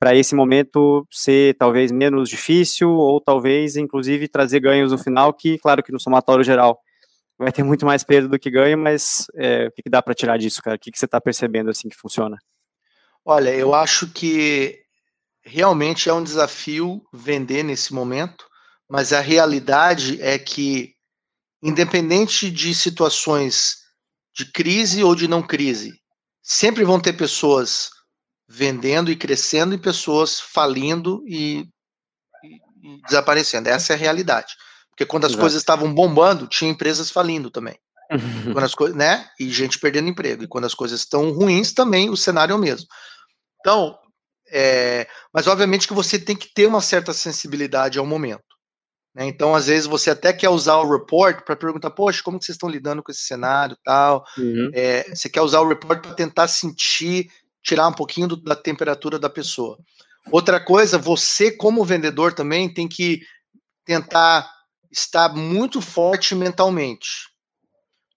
para 0.00 0.14
esse 0.14 0.34
momento 0.34 1.06
ser 1.10 1.56
talvez 1.58 1.92
menos 1.92 2.30
difícil 2.30 2.90
ou 2.90 3.20
talvez, 3.20 3.76
inclusive, 3.76 4.28
trazer 4.28 4.60
ganhos 4.60 4.92
no 4.92 4.98
final, 4.98 5.30
que, 5.34 5.58
claro, 5.58 5.82
que 5.82 5.92
no 5.92 6.00
somatório 6.00 6.42
geral 6.42 6.80
vai 7.38 7.52
ter 7.52 7.62
muito 7.62 7.86
mais 7.86 8.02
perda 8.02 8.28
do 8.28 8.38
que 8.38 8.50
ganho, 8.50 8.76
mas 8.76 9.26
é, 9.34 9.68
o 9.68 9.72
que, 9.72 9.82
que 9.82 9.90
dá 9.90 10.02
para 10.02 10.14
tirar 10.14 10.36
disso, 10.38 10.60
cara? 10.60 10.76
O 10.76 10.78
que, 10.78 10.90
que 10.90 10.98
você 10.98 11.04
está 11.04 11.20
percebendo 11.20 11.70
assim 11.70 11.88
que 11.88 11.96
funciona? 11.96 12.36
Olha, 13.24 13.54
eu 13.54 13.74
acho 13.74 14.08
que 14.08 14.82
realmente 15.42 16.08
é 16.08 16.12
um 16.12 16.24
desafio 16.24 17.02
vender 17.12 17.62
nesse 17.62 17.94
momento, 17.94 18.44
mas 18.88 19.12
a 19.12 19.20
realidade 19.20 20.20
é 20.20 20.38
que, 20.38 20.94
independente 21.62 22.50
de 22.50 22.74
situações 22.74 23.78
de 24.34 24.50
crise 24.50 25.04
ou 25.04 25.14
de 25.14 25.28
não 25.28 25.42
crise, 25.42 25.92
sempre 26.42 26.84
vão 26.84 26.98
ter 26.98 27.12
pessoas 27.12 27.90
vendendo 28.48 29.10
e 29.10 29.16
crescendo 29.16 29.74
e 29.74 29.78
pessoas 29.78 30.40
falindo 30.40 31.22
e, 31.26 31.68
e 32.82 33.02
desaparecendo. 33.02 33.68
Essa 33.68 33.92
é 33.92 33.96
a 33.96 33.98
realidade. 33.98 34.54
Porque 34.98 35.06
quando 35.06 35.26
as 35.26 35.30
Exato. 35.30 35.42
coisas 35.42 35.60
estavam 35.60 35.94
bombando, 35.94 36.48
tinha 36.48 36.68
empresas 36.68 37.08
falindo 37.08 37.52
também. 37.52 37.78
quando 38.52 38.64
as 38.64 38.74
coisas, 38.74 38.96
né? 38.96 39.28
E 39.38 39.48
gente 39.48 39.78
perdendo 39.78 40.08
emprego. 40.08 40.42
E 40.42 40.48
quando 40.48 40.64
as 40.64 40.74
coisas 40.74 41.00
estão 41.00 41.30
ruins, 41.30 41.72
também 41.72 42.10
o 42.10 42.16
cenário 42.16 42.52
é 42.52 42.56
o 42.56 42.58
mesmo. 42.58 42.88
Então, 43.60 43.96
é, 44.50 45.06
mas 45.32 45.46
obviamente 45.46 45.86
que 45.86 45.94
você 45.94 46.18
tem 46.18 46.34
que 46.34 46.52
ter 46.52 46.66
uma 46.66 46.80
certa 46.80 47.12
sensibilidade 47.12 47.96
ao 47.96 48.04
momento. 48.04 48.42
Né? 49.14 49.26
Então, 49.26 49.54
às 49.54 49.66
vezes, 49.66 49.86
você 49.86 50.10
até 50.10 50.32
quer 50.32 50.48
usar 50.48 50.78
o 50.78 50.90
report 50.90 51.44
para 51.44 51.54
perguntar, 51.54 51.92
poxa, 51.92 52.20
como 52.24 52.40
que 52.40 52.44
vocês 52.44 52.56
estão 52.56 52.68
lidando 52.68 53.00
com 53.00 53.12
esse 53.12 53.22
cenário 53.22 53.78
tal. 53.84 54.24
Uhum. 54.36 54.72
É, 54.74 55.14
você 55.14 55.28
quer 55.28 55.42
usar 55.42 55.60
o 55.60 55.68
report 55.68 56.02
para 56.02 56.14
tentar 56.14 56.48
sentir, 56.48 57.30
tirar 57.62 57.86
um 57.86 57.94
pouquinho 57.94 58.26
do, 58.26 58.36
da 58.36 58.56
temperatura 58.56 59.16
da 59.16 59.30
pessoa. 59.30 59.78
Outra 60.32 60.58
coisa, 60.58 60.98
você, 60.98 61.52
como 61.52 61.84
vendedor, 61.84 62.32
também 62.32 62.72
tem 62.72 62.88
que 62.88 63.20
tentar 63.84 64.57
estar 64.90 65.34
muito 65.34 65.80
forte 65.80 66.34
mentalmente. 66.34 67.28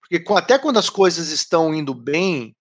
Porque 0.00 0.22
até 0.34 0.58
quando 0.58 0.78
as 0.78 0.90
coisas 0.90 1.30
estão 1.30 1.74
indo 1.74 1.94
bem, 1.94 2.54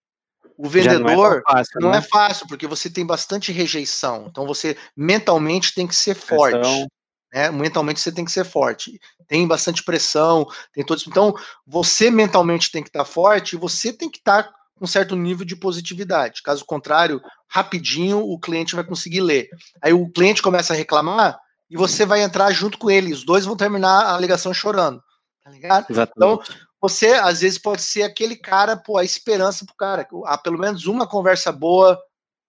o 0.57 0.69
vendedor 0.69 1.01
não, 1.01 1.33
é 1.33 1.41
fácil, 1.41 1.81
não 1.81 1.91
né? 1.91 1.97
é 1.97 2.01
fácil, 2.01 2.47
porque 2.47 2.67
você 2.67 2.89
tem 2.89 3.05
bastante 3.05 3.51
rejeição. 3.51 4.27
Então 4.29 4.45
você 4.45 4.77
mentalmente 4.95 5.73
tem 5.73 5.87
que 5.87 5.95
ser 5.95 6.15
forte. 6.15 6.59
Pressão. 6.59 6.87
Né? 7.33 7.49
Mentalmente 7.51 7.99
você 7.99 8.11
tem 8.11 8.25
que 8.25 8.31
ser 8.31 8.45
forte. 8.45 8.99
Tem 9.27 9.47
bastante 9.47 9.83
pressão, 9.83 10.45
tem 10.73 10.83
todos. 10.83 11.07
Então, 11.07 11.33
você 11.65 12.11
mentalmente 12.11 12.71
tem 12.71 12.83
que 12.83 12.89
estar 12.89 13.05
forte 13.05 13.53
e 13.55 13.59
você 13.59 13.93
tem 13.93 14.09
que 14.09 14.17
estar 14.17 14.43
com 14.75 14.85
um 14.85 14.87
certo 14.87 15.15
nível 15.15 15.45
de 15.45 15.55
positividade. 15.55 16.41
Caso 16.43 16.65
contrário, 16.65 17.21
rapidinho 17.47 18.19
o 18.19 18.39
cliente 18.39 18.75
vai 18.75 18.83
conseguir 18.83 19.21
ler. 19.21 19.49
Aí 19.81 19.93
o 19.93 20.09
cliente 20.09 20.41
começa 20.41 20.73
a 20.73 20.75
reclamar 20.75 21.39
e 21.71 21.77
você 21.77 22.05
vai 22.05 22.21
entrar 22.21 22.51
junto 22.51 22.77
com 22.77 22.91
ele. 22.91 23.13
Os 23.13 23.23
dois 23.23 23.45
vão 23.45 23.55
terminar 23.55 24.13
a 24.13 24.19
ligação 24.19 24.53
chorando. 24.53 25.01
Tá 25.41 25.49
ligado? 25.49 25.85
Exatamente. 25.89 26.17
Então, 26.17 26.57
você 26.81 27.13
às 27.13 27.39
vezes 27.39 27.57
pode 27.57 27.81
ser 27.81 28.03
aquele 28.03 28.35
cara, 28.35 28.75
pô, 28.75 28.97
a 28.97 29.05
esperança 29.05 29.65
pro 29.65 29.75
cara. 29.75 30.05
Há 30.25 30.37
pelo 30.37 30.59
menos 30.59 30.85
uma 30.85 31.07
conversa 31.07 31.49
boa 31.49 31.97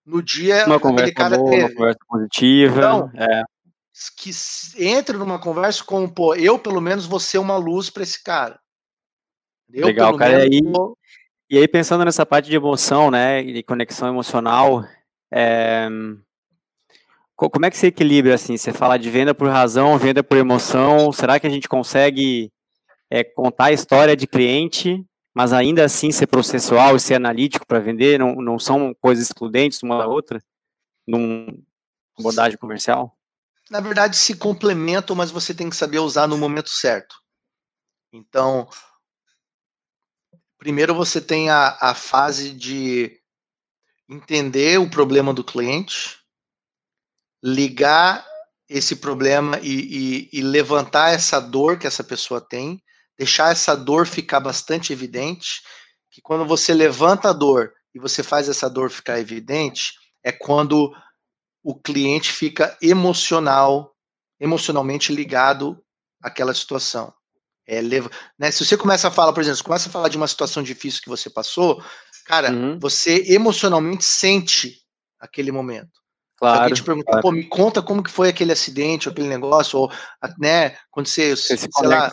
no 0.05 0.21
dia 0.21 0.65
uma 0.65 0.77
conversa 0.77 1.13
cara 1.13 1.37
boa, 1.37 1.49
teve. 1.49 1.63
Uma 1.63 1.73
conversa 1.73 1.99
positiva. 2.05 2.77
Então, 2.77 3.11
é. 3.15 3.43
que 4.17 4.31
entre 4.77 5.15
numa 5.15 5.39
conversa 5.39 5.81
com, 5.85 6.05
pô, 6.09 6.35
eu 6.35 6.59
pelo 6.59 6.81
menos 6.81 7.05
vou 7.05 7.19
ser 7.19 7.37
uma 7.37 7.55
luz 7.55 7.89
para 7.89 8.03
esse 8.03 8.21
cara. 8.21 8.59
Eu, 9.71 9.87
Legal, 9.87 10.17
cara. 10.17 10.39
Menos, 10.39 10.47
e, 10.47 10.55
aí, 10.55 10.61
vou... 10.69 10.97
e 11.49 11.57
aí, 11.57 11.67
pensando 11.67 12.03
nessa 12.03 12.25
parte 12.25 12.49
de 12.49 12.57
emoção, 12.57 13.09
né, 13.09 13.41
e 13.41 13.63
conexão 13.63 14.09
emocional, 14.09 14.85
é... 15.31 15.87
como 17.35 17.65
é 17.65 17.71
que 17.71 17.77
você 17.77 17.87
equilibra, 17.87 18.35
assim, 18.35 18.57
você 18.57 18.71
fala 18.71 18.97
de 18.97 19.09
venda 19.09 19.33
por 19.33 19.49
razão, 19.49 19.97
venda 19.97 20.23
por 20.23 20.37
emoção, 20.37 21.11
será 21.11 21.39
que 21.39 21.47
a 21.47 21.49
gente 21.49 21.67
consegue 21.67 22.51
é 23.09 23.23
contar 23.23 23.65
a 23.65 23.71
história 23.71 24.15
de 24.15 24.25
cliente, 24.25 25.05
mas 25.35 25.53
ainda 25.53 25.85
assim 25.85 26.11
ser 26.11 26.25
processual 26.25 26.95
e 26.95 26.99
ser 26.99 27.13
analítico 27.13 27.65
para 27.65 27.79
vender, 27.79 28.17
não, 28.17 28.33
não 28.35 28.57
são 28.57 28.91
coisas 28.99 29.25
excludentes 29.25 29.83
uma 29.83 29.99
da 29.99 30.07
outra, 30.07 30.43
numa 31.07 31.53
abordagem 32.17 32.57
comercial? 32.57 33.15
Na 33.69 33.79
verdade, 33.79 34.15
se 34.17 34.35
complementam, 34.35 35.15
mas 35.15 35.29
você 35.29 35.53
tem 35.53 35.69
que 35.69 35.75
saber 35.75 35.99
usar 35.99 36.27
no 36.27 36.39
momento 36.39 36.69
certo. 36.69 37.15
Então, 38.11 38.67
primeiro 40.57 40.95
você 40.95 41.21
tem 41.21 41.51
a, 41.51 41.77
a 41.79 41.93
fase 41.93 42.51
de 42.51 43.19
entender 44.09 44.79
o 44.79 44.89
problema 44.89 45.33
do 45.33 45.43
cliente, 45.43 46.22
ligar 47.43 48.25
esse 48.69 48.95
problema 48.95 49.59
e, 49.61 50.29
e, 50.31 50.39
e, 50.39 50.41
levantar 50.41 51.09
essa 51.09 51.39
dor 51.39 51.77
que 51.77 51.85
essa 51.85 52.03
pessoa 52.03 52.39
tem 52.39 52.81
deixar 53.17 53.51
essa 53.51 53.75
dor 53.75 54.07
ficar 54.07 54.39
bastante 54.39 54.91
evidente, 54.91 55.61
que 56.11 56.21
quando 56.21 56.45
você 56.45 56.73
levanta 56.73 57.29
a 57.29 57.33
dor 57.33 57.73
e 57.93 57.99
você 57.99 58.23
faz 58.23 58.49
essa 58.49 58.69
dor 58.69 58.89
ficar 58.89 59.19
evidente, 59.19 59.93
é 60.23 60.31
quando 60.31 60.93
o 61.63 61.75
cliente 61.75 62.31
fica 62.31 62.77
emocional, 62.81 63.95
emocionalmente 64.39 65.13
ligado 65.13 65.81
àquela 66.21 66.53
situação. 66.53 67.13
É, 67.65 67.79
leva, 67.79 68.09
né, 68.37 68.51
se 68.51 68.65
você 68.65 68.75
começa 68.75 69.07
a 69.07 69.11
falar, 69.11 69.31
por 69.31 69.41
exemplo, 69.41 69.63
começa 69.63 69.87
a 69.87 69.91
falar 69.91 70.09
de 70.09 70.17
uma 70.17 70.27
situação 70.27 70.61
difícil 70.61 71.01
que 71.01 71.09
você 71.09 71.29
passou, 71.29 71.81
cara, 72.25 72.51
uhum. 72.51 72.77
você 72.77 73.23
emocionalmente 73.33 74.03
sente 74.03 74.81
aquele 75.17 75.51
momento. 75.51 76.02
Claro, 76.43 76.59
alguém 76.59 76.73
te 76.73 76.83
perguntar, 76.83 77.11
claro. 77.11 77.21
pô, 77.21 77.31
me 77.31 77.45
conta 77.45 77.81
como 77.81 78.03
que 78.03 78.11
foi 78.11 78.27
aquele 78.27 78.51
acidente, 78.51 79.07
aquele 79.07 79.29
negócio, 79.29 79.79
ou, 79.79 79.91
né, 80.37 80.75
quando 80.91 81.07
você, 81.07 81.37
você 81.37 81.55
sei 81.57 81.87
lá, 81.87 82.11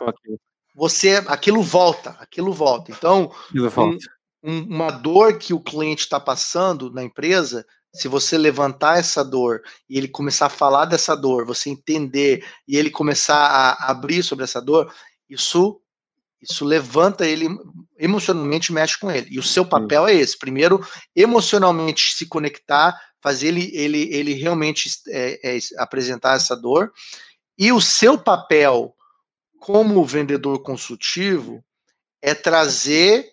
você 0.73 1.25
aquilo 1.27 1.61
volta, 1.63 2.11
aquilo 2.21 2.53
volta. 2.53 2.93
Então, 2.93 3.33
um, 3.53 3.99
um, 4.45 4.63
uma 4.63 4.93
dor 4.93 5.37
que 5.37 5.53
o 5.53 5.59
cliente 5.59 6.03
está 6.03 6.21
passando 6.21 6.93
na 6.93 7.03
empresa, 7.03 7.67
se 7.93 8.07
você 8.07 8.39
levantar 8.39 9.01
essa 9.01 9.25
dor 9.25 9.63
e 9.89 9.99
ele 9.99 10.07
começar 10.07 10.47
a 10.47 10.51
falar 10.51 10.85
dessa 10.85 11.17
dor, 11.17 11.45
você 11.45 11.69
entender 11.69 12.47
e 12.69 12.77
ele 12.77 12.89
começar 12.89 13.35
a 13.37 13.91
abrir 13.91 14.23
sobre 14.23 14.45
essa 14.45 14.63
dor, 14.63 14.95
isso 15.29 15.81
isso 16.41 16.65
levanta 16.65 17.27
ele 17.27 17.49
emocionalmente 17.99 18.73
mexe 18.73 18.99
com 18.99 19.11
ele. 19.11 19.27
E 19.31 19.39
o 19.39 19.43
seu 19.43 19.63
papel 19.67 20.07
é 20.07 20.15
esse: 20.15 20.39
primeiro, 20.39 20.81
emocionalmente 21.15 22.15
se 22.15 22.27
conectar, 22.27 22.99
fazer 23.23 23.49
ele 23.49 23.71
ele, 23.75 24.15
ele 24.15 24.35
realmente 24.35 24.91
é, 25.09 25.57
é, 25.57 25.59
apresentar 25.79 26.37
essa 26.37 26.57
dor. 26.57 26.93
E 27.59 27.73
o 27.73 27.81
seu 27.81 28.19
papel 28.19 28.95
como 29.61 30.05
vendedor 30.05 30.63
consultivo, 30.63 31.63
é 32.23 32.35
trazer 32.35 33.31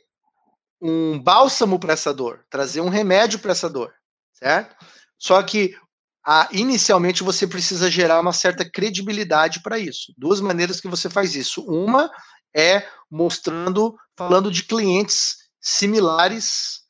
um 0.79 1.17
bálsamo 1.17 1.79
para 1.79 1.93
essa 1.93 2.13
dor, 2.13 2.45
trazer 2.49 2.81
um 2.81 2.89
remédio 2.89 3.39
para 3.39 3.53
essa 3.53 3.69
dor, 3.69 3.93
certo? 4.33 4.75
Só 5.17 5.41
que 5.41 5.75
a, 6.23 6.49
inicialmente 6.51 7.23
você 7.23 7.47
precisa 7.47 7.89
gerar 7.89 8.19
uma 8.19 8.33
certa 8.33 8.69
credibilidade 8.69 9.61
para 9.61 9.79
isso. 9.79 10.13
Duas 10.17 10.41
maneiras 10.41 10.79
que 10.81 10.87
você 10.87 11.09
faz 11.09 11.33
isso. 11.33 11.63
Uma 11.63 12.11
é 12.53 12.85
mostrando, 13.09 13.97
falando 14.15 14.51
de 14.51 14.63
clientes 14.63 15.37
similares 15.61 16.81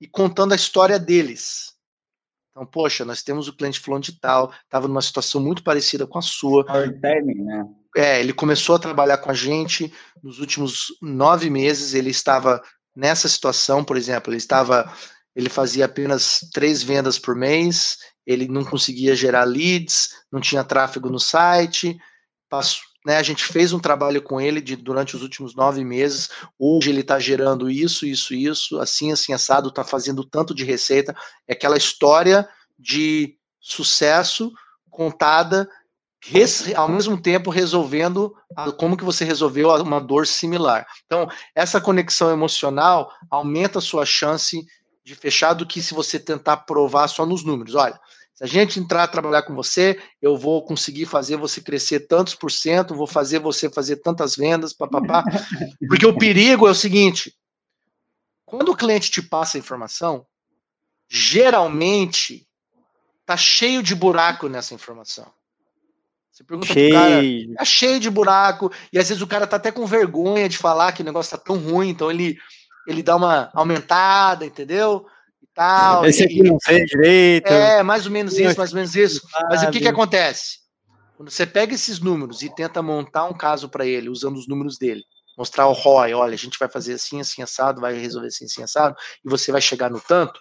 e 0.00 0.08
contando 0.08 0.52
a 0.52 0.56
história 0.56 0.98
deles. 0.98 1.74
Então, 2.60 2.66
poxa, 2.66 3.06
nós 3.06 3.22
temos 3.22 3.48
o 3.48 3.56
cliente 3.56 3.80
fulano 3.80 4.02
de 4.02 4.20
tal, 4.20 4.52
estava 4.64 4.86
numa 4.86 5.00
situação 5.00 5.40
muito 5.40 5.62
parecida 5.62 6.06
com 6.06 6.18
a 6.18 6.22
sua. 6.22 6.62
Timing, 7.00 7.42
né? 7.42 7.66
É, 7.96 8.20
ele 8.20 8.34
começou 8.34 8.76
a 8.76 8.78
trabalhar 8.78 9.16
com 9.16 9.30
a 9.30 9.34
gente 9.34 9.90
nos 10.22 10.40
últimos 10.40 10.88
nove 11.00 11.48
meses. 11.48 11.94
Ele 11.94 12.10
estava 12.10 12.62
nessa 12.94 13.28
situação, 13.28 13.82
por 13.82 13.96
exemplo, 13.96 14.30
ele 14.30 14.36
estava, 14.36 14.92
ele 15.34 15.48
fazia 15.48 15.86
apenas 15.86 16.40
três 16.52 16.82
vendas 16.82 17.18
por 17.18 17.34
mês, 17.34 17.96
ele 18.26 18.46
não 18.46 18.62
conseguia 18.62 19.16
gerar 19.16 19.44
leads, 19.44 20.10
não 20.30 20.38
tinha 20.38 20.62
tráfego 20.62 21.08
no 21.08 21.18
site. 21.18 21.96
Passou, 22.46 22.82
né, 23.04 23.16
a 23.16 23.22
gente 23.22 23.44
fez 23.44 23.72
um 23.72 23.80
trabalho 23.80 24.20
com 24.20 24.40
ele 24.40 24.60
de, 24.60 24.76
durante 24.76 25.16
os 25.16 25.22
últimos 25.22 25.54
nove 25.54 25.84
meses. 25.84 26.28
Hoje 26.58 26.90
ele 26.90 27.00
está 27.00 27.18
gerando 27.18 27.70
isso, 27.70 28.04
isso, 28.04 28.34
isso, 28.34 28.78
assim, 28.78 29.10
assim, 29.10 29.32
assado, 29.32 29.68
está 29.68 29.82
fazendo 29.82 30.24
tanto 30.24 30.54
de 30.54 30.64
receita. 30.64 31.16
É 31.48 31.54
aquela 31.54 31.76
história 31.76 32.48
de 32.78 33.36
sucesso 33.60 34.52
contada 34.90 35.68
ao 36.76 36.88
mesmo 36.88 37.20
tempo 37.20 37.50
resolvendo 37.50 38.34
como 38.76 38.96
que 38.96 39.04
você 39.04 39.24
resolveu 39.24 39.70
uma 39.76 39.98
dor 39.98 40.26
similar. 40.26 40.86
Então, 41.06 41.26
essa 41.54 41.80
conexão 41.80 42.30
emocional 42.30 43.10
aumenta 43.30 43.78
a 43.78 43.82
sua 43.82 44.04
chance 44.04 44.66
de 45.02 45.14
fechar 45.14 45.54
do 45.54 45.66
que 45.66 45.80
se 45.80 45.94
você 45.94 46.18
tentar 46.18 46.58
provar 46.58 47.08
só 47.08 47.24
nos 47.24 47.42
números. 47.42 47.74
Olha, 47.74 47.98
se 48.40 48.44
a 48.44 48.46
gente 48.46 48.80
entrar 48.80 49.02
a 49.02 49.08
trabalhar 49.08 49.42
com 49.42 49.54
você, 49.54 50.00
eu 50.22 50.34
vou 50.34 50.64
conseguir 50.64 51.04
fazer 51.04 51.36
você 51.36 51.60
crescer 51.60 52.06
tantos 52.06 52.34
por 52.34 52.50
cento, 52.50 52.94
vou 52.94 53.06
fazer 53.06 53.38
você 53.38 53.68
fazer 53.68 53.96
tantas 53.96 54.34
vendas, 54.34 54.72
papapá. 54.72 55.22
Porque 55.86 56.06
o 56.06 56.16
perigo 56.16 56.66
é 56.66 56.70
o 56.70 56.74
seguinte: 56.74 57.36
quando 58.46 58.70
o 58.70 58.76
cliente 58.76 59.10
te 59.10 59.20
passa 59.20 59.58
a 59.58 59.60
informação, 59.60 60.24
geralmente 61.06 62.48
tá 63.26 63.36
cheio 63.36 63.82
de 63.82 63.94
buraco 63.94 64.48
nessa 64.48 64.72
informação. 64.72 65.30
Você 66.32 66.42
pergunta 66.42 66.72
cheio. 66.72 66.88
pro 66.88 66.98
cara, 66.98 67.22
tá 67.58 67.64
cheio 67.66 68.00
de 68.00 68.08
buraco, 68.08 68.72
e 68.90 68.98
às 68.98 69.06
vezes 69.06 69.22
o 69.22 69.26
cara 69.26 69.46
tá 69.46 69.56
até 69.56 69.70
com 69.70 69.84
vergonha 69.84 70.48
de 70.48 70.56
falar 70.56 70.92
que 70.92 71.02
o 71.02 71.04
negócio 71.04 71.36
tá 71.36 71.44
tão 71.44 71.58
ruim, 71.58 71.90
então 71.90 72.10
ele, 72.10 72.38
ele 72.86 73.02
dá 73.02 73.16
uma 73.16 73.50
aumentada, 73.52 74.46
entendeu? 74.46 75.06
Tal. 75.60 76.06
Esse 76.06 76.24
aqui 76.24 76.42
não 76.42 76.58
sei 76.58 76.86
direito. 76.86 77.48
É, 77.48 77.82
mais 77.82 78.06
ou 78.06 78.12
menos 78.12 78.38
isso, 78.38 78.56
mais 78.56 78.70
ou 78.70 78.76
menos 78.76 78.96
isso. 78.96 79.20
Mas 79.50 79.62
o 79.62 79.70
que, 79.70 79.80
que 79.80 79.88
acontece? 79.88 80.60
Quando 81.16 81.30
você 81.30 81.46
pega 81.46 81.74
esses 81.74 82.00
números 82.00 82.40
e 82.40 82.54
tenta 82.54 82.80
montar 82.80 83.26
um 83.26 83.36
caso 83.36 83.68
para 83.68 83.84
ele, 83.84 84.08
usando 84.08 84.38
os 84.38 84.48
números 84.48 84.78
dele, 84.78 85.04
mostrar 85.36 85.66
o 85.66 85.72
ROI, 85.72 86.14
olha, 86.14 86.32
a 86.32 86.38
gente 86.38 86.58
vai 86.58 86.68
fazer 86.68 86.94
assim, 86.94 87.20
assim, 87.20 87.42
assado, 87.42 87.78
vai 87.78 87.92
resolver 87.92 88.28
assim, 88.28 88.46
assim, 88.46 88.62
assado, 88.62 88.96
e 89.22 89.28
você 89.28 89.52
vai 89.52 89.60
chegar 89.60 89.90
no 89.90 90.00
tanto, 90.00 90.40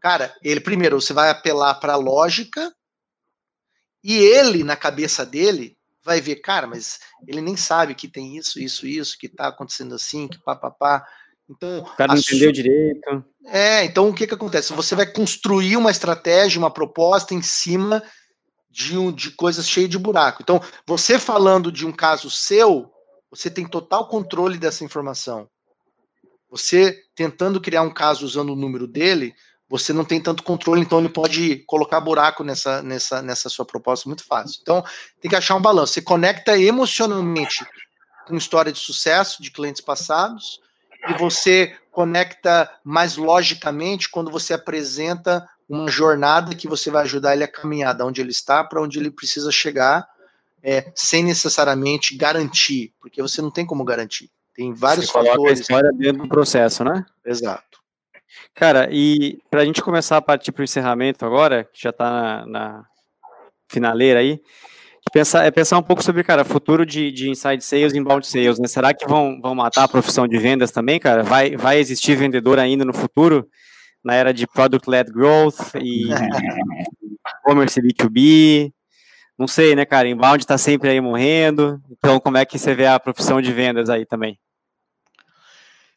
cara, 0.00 0.34
ele 0.42 0.60
primeiro, 0.60 1.00
você 1.00 1.12
vai 1.12 1.30
apelar 1.30 1.74
para 1.74 1.92
a 1.92 1.96
lógica, 1.96 2.72
e 4.02 4.16
ele, 4.16 4.64
na 4.64 4.74
cabeça 4.74 5.24
dele, 5.24 5.76
vai 6.02 6.20
ver, 6.20 6.36
cara, 6.36 6.66
mas 6.66 6.98
ele 7.28 7.40
nem 7.40 7.56
sabe 7.56 7.94
que 7.94 8.08
tem 8.08 8.36
isso, 8.36 8.58
isso, 8.58 8.86
isso, 8.86 9.16
que 9.18 9.28
tá 9.28 9.48
acontecendo 9.48 9.94
assim, 9.94 10.26
que 10.26 10.42
papapá. 10.42 11.06
Então, 11.50 11.80
o 11.80 11.96
cara 11.96 12.14
não 12.14 12.20
entendeu 12.20 12.48
su... 12.48 12.52
direito. 12.52 13.24
É, 13.46 13.84
então 13.84 14.08
o 14.08 14.14
que 14.14 14.26
que 14.26 14.34
acontece? 14.34 14.72
Você 14.72 14.94
vai 14.94 15.06
construir 15.06 15.76
uma 15.76 15.90
estratégia, 15.90 16.60
uma 16.60 16.70
proposta 16.70 17.34
em 17.34 17.42
cima 17.42 18.02
de, 18.70 18.96
um, 18.96 19.10
de 19.10 19.32
coisas 19.32 19.68
cheias 19.68 19.90
de 19.90 19.98
buraco. 19.98 20.42
Então, 20.42 20.62
você 20.86 21.18
falando 21.18 21.72
de 21.72 21.84
um 21.84 21.92
caso 21.92 22.30
seu, 22.30 22.92
você 23.28 23.50
tem 23.50 23.66
total 23.66 24.06
controle 24.06 24.58
dessa 24.58 24.84
informação. 24.84 25.48
Você 26.48 27.02
tentando 27.14 27.60
criar 27.60 27.82
um 27.82 27.92
caso 27.92 28.24
usando 28.24 28.52
o 28.52 28.56
número 28.56 28.86
dele, 28.86 29.34
você 29.68 29.92
não 29.92 30.04
tem 30.04 30.20
tanto 30.20 30.42
controle, 30.42 30.80
então 30.80 30.98
ele 30.98 31.08
pode 31.08 31.64
colocar 31.66 32.00
buraco 32.00 32.42
nessa, 32.44 32.82
nessa, 32.82 33.22
nessa 33.22 33.48
sua 33.48 33.64
proposta 33.64 34.08
muito 34.08 34.24
fácil. 34.24 34.58
Então, 34.62 34.84
tem 35.20 35.28
que 35.28 35.36
achar 35.36 35.56
um 35.56 35.62
balanço. 35.62 35.94
Você 35.94 36.02
conecta 36.02 36.58
emocionalmente 36.58 37.64
com 38.26 38.36
história 38.36 38.72
de 38.72 38.78
sucesso 38.78 39.42
de 39.42 39.50
clientes 39.50 39.80
passados 39.80 40.60
e 41.08 41.14
você 41.18 41.74
conecta 41.90 42.70
mais 42.84 43.16
logicamente 43.16 44.08
quando 44.08 44.30
você 44.30 44.54
apresenta 44.54 45.46
uma 45.68 45.88
jornada 45.88 46.54
que 46.54 46.68
você 46.68 46.90
vai 46.90 47.02
ajudar 47.02 47.34
ele 47.34 47.44
a 47.44 47.48
caminhar 47.48 47.94
da 47.94 48.04
onde 48.04 48.20
ele 48.20 48.30
está 48.30 48.64
para 48.64 48.82
onde 48.82 48.98
ele 48.98 49.10
precisa 49.10 49.52
chegar, 49.52 50.08
é, 50.62 50.90
sem 50.94 51.24
necessariamente 51.24 52.16
garantir, 52.16 52.92
porque 53.00 53.22
você 53.22 53.40
não 53.40 53.50
tem 53.50 53.64
como 53.64 53.84
garantir. 53.84 54.30
Tem 54.54 54.72
vários 54.74 55.06
você 55.06 55.12
fatores. 55.12 55.58
a 55.58 55.62
história 55.62 55.90
dentro 55.92 56.22
do 56.22 56.28
processo, 56.28 56.84
né? 56.84 57.04
Exato. 57.24 57.80
Cara, 58.54 58.88
e 58.90 59.38
para 59.50 59.62
a 59.62 59.64
gente 59.64 59.82
começar 59.82 60.16
a 60.16 60.22
partir 60.22 60.52
para 60.52 60.60
o 60.60 60.64
encerramento 60.64 61.24
agora, 61.24 61.64
que 61.64 61.82
já 61.82 61.90
está 61.90 62.10
na, 62.10 62.46
na, 62.46 62.84
finaleira 63.68 64.20
aí, 64.20 64.42
pensar, 65.12 65.44
é 65.44 65.50
pensar 65.50 65.78
um 65.78 65.82
pouco 65.82 66.02
sobre, 66.02 66.24
cara, 66.24 66.44
futuro 66.44 66.86
de, 66.86 67.10
de 67.10 67.30
inside 67.30 67.62
sales 67.62 67.92
e 67.92 67.98
inbound 67.98 68.26
sales, 68.26 68.58
né? 68.58 68.68
Será 68.68 68.94
que 68.94 69.06
vão, 69.06 69.40
vão 69.40 69.54
matar 69.54 69.84
a 69.84 69.88
profissão 69.88 70.26
de 70.26 70.38
vendas 70.38 70.70
também, 70.70 70.98
cara? 70.98 71.22
Vai, 71.22 71.56
vai 71.56 71.78
existir 71.78 72.16
vendedor 72.16 72.58
ainda 72.58 72.84
no 72.84 72.94
futuro? 72.94 73.48
na 74.04 74.14
era 74.14 74.32
de 74.32 74.46
product-led 74.46 75.12
growth 75.12 75.74
e 75.76 76.08
e-commerce 77.44 77.80
B2B. 77.80 78.72
Não 79.38 79.46
sei, 79.46 79.74
né, 79.74 79.84
cara? 79.84 80.08
Inbound 80.08 80.42
está 80.42 80.58
sempre 80.58 80.90
aí 80.90 81.00
morrendo. 81.00 81.80
Então, 81.90 82.20
como 82.20 82.36
é 82.36 82.44
que 82.44 82.58
você 82.58 82.74
vê 82.74 82.86
a 82.86 83.00
profissão 83.00 83.40
de 83.40 83.52
vendas 83.52 83.88
aí 83.88 84.04
também? 84.04 84.38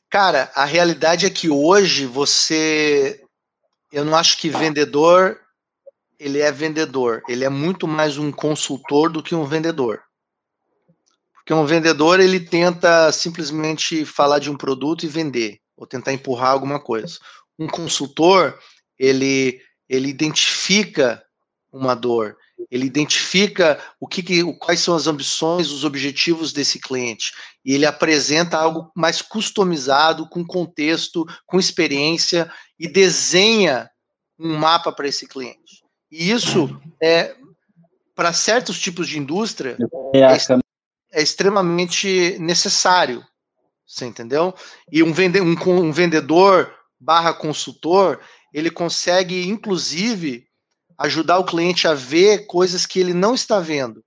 Cara, 0.10 0.52
a 0.56 0.64
realidade 0.64 1.26
é 1.26 1.30
que 1.30 1.50
hoje 1.50 2.06
você. 2.06 3.22
Eu 3.92 4.06
não 4.06 4.16
acho 4.16 4.38
que 4.38 4.50
vendedor 4.50 5.40
ele 6.20 6.40
é 6.40 6.52
vendedor. 6.52 7.24
Ele 7.28 7.44
é 7.44 7.50
muito 7.50 7.88
mais 7.88 8.18
um 8.18 8.32
consultor 8.32 9.10
do 9.10 9.24
que 9.24 9.36
um 9.36 9.46
vendedor. 9.46 10.02
Porque 11.34 11.54
um 11.54 11.66
vendedor 11.66 12.20
ele 12.20 12.40
tenta 12.40 13.12
simplesmente 13.12 14.06
falar 14.06 14.40
de 14.40 14.50
um 14.50 14.56
produto 14.56 15.04
e 15.04 15.10
vender, 15.10 15.60
ou 15.76 15.86
tentar 15.86 16.14
empurrar 16.14 16.52
alguma 16.52 16.80
coisa 16.80 17.18
um 17.58 17.68
consultor, 17.68 18.58
ele, 18.98 19.60
ele 19.88 20.10
identifica 20.10 21.24
uma 21.72 21.96
dor, 21.96 22.38
ele 22.70 22.86
identifica 22.86 23.82
o 24.00 24.08
que, 24.08 24.22
que, 24.22 24.54
quais 24.56 24.80
são 24.80 24.96
as 24.96 25.08
ambições, 25.08 25.72
os 25.72 25.84
objetivos 25.84 26.54
desse 26.54 26.80
cliente, 26.80 27.34
e 27.66 27.74
ele 27.74 27.86
apresenta 27.86 28.58
algo 28.58 28.92
mais 28.96 29.22
customizado, 29.22 30.28
com 30.30 30.46
contexto, 30.46 31.26
com 31.46 31.60
experiência, 31.60 32.52
e 32.80 32.88
desenha 32.88 33.90
um 34.40 34.56
mapa 34.56 34.92
para 34.92 35.08
esse 35.08 35.28
cliente. 35.28 35.83
E 36.14 36.30
isso 36.30 36.80
é 37.02 37.36
para 38.14 38.32
certos 38.32 38.80
tipos 38.80 39.08
de 39.08 39.18
indústria 39.18 39.76
é, 40.14 40.20
é, 40.20 40.38
é 41.12 41.24
extremamente 41.24 42.38
necessário. 42.40 43.26
Você 43.84 44.06
entendeu? 44.06 44.54
E 44.92 45.02
um, 45.02 45.12
vende, 45.12 45.42
um, 45.42 45.56
um 45.68 45.92
vendedor 45.92 46.72
barra 47.00 47.34
consultor, 47.34 48.20
ele 48.54 48.70
consegue, 48.70 49.48
inclusive, 49.48 50.46
ajudar 51.00 51.40
o 51.40 51.46
cliente 51.46 51.88
a 51.88 51.96
ver 51.96 52.46
coisas 52.46 52.86
que 52.86 53.00
ele 53.00 53.16
não 53.16 53.34
está 53.34 53.60
vendo. 53.60 54.06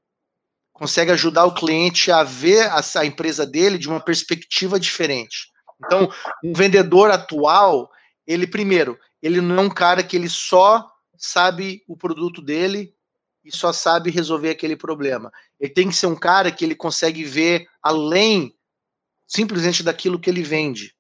Consegue 0.73 1.11
ajudar 1.11 1.45
o 1.45 1.55
cliente 1.55 2.13
a 2.13 2.23
ver 2.23 2.69
a, 2.69 2.81
a 2.99 3.05
empresa 3.05 3.45
dele 3.45 3.79
de 3.79 3.89
uma 3.89 3.99
perspectiva 3.99 4.79
diferente. 4.79 5.51
Então, 5.85 6.09
um 6.45 6.53
vendedor 6.53 7.11
atual, 7.11 7.91
ele 8.25 8.47
primeiro, 8.47 8.97
ele 9.21 9.41
não 9.41 9.57
é 9.57 9.67
um 9.67 9.69
cara 9.69 10.05
que 10.05 10.15
ele 10.15 10.29
só 10.29 10.89
sabe 11.27 11.83
o 11.87 11.97
produto 11.97 12.41
dele 12.41 12.95
e 13.45 13.55
só 13.55 13.73
sabe 13.73 14.11
resolver 14.11 14.51
aquele 14.51 14.77
problema. 14.77 15.33
Ele 15.61 15.73
tem 15.73 15.89
que 15.89 15.95
ser 15.95 16.07
um 16.07 16.17
cara 16.17 16.51
que 16.51 16.65
ele 16.65 16.75
consegue 16.75 17.25
ver 17.25 17.67
além 17.83 18.55
simplesmente 19.27 19.83
daquilo 19.83 20.19
que 20.19 20.31
ele 20.31 20.43
vende. 20.43 20.95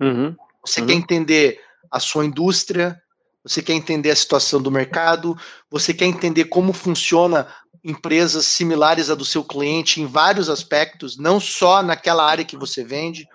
Uhum. 0.00 0.36
Você 0.64 0.80
uhum. 0.80 0.86
quer 0.86 0.92
entender 0.94 1.60
a 1.90 1.98
sua 1.98 2.24
indústria, 2.24 3.00
você 3.42 3.62
quer 3.62 3.72
entender 3.72 4.10
a 4.10 4.16
situação 4.16 4.60
do 4.60 4.70
mercado, 4.70 5.36
você 5.70 5.94
quer 5.94 6.06
entender 6.06 6.44
como 6.46 6.72
funciona 6.72 7.52
empresas 7.82 8.46
similares 8.46 9.08
à 9.08 9.14
do 9.14 9.24
seu 9.24 9.42
cliente 9.42 10.00
em 10.00 10.06
vários 10.06 10.50
aspectos, 10.50 11.16
não 11.16 11.40
só 11.40 11.82
naquela 11.82 12.24
área 12.24 12.44
que 12.44 12.56
você 12.56 12.84
vende. 12.84 13.26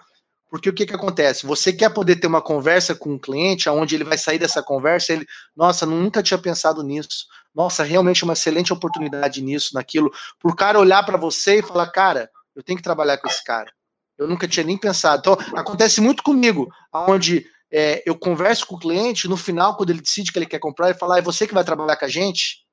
Porque 0.50 0.70
o 0.70 0.74
que, 0.74 0.86
que 0.86 0.94
acontece? 0.94 1.46
Você 1.46 1.74
quer 1.74 1.90
poder 1.90 2.18
ter 2.18 2.28
uma 2.28 2.42
conversa 2.42 2.96
com 2.96 3.14
um 3.14 3.20
cliente, 3.20 3.68
onde 3.70 3.96
ele 3.96 4.04
vai 4.04 4.18
sair 4.18 4.38
dessa 4.38 4.62
conversa, 4.62 5.14
ele, 5.14 5.26
nossa, 5.56 5.86
nunca 5.86 6.22
tinha 6.22 6.38
pensado 6.38 6.84
nisso. 6.84 7.26
Nossa, 7.54 7.84
realmente 7.84 8.24
uma 8.24 8.34
excelente 8.34 8.72
oportunidade 8.72 9.42
nisso, 9.42 9.74
naquilo. 9.74 10.12
Para 10.40 10.52
o 10.52 10.56
cara 10.56 10.80
olhar 10.80 11.04
para 11.04 11.18
você 11.18 11.60
e 11.60 11.64
falar, 11.64 11.88
cara, 11.92 12.30
eu 12.56 12.64
tenho 12.64 12.78
que 12.78 12.84
trabalhar 12.84 13.18
com 13.18 13.28
esse 13.28 13.44
cara. 13.44 13.72
Eu 14.18 14.28
nunca 14.28 14.48
tinha 14.48 14.66
nem 14.66 14.78
pensado. 14.78 15.20
Então, 15.20 15.38
acontece 15.58 16.00
muito 16.00 16.24
comigo, 16.24 16.70
onde 16.94 17.46
é, 17.72 18.04
eu 18.06 18.18
converso 18.18 18.66
com 18.66 18.76
o 18.76 18.80
cliente, 18.80 19.28
no 19.28 19.36
final, 19.36 19.76
quando 19.76 19.90
ele 19.90 20.02
decide 20.02 20.32
que 20.32 20.40
ele 20.40 20.46
quer 20.46 20.60
comprar, 20.60 20.90
ele 20.90 20.98
fala, 20.98 21.16
ah, 21.16 21.20
é 21.20 21.22
você 21.22 21.48
que 21.48 21.54
vai 21.54 21.64
trabalhar 21.64 21.98
com 21.98 22.06
a 22.06 22.10
gente? 22.10 22.66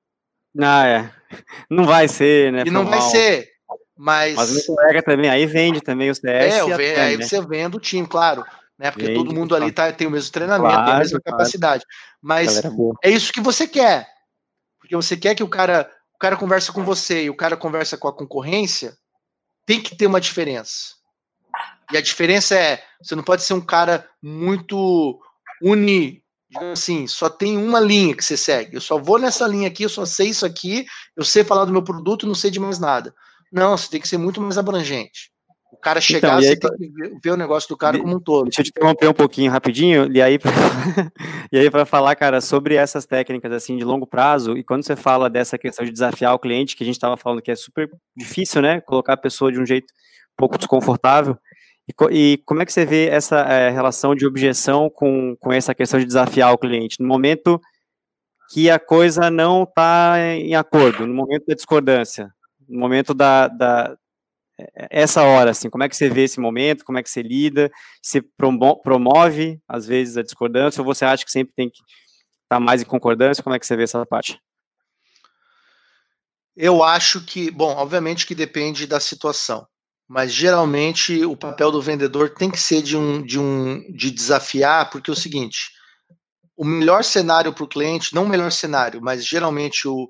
Ah, 0.60 0.86
é. 0.86 1.10
Não 1.70 1.84
vai 1.84 2.06
ser, 2.06 2.52
né? 2.52 2.62
E 2.66 2.70
não 2.70 2.86
vai 2.86 3.00
ser. 3.00 3.51
Mas. 4.03 4.34
Mas 4.34 4.50
meu 4.50 4.64
colega 4.64 5.00
também, 5.00 5.30
aí 5.30 5.46
vende 5.46 5.80
também 5.80 6.11
o 6.11 6.14
CS. 6.14 6.55
É, 6.55 6.61
eu 6.61 6.74
aí 6.74 7.16
né? 7.16 7.24
você 7.24 7.40
vende 7.40 7.76
o 7.76 7.80
time, 7.80 8.05
claro. 8.05 8.44
Né? 8.76 8.90
Porque 8.90 9.07
vende, 9.07 9.16
todo 9.16 9.32
mundo 9.32 9.55
ali 9.55 9.70
tá, 9.70 9.92
tem 9.92 10.09
o 10.09 10.11
mesmo 10.11 10.32
treinamento, 10.32 10.72
claro, 10.74 10.86
tem 10.86 10.94
a 10.94 10.98
mesma 10.98 11.20
claro. 11.20 11.38
capacidade. 11.38 11.84
Mas 12.20 12.61
é 13.05 13.09
isso 13.09 13.32
que 13.32 13.40
você 13.40 13.68
quer. 13.68 14.09
Porque 14.80 14.96
você 14.96 15.16
quer 15.16 15.36
que 15.36 15.44
o 15.44 15.48
cara, 15.48 15.88
o 16.16 16.18
cara 16.18 16.36
converse 16.36 16.72
com 16.72 16.82
você 16.82 17.22
e 17.22 17.30
o 17.30 17.36
cara 17.36 17.57
conversa 17.57 17.96
com 17.96 18.09
a 18.09 18.12
concorrência, 18.12 18.96
tem 19.64 19.80
que 19.80 19.96
ter 19.96 20.09
uma 20.09 20.20
diferença. 20.20 20.96
E 21.92 21.96
a 21.96 22.00
diferença 22.00 22.57
é, 22.57 22.82
você 23.00 23.14
não 23.14 23.22
pode 23.22 23.44
ser 23.44 23.55
um 23.55 23.61
cara 23.61 24.05
muito 24.20 25.20
uni, 25.62 26.24
assim, 26.72 27.07
só 27.07 27.30
tem 27.30 27.57
uma 27.57 27.78
linha 27.78 28.16
que 28.16 28.24
você 28.24 28.36
segue. 28.36 28.74
Eu 28.74 28.80
só 28.80 28.98
vou 28.98 29.16
nessa 29.16 29.46
linha 29.46 29.68
aqui, 29.68 29.84
eu 29.84 29.88
só 29.88 30.05
sei 30.05 30.30
isso 30.30 30.44
aqui, 30.44 30.86
eu 31.16 31.24
sei 31.24 31.44
falar 31.44 31.66
do 31.66 31.72
meu 31.72 31.84
produto 31.84 32.26
não 32.26 32.34
sei 32.34 32.50
de 32.50 32.59
mais 32.59 32.80
nada. 32.80 33.14
Não, 33.53 33.76
você 33.76 33.90
tem 33.90 34.00
que 34.00 34.09
ser 34.09 34.18
muito 34.18 34.40
mais 34.40 34.57
abrangente. 34.57 35.30
O 35.72 35.76
cara 35.76 35.98
então, 35.98 36.03
chegar, 36.03 36.42
então, 36.42 36.42
você 36.42 36.57
tem 36.57 36.70
que 36.76 36.88
ver, 36.92 37.18
ver, 37.22 37.30
o 37.30 37.36
negócio 37.36 37.68
do 37.68 37.76
cara 37.76 37.98
como 37.98 38.16
um 38.16 38.20
todo. 38.20 38.44
Deixa 38.44 38.61
eu 38.61 38.64
te 38.64 38.70
interromper 38.70 39.09
um 39.09 39.14
pouquinho 39.14 39.50
rapidinho, 39.50 40.11
e 40.12 40.20
aí 40.20 40.38
e 41.50 41.59
aí 41.59 41.70
para 41.70 41.86
falar, 41.86 42.14
cara, 42.14 42.40
sobre 42.40 42.74
essas 42.74 43.07
técnicas 43.07 43.50
assim 43.53 43.76
de 43.76 43.84
longo 43.84 44.07
prazo, 44.07 44.57
e 44.57 44.62
quando 44.62 44.84
você 44.84 44.94
fala 44.94 45.30
dessa 45.30 45.57
questão 45.59 45.84
de 45.84 45.90
desafiar 45.90 46.34
o 46.34 46.38
cliente, 46.38 46.76
que 46.76 46.82
a 46.82 46.86
gente 46.86 46.96
estava 46.96 47.16
falando 47.16 47.40
que 47.40 47.50
é 47.50 47.57
super 47.57 47.90
difícil, 48.14 48.61
né, 48.61 48.80
colocar 48.82 49.14
a 49.14 49.16
pessoa 49.16 49.50
de 49.50 49.59
um 49.59 49.66
jeito 49.66 49.86
um 50.34 50.36
pouco 50.36 50.59
desconfortável, 50.59 51.38
e, 51.88 52.14
e, 52.14 52.38
como 52.44 52.62
é 52.62 52.66
que 52.66 52.72
você 52.72 52.84
vê 52.84 53.09
essa 53.09 53.40
é, 53.40 53.70
relação 53.70 54.14
de 54.14 54.26
objeção 54.26 54.88
com, 54.88 55.36
com 55.40 55.53
essa 55.53 55.74
questão 55.74 55.98
de 55.98 56.07
desafiar 56.07 56.53
o 56.53 56.59
cliente? 56.59 57.00
No 57.00 57.09
momento 57.09 57.61
que 58.53 58.70
a 58.70 58.78
coisa 58.78 59.30
não 59.30 59.64
está 59.64 60.16
em 60.18 60.55
acordo, 60.55 61.07
no 61.07 61.14
momento 61.14 61.46
da 61.46 61.55
discordância, 61.55 62.30
no 62.68 62.80
momento 62.80 63.14
da, 63.14 63.48
da, 63.48 63.96
é, 64.58 64.88
essa 64.90 65.22
hora, 65.22 65.50
assim, 65.50 65.70
como 65.70 65.84
é 65.84 65.88
que 65.88 65.96
você 65.96 66.08
vê 66.08 66.24
esse 66.24 66.40
momento, 66.40 66.84
como 66.84 66.98
é 66.98 67.02
que 67.02 67.10
você 67.10 67.22
lida, 67.22 67.70
você 68.02 68.22
promove, 68.82 69.60
às 69.68 69.86
vezes, 69.86 70.16
a 70.16 70.22
discordância, 70.22 70.80
ou 70.80 70.86
você 70.86 71.04
acha 71.04 71.24
que 71.24 71.32
sempre 71.32 71.54
tem 71.54 71.68
que 71.68 71.78
estar 71.78 72.56
tá 72.56 72.60
mais 72.60 72.82
em 72.82 72.86
concordância, 72.86 73.42
como 73.42 73.54
é 73.54 73.58
que 73.58 73.66
você 73.66 73.76
vê 73.76 73.84
essa 73.84 74.04
parte? 74.06 74.40
Eu 76.54 76.82
acho 76.82 77.24
que, 77.24 77.50
bom, 77.50 77.74
obviamente 77.76 78.26
que 78.26 78.34
depende 78.34 78.86
da 78.86 79.00
situação 79.00 79.66
mas 80.12 80.30
geralmente 80.30 81.24
o 81.24 81.34
papel 81.34 81.70
do 81.72 81.80
vendedor 81.80 82.28
tem 82.28 82.50
que 82.50 82.60
ser 82.60 82.82
de 82.82 82.98
um 82.98 83.22
de 83.22 83.38
um 83.38 83.80
de 83.90 84.10
desafiar, 84.10 84.90
porque 84.90 85.10
é 85.10 85.14
o 85.14 85.16
seguinte, 85.16 85.70
o 86.54 86.66
melhor 86.66 87.02
cenário 87.02 87.50
para 87.50 87.64
o 87.64 87.68
cliente, 87.68 88.14
não 88.14 88.24
o 88.24 88.28
melhor 88.28 88.52
cenário, 88.52 89.00
mas 89.00 89.24
geralmente 89.24 89.88
o, 89.88 90.06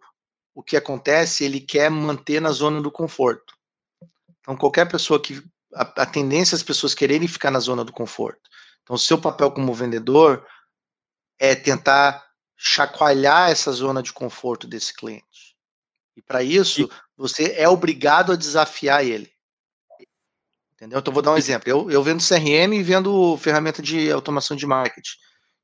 o 0.55 0.63
que 0.63 0.77
acontece, 0.77 1.45
ele 1.45 1.61
quer 1.61 1.91
manter 1.91 2.41
na 2.41 2.51
zona 2.51 2.81
do 2.81 2.91
conforto. 2.91 3.55
Então, 4.41 4.57
qualquer 4.57 4.89
pessoa 4.89 5.21
que. 5.21 5.43
A, 5.75 6.03
a 6.03 6.07
tendência 6.07 6.55
é 6.55 6.57
as 6.57 6.63
pessoas 6.63 6.93
quererem 6.93 7.27
ficar 7.27 7.51
na 7.51 7.59
zona 7.59 7.83
do 7.83 7.93
conforto. 7.93 8.43
Então, 8.83 8.95
o 8.97 8.99
seu 8.99 9.19
papel 9.19 9.51
como 9.51 9.73
vendedor 9.73 10.47
é 11.39 11.55
tentar 11.55 12.23
chacoalhar 12.57 13.51
essa 13.51 13.73
zona 13.73 14.03
de 14.03 14.13
conforto 14.13 14.67
desse 14.67 14.93
cliente. 14.93 15.57
E 16.15 16.21
para 16.21 16.43
isso, 16.43 16.91
você 17.17 17.55
é 17.57 17.67
obrigado 17.67 18.33
a 18.33 18.37
desafiar 18.37 19.05
ele. 19.05 19.33
Entendeu? 20.75 20.99
Então, 20.99 21.15
vou 21.15 21.23
dar 21.23 21.33
um 21.33 21.39
exemplo. 21.39 21.71
Eu, 21.71 21.91
eu 21.91 22.03
vendo 22.03 22.23
CRM 22.23 22.75
e 22.75 22.83
vendo 22.83 23.37
ferramenta 23.39 23.81
de 23.81 24.11
automação 24.13 24.57
de 24.57 24.67
marketing. 24.67 25.17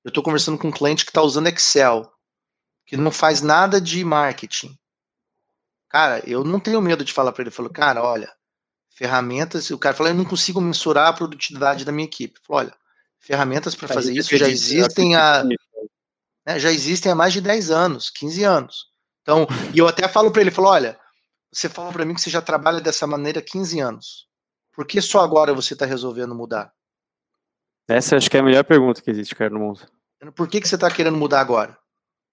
Eu 0.04 0.08
estou 0.08 0.22
conversando 0.22 0.56
com 0.56 0.68
um 0.68 0.72
cliente 0.72 1.04
que 1.04 1.10
está 1.10 1.20
usando 1.20 1.48
Excel, 1.48 2.10
que 2.88 2.96
não 2.96 3.12
faz 3.12 3.42
nada 3.42 3.78
de 3.78 4.02
marketing. 4.02 4.76
Cara, 5.90 6.22
eu 6.26 6.42
não 6.42 6.58
tenho 6.58 6.80
medo 6.80 7.04
de 7.04 7.12
falar 7.12 7.32
para 7.32 7.42
ele. 7.42 7.50
Eu 7.50 7.54
falo, 7.54 7.68
cara, 7.68 8.02
olha, 8.02 8.32
ferramentas. 8.88 9.70
O 9.70 9.78
cara 9.78 9.94
fala, 9.94 10.08
eu 10.08 10.14
não 10.14 10.24
consigo 10.24 10.58
mensurar 10.58 11.08
a 11.08 11.12
produtividade 11.12 11.84
da 11.84 11.92
minha 11.92 12.06
equipe. 12.06 12.40
Eu 12.40 12.44
falo, 12.46 12.60
olha, 12.60 12.74
ferramentas 13.20 13.74
para 13.74 13.88
fazer 13.88 14.14
isso 14.14 14.34
já 14.34 14.48
existem 14.48 15.14
há 15.14 15.44
né, 16.46 16.58
já 16.58 16.72
existem 16.72 17.12
há 17.12 17.14
mais 17.14 17.34
de 17.34 17.42
10 17.42 17.70
anos, 17.70 18.08
15 18.08 18.42
anos. 18.42 18.86
Então, 19.20 19.46
e 19.74 19.78
eu 19.78 19.86
até 19.86 20.08
falo 20.08 20.30
para 20.30 20.40
ele, 20.40 20.50
falo, 20.50 20.68
olha, 20.68 20.98
você 21.52 21.68
fala 21.68 21.92
para 21.92 22.06
mim 22.06 22.14
que 22.14 22.22
você 22.22 22.30
já 22.30 22.40
trabalha 22.40 22.80
dessa 22.80 23.06
maneira 23.06 23.40
há 23.40 23.42
15 23.42 23.80
anos. 23.80 24.26
Por 24.72 24.86
que 24.86 25.02
só 25.02 25.20
agora 25.20 25.52
você 25.52 25.74
está 25.74 25.84
resolvendo 25.84 26.34
mudar? 26.34 26.72
Essa 27.86 28.16
acho 28.16 28.30
que 28.30 28.38
é 28.38 28.40
a 28.40 28.42
melhor 28.42 28.64
pergunta 28.64 29.02
que 29.02 29.10
existe, 29.10 29.34
cara, 29.34 29.50
no 29.50 29.60
mundo. 29.60 29.86
Por 30.34 30.48
que, 30.48 30.58
que 30.58 30.66
você 30.66 30.76
está 30.76 30.90
querendo 30.90 31.18
mudar 31.18 31.40
agora? 31.40 31.78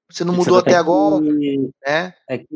Você 0.09 0.23
não 0.23 0.33
mudou 0.33 0.57
até 0.57 0.75
agora, 0.75 1.23
que, 1.23 1.71
né? 1.85 2.13
É 2.29 2.37
que 2.37 2.47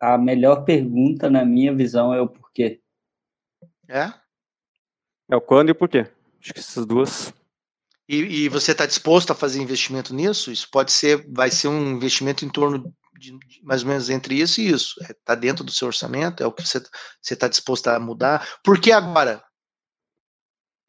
a 0.00 0.18
melhor 0.18 0.64
pergunta, 0.64 1.30
na 1.30 1.44
minha 1.44 1.74
visão, 1.74 2.12
é 2.12 2.20
o 2.20 2.28
porquê. 2.28 2.80
É? 3.88 4.12
É 5.30 5.36
o 5.36 5.40
quando 5.40 5.68
e 5.68 5.72
o 5.72 5.76
porquê. 5.76 6.10
Acho 6.40 6.52
que 6.52 6.58
essas 6.58 6.84
duas. 6.84 7.32
E, 8.08 8.16
e 8.44 8.48
você 8.48 8.72
está 8.72 8.84
disposto 8.84 9.30
a 9.30 9.34
fazer 9.34 9.62
investimento 9.62 10.12
nisso? 10.12 10.50
Isso 10.50 10.68
pode 10.70 10.92
ser, 10.92 11.24
vai 11.32 11.50
ser 11.50 11.68
um 11.68 11.92
investimento 11.92 12.44
em 12.44 12.48
torno 12.48 12.92
de, 13.16 13.38
de, 13.38 13.64
mais 13.64 13.82
ou 13.82 13.88
menos 13.88 14.10
entre 14.10 14.34
isso 14.34 14.60
e 14.60 14.68
isso. 14.68 14.96
Está 15.00 15.12
é, 15.12 15.16
tá 15.24 15.34
dentro 15.36 15.62
do 15.62 15.70
seu 15.70 15.86
orçamento? 15.86 16.42
É 16.42 16.46
o 16.46 16.52
que 16.52 16.66
você 16.66 16.82
está 17.22 17.46
disposto 17.46 17.86
a 17.86 18.00
mudar? 18.00 18.60
Por 18.64 18.80
que 18.80 18.90
agora? 18.90 19.42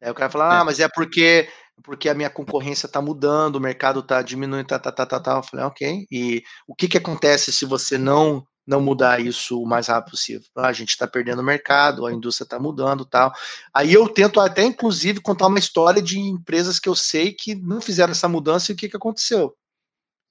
Aí 0.02 0.10
o 0.10 0.14
cara 0.14 0.30
fala, 0.30 0.58
ah, 0.58 0.62
é. 0.62 0.64
mas 0.64 0.80
é 0.80 0.88
porque 0.88 1.48
porque 1.82 2.08
a 2.08 2.14
minha 2.14 2.30
concorrência 2.30 2.86
está 2.86 3.00
mudando, 3.00 3.56
o 3.56 3.60
mercado 3.60 4.00
está 4.00 4.22
diminuindo, 4.22 4.66
tá, 4.66 4.78
tá, 4.78 4.92
tá, 4.92 5.06
tá, 5.06 5.20
tá. 5.20 5.36
Eu 5.36 5.42
falei, 5.42 5.66
ok. 5.66 6.06
E 6.10 6.42
o 6.66 6.74
que 6.74 6.88
que 6.88 6.98
acontece 6.98 7.52
se 7.52 7.64
você 7.64 7.98
não 7.98 8.46
não 8.66 8.80
mudar 8.80 9.20
isso 9.20 9.60
o 9.60 9.66
mais 9.66 9.88
rápido 9.88 10.12
possível? 10.12 10.46
Ah, 10.56 10.68
a 10.68 10.72
gente 10.72 10.88
está 10.90 11.06
perdendo 11.06 11.40
o 11.40 11.44
mercado, 11.44 12.06
a 12.06 12.12
indústria 12.12 12.46
está 12.46 12.58
mudando, 12.58 13.04
tal. 13.04 13.30
Aí 13.74 13.92
eu 13.92 14.08
tento 14.08 14.40
até, 14.40 14.64
inclusive, 14.64 15.20
contar 15.20 15.48
uma 15.48 15.58
história 15.58 16.00
de 16.00 16.18
empresas 16.18 16.78
que 16.78 16.88
eu 16.88 16.94
sei 16.94 17.32
que 17.32 17.54
não 17.54 17.80
fizeram 17.80 18.12
essa 18.12 18.26
mudança 18.26 18.72
e 18.72 18.74
o 18.74 18.76
que 18.76 18.88
que 18.88 18.96
aconteceu. 18.96 19.54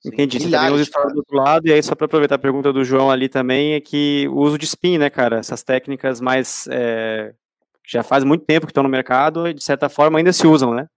Entendi. 0.03 0.39
Você 0.39 0.49
também 0.49 0.73
usa 0.73 0.83
história 0.83 1.11
do 1.11 1.17
outro 1.17 1.37
lado, 1.37 1.67
e 1.67 1.71
aí, 1.71 1.81
só 1.81 1.95
para 1.95 2.05
aproveitar 2.05 2.35
a 2.35 2.39
pergunta 2.39 2.73
do 2.73 2.83
João 2.83 3.09
ali 3.09 3.29
também, 3.29 3.73
é 3.73 3.79
que 3.79 4.27
o 4.29 4.39
uso 4.39 4.57
de 4.57 4.65
spin, 4.65 4.97
né, 4.97 5.09
cara? 5.09 5.37
Essas 5.37 5.63
técnicas 5.63 6.19
mais. 6.19 6.67
É, 6.71 7.33
já 7.87 8.01
faz 8.01 8.23
muito 8.23 8.45
tempo 8.45 8.65
que 8.65 8.71
estão 8.71 8.83
no 8.83 8.89
mercado 8.89 9.47
e, 9.47 9.53
de 9.53 9.63
certa 9.63 9.89
forma, 9.89 10.17
ainda 10.17 10.33
se 10.33 10.47
usam, 10.47 10.73
né? 10.73 10.87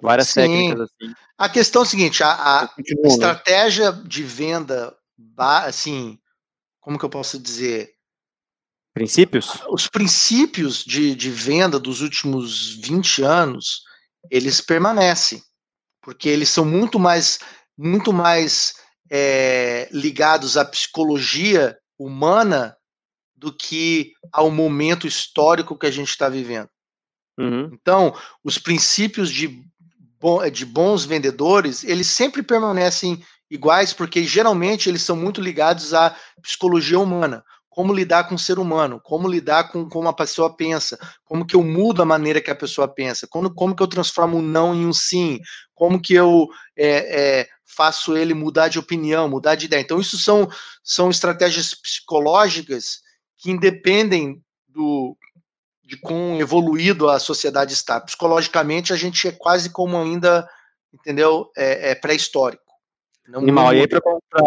Várias 0.00 0.28
Sim. 0.28 0.40
técnicas 0.40 0.80
assim. 0.80 1.14
A 1.38 1.48
questão 1.48 1.82
é 1.82 1.84
a 1.84 1.88
seguinte: 1.88 2.22
a, 2.22 2.32
a 2.32 2.62
né? 2.64 2.94
estratégia 3.04 3.92
de 3.92 4.22
venda, 4.22 4.94
assim, 5.36 6.18
como 6.80 6.98
que 6.98 7.04
eu 7.04 7.10
posso 7.10 7.38
dizer? 7.38 7.94
Princípios? 8.92 9.62
Os 9.68 9.86
princípios 9.86 10.84
de, 10.84 11.14
de 11.14 11.30
venda 11.30 11.78
dos 11.78 12.00
últimos 12.00 12.74
20 12.74 13.22
anos, 13.22 13.84
eles 14.30 14.60
permanecem, 14.60 15.42
porque 16.02 16.28
eles 16.28 16.48
são 16.48 16.64
muito 16.64 16.98
mais 16.98 17.38
muito 17.78 18.12
mais 18.12 18.74
é, 19.10 19.88
ligados 19.90 20.58
à 20.58 20.64
psicologia 20.64 21.78
humana 21.98 22.76
do 23.34 23.50
que 23.50 24.12
ao 24.30 24.50
momento 24.50 25.06
histórico 25.06 25.78
que 25.78 25.86
a 25.86 25.90
gente 25.90 26.10
está 26.10 26.28
vivendo. 26.28 26.68
Uhum. 27.38 27.70
Então, 27.72 28.14
os 28.44 28.58
princípios 28.58 29.30
de, 29.30 29.64
de 30.52 30.66
bons 30.66 31.04
vendedores, 31.04 31.82
eles 31.84 32.06
sempre 32.06 32.42
permanecem 32.42 33.22
iguais, 33.50 33.92
porque 33.92 34.22
geralmente 34.22 34.88
eles 34.88 35.02
são 35.02 35.16
muito 35.16 35.40
ligados 35.40 35.92
à 35.92 36.14
psicologia 36.42 36.98
humana. 36.98 37.42
Como 37.68 37.94
lidar 37.94 38.24
com 38.28 38.34
o 38.34 38.38
ser 38.38 38.58
humano, 38.58 39.00
como 39.02 39.28
lidar 39.28 39.70
com 39.70 39.88
como 39.88 40.08
a 40.08 40.12
pessoa 40.12 40.54
pensa, 40.54 40.98
como 41.24 41.46
que 41.46 41.54
eu 41.54 41.62
mudo 41.62 42.02
a 42.02 42.04
maneira 42.04 42.40
que 42.40 42.50
a 42.50 42.54
pessoa 42.54 42.88
pensa, 42.88 43.28
como, 43.30 43.52
como 43.54 43.74
que 43.76 43.82
eu 43.82 43.86
transformo 43.86 44.38
um 44.38 44.42
não 44.42 44.74
em 44.74 44.84
um 44.84 44.92
sim, 44.92 45.38
como 45.72 46.00
que 46.00 46.12
eu 46.12 46.48
é, 46.76 47.40
é, 47.40 47.48
faço 47.64 48.16
ele 48.16 48.34
mudar 48.34 48.68
de 48.68 48.78
opinião, 48.78 49.28
mudar 49.28 49.54
de 49.54 49.66
ideia. 49.66 49.80
Então, 49.80 50.00
isso 50.00 50.18
são, 50.18 50.48
são 50.82 51.10
estratégias 51.10 51.72
psicológicas 51.72 52.98
que 53.38 53.50
independem 53.50 54.42
do 54.68 55.16
de 55.90 55.96
quão 56.00 56.40
evoluído 56.40 57.10
a 57.10 57.18
sociedade 57.18 57.72
está. 57.72 58.00
Psicologicamente, 58.00 58.92
a 58.92 58.96
gente 58.96 59.26
é 59.26 59.32
quase 59.32 59.70
como 59.70 59.98
ainda, 59.98 60.48
entendeu, 60.94 61.50
é, 61.56 61.90
é 61.90 61.94
pré-histórico. 61.96 62.62
Animal. 63.34 63.74
E 63.74 63.80
aí, 63.80 63.88
para 63.88 64.00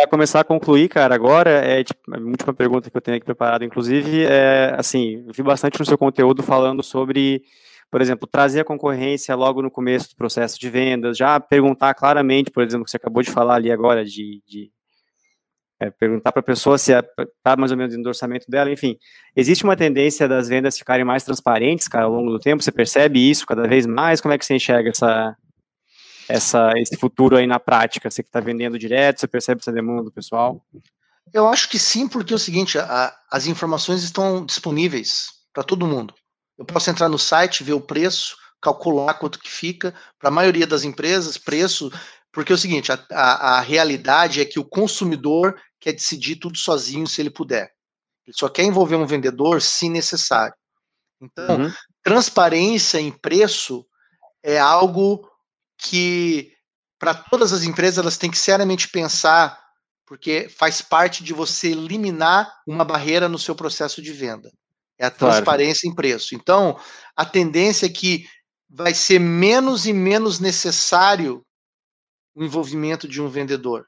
começar 0.09 0.39
a 0.39 0.43
concluir, 0.43 0.89
cara, 0.89 1.13
agora, 1.13 1.49
é 1.49 1.83
tipo, 1.83 1.99
a 2.13 2.17
última 2.17 2.53
pergunta 2.53 2.89
que 2.89 2.95
eu 2.95 3.01
tenho 3.01 3.17
aqui 3.17 3.25
preparado, 3.25 3.63
inclusive, 3.63 4.25
é 4.25 4.73
assim, 4.77 5.25
vi 5.33 5.43
bastante 5.43 5.79
no 5.79 5.85
seu 5.85 5.97
conteúdo 5.97 6.41
falando 6.41 6.81
sobre 6.81 7.43
por 7.91 8.01
exemplo, 8.01 8.27
trazer 8.27 8.61
a 8.61 8.65
concorrência 8.65 9.35
logo 9.35 9.61
no 9.61 9.69
começo 9.69 10.09
do 10.09 10.15
processo 10.15 10.59
de 10.59 10.67
vendas, 10.67 11.15
já 11.15 11.39
perguntar 11.39 11.93
claramente, 11.93 12.49
por 12.49 12.63
exemplo, 12.63 12.85
que 12.85 12.89
você 12.89 12.97
acabou 12.97 13.21
de 13.21 13.29
falar 13.29 13.53
ali 13.53 13.71
agora, 13.71 14.03
de, 14.03 14.41
de 14.47 14.71
é, 15.83 15.91
perguntar 15.91 16.31
para 16.31 16.39
a 16.39 16.43
pessoa 16.43 16.77
se 16.77 16.91
está 16.91 17.55
mais 17.57 17.71
ou 17.71 17.77
menos 17.77 17.95
no 17.97 18.07
orçamento 18.07 18.45
dela, 18.49 18.71
enfim. 18.71 18.97
Existe 19.35 19.63
uma 19.63 19.75
tendência 19.75 20.27
das 20.27 20.47
vendas 20.47 20.77
ficarem 20.77 21.05
mais 21.05 21.23
transparentes, 21.23 21.87
cara, 21.87 22.05
ao 22.05 22.11
longo 22.11 22.31
do 22.31 22.39
tempo? 22.39 22.63
Você 22.63 22.71
percebe 22.71 23.19
isso 23.19 23.45
cada 23.45 23.67
vez 23.67 23.85
mais? 23.85 24.21
Como 24.21 24.33
é 24.33 24.37
que 24.37 24.45
você 24.45 24.55
enxerga 24.55 24.89
essa, 24.89 25.35
essa, 26.27 26.71
esse 26.77 26.97
futuro 26.97 27.35
aí 27.35 27.47
na 27.47 27.59
prática? 27.59 28.09
Você 28.09 28.23
que 28.23 28.29
está 28.29 28.39
vendendo 28.39 28.79
direto, 28.79 29.19
você 29.19 29.27
percebe 29.27 29.61
essa 29.61 29.71
demanda 29.71 30.03
do 30.03 30.11
pessoal? 30.11 30.63
Eu 31.33 31.47
acho 31.47 31.69
que 31.69 31.79
sim, 31.79 32.07
porque 32.07 32.33
é 32.33 32.35
o 32.35 32.39
seguinte, 32.39 32.77
a, 32.77 33.15
as 33.31 33.47
informações 33.47 34.03
estão 34.03 34.45
disponíveis 34.45 35.29
para 35.53 35.63
todo 35.63 35.87
mundo. 35.87 36.13
Eu 36.57 36.65
posso 36.65 36.89
entrar 36.89 37.09
no 37.09 37.17
site, 37.17 37.63
ver 37.63 37.73
o 37.73 37.81
preço, 37.81 38.35
calcular 38.61 39.15
quanto 39.15 39.39
que 39.39 39.49
fica. 39.49 39.93
Para 40.19 40.29
a 40.29 40.33
maioria 40.33 40.65
das 40.65 40.83
empresas, 40.83 41.37
preço. 41.37 41.91
Porque 42.31 42.51
é 42.51 42.55
o 42.55 42.57
seguinte: 42.57 42.91
a, 42.91 42.99
a, 43.11 43.57
a, 43.57 43.61
realidade 43.61 44.41
é 44.41 44.45
que 44.45 44.59
o 44.59 44.65
consumidor 44.65 45.55
quer 45.83 45.91
decidir 45.91 46.37
tudo 46.37 46.57
sozinho 46.57 47.05
se 47.05 47.21
ele 47.21 47.29
puder. 47.29 47.73
Ele 48.25 48.35
só 48.37 48.47
quer 48.47 48.63
envolver 48.63 48.95
um 48.95 49.05
vendedor 49.05 49.61
se 49.61 49.89
necessário. 49.89 50.55
Então, 51.21 51.57
uhum. 51.59 51.73
transparência 52.01 53.01
em 53.01 53.11
preço 53.11 53.85
é 54.41 54.57
algo 54.57 55.29
que, 55.77 56.53
para 56.97 57.13
todas 57.13 57.51
as 57.51 57.63
empresas, 57.63 57.97
elas 57.97 58.17
têm 58.17 58.31
que 58.31 58.37
seriamente 58.37 58.87
pensar, 58.87 59.61
porque 60.05 60.47
faz 60.47 60.81
parte 60.81 61.21
de 61.21 61.33
você 61.33 61.71
eliminar 61.71 62.49
uma 62.65 62.85
barreira 62.85 63.27
no 63.27 63.37
seu 63.37 63.53
processo 63.53 64.01
de 64.01 64.13
venda. 64.13 64.49
É 64.97 65.05
a 65.05 65.11
transparência 65.11 65.81
claro. 65.81 65.91
em 65.91 65.95
preço. 65.95 66.33
Então, 66.33 66.79
a 67.13 67.25
tendência 67.25 67.87
é 67.87 67.89
que 67.89 68.25
vai 68.69 68.93
ser 68.93 69.19
menos 69.19 69.85
e 69.85 69.91
menos 69.91 70.39
necessário 70.39 71.45
o 72.33 72.41
envolvimento 72.41 73.05
de 73.05 73.21
um 73.21 73.27
vendedor. 73.27 73.85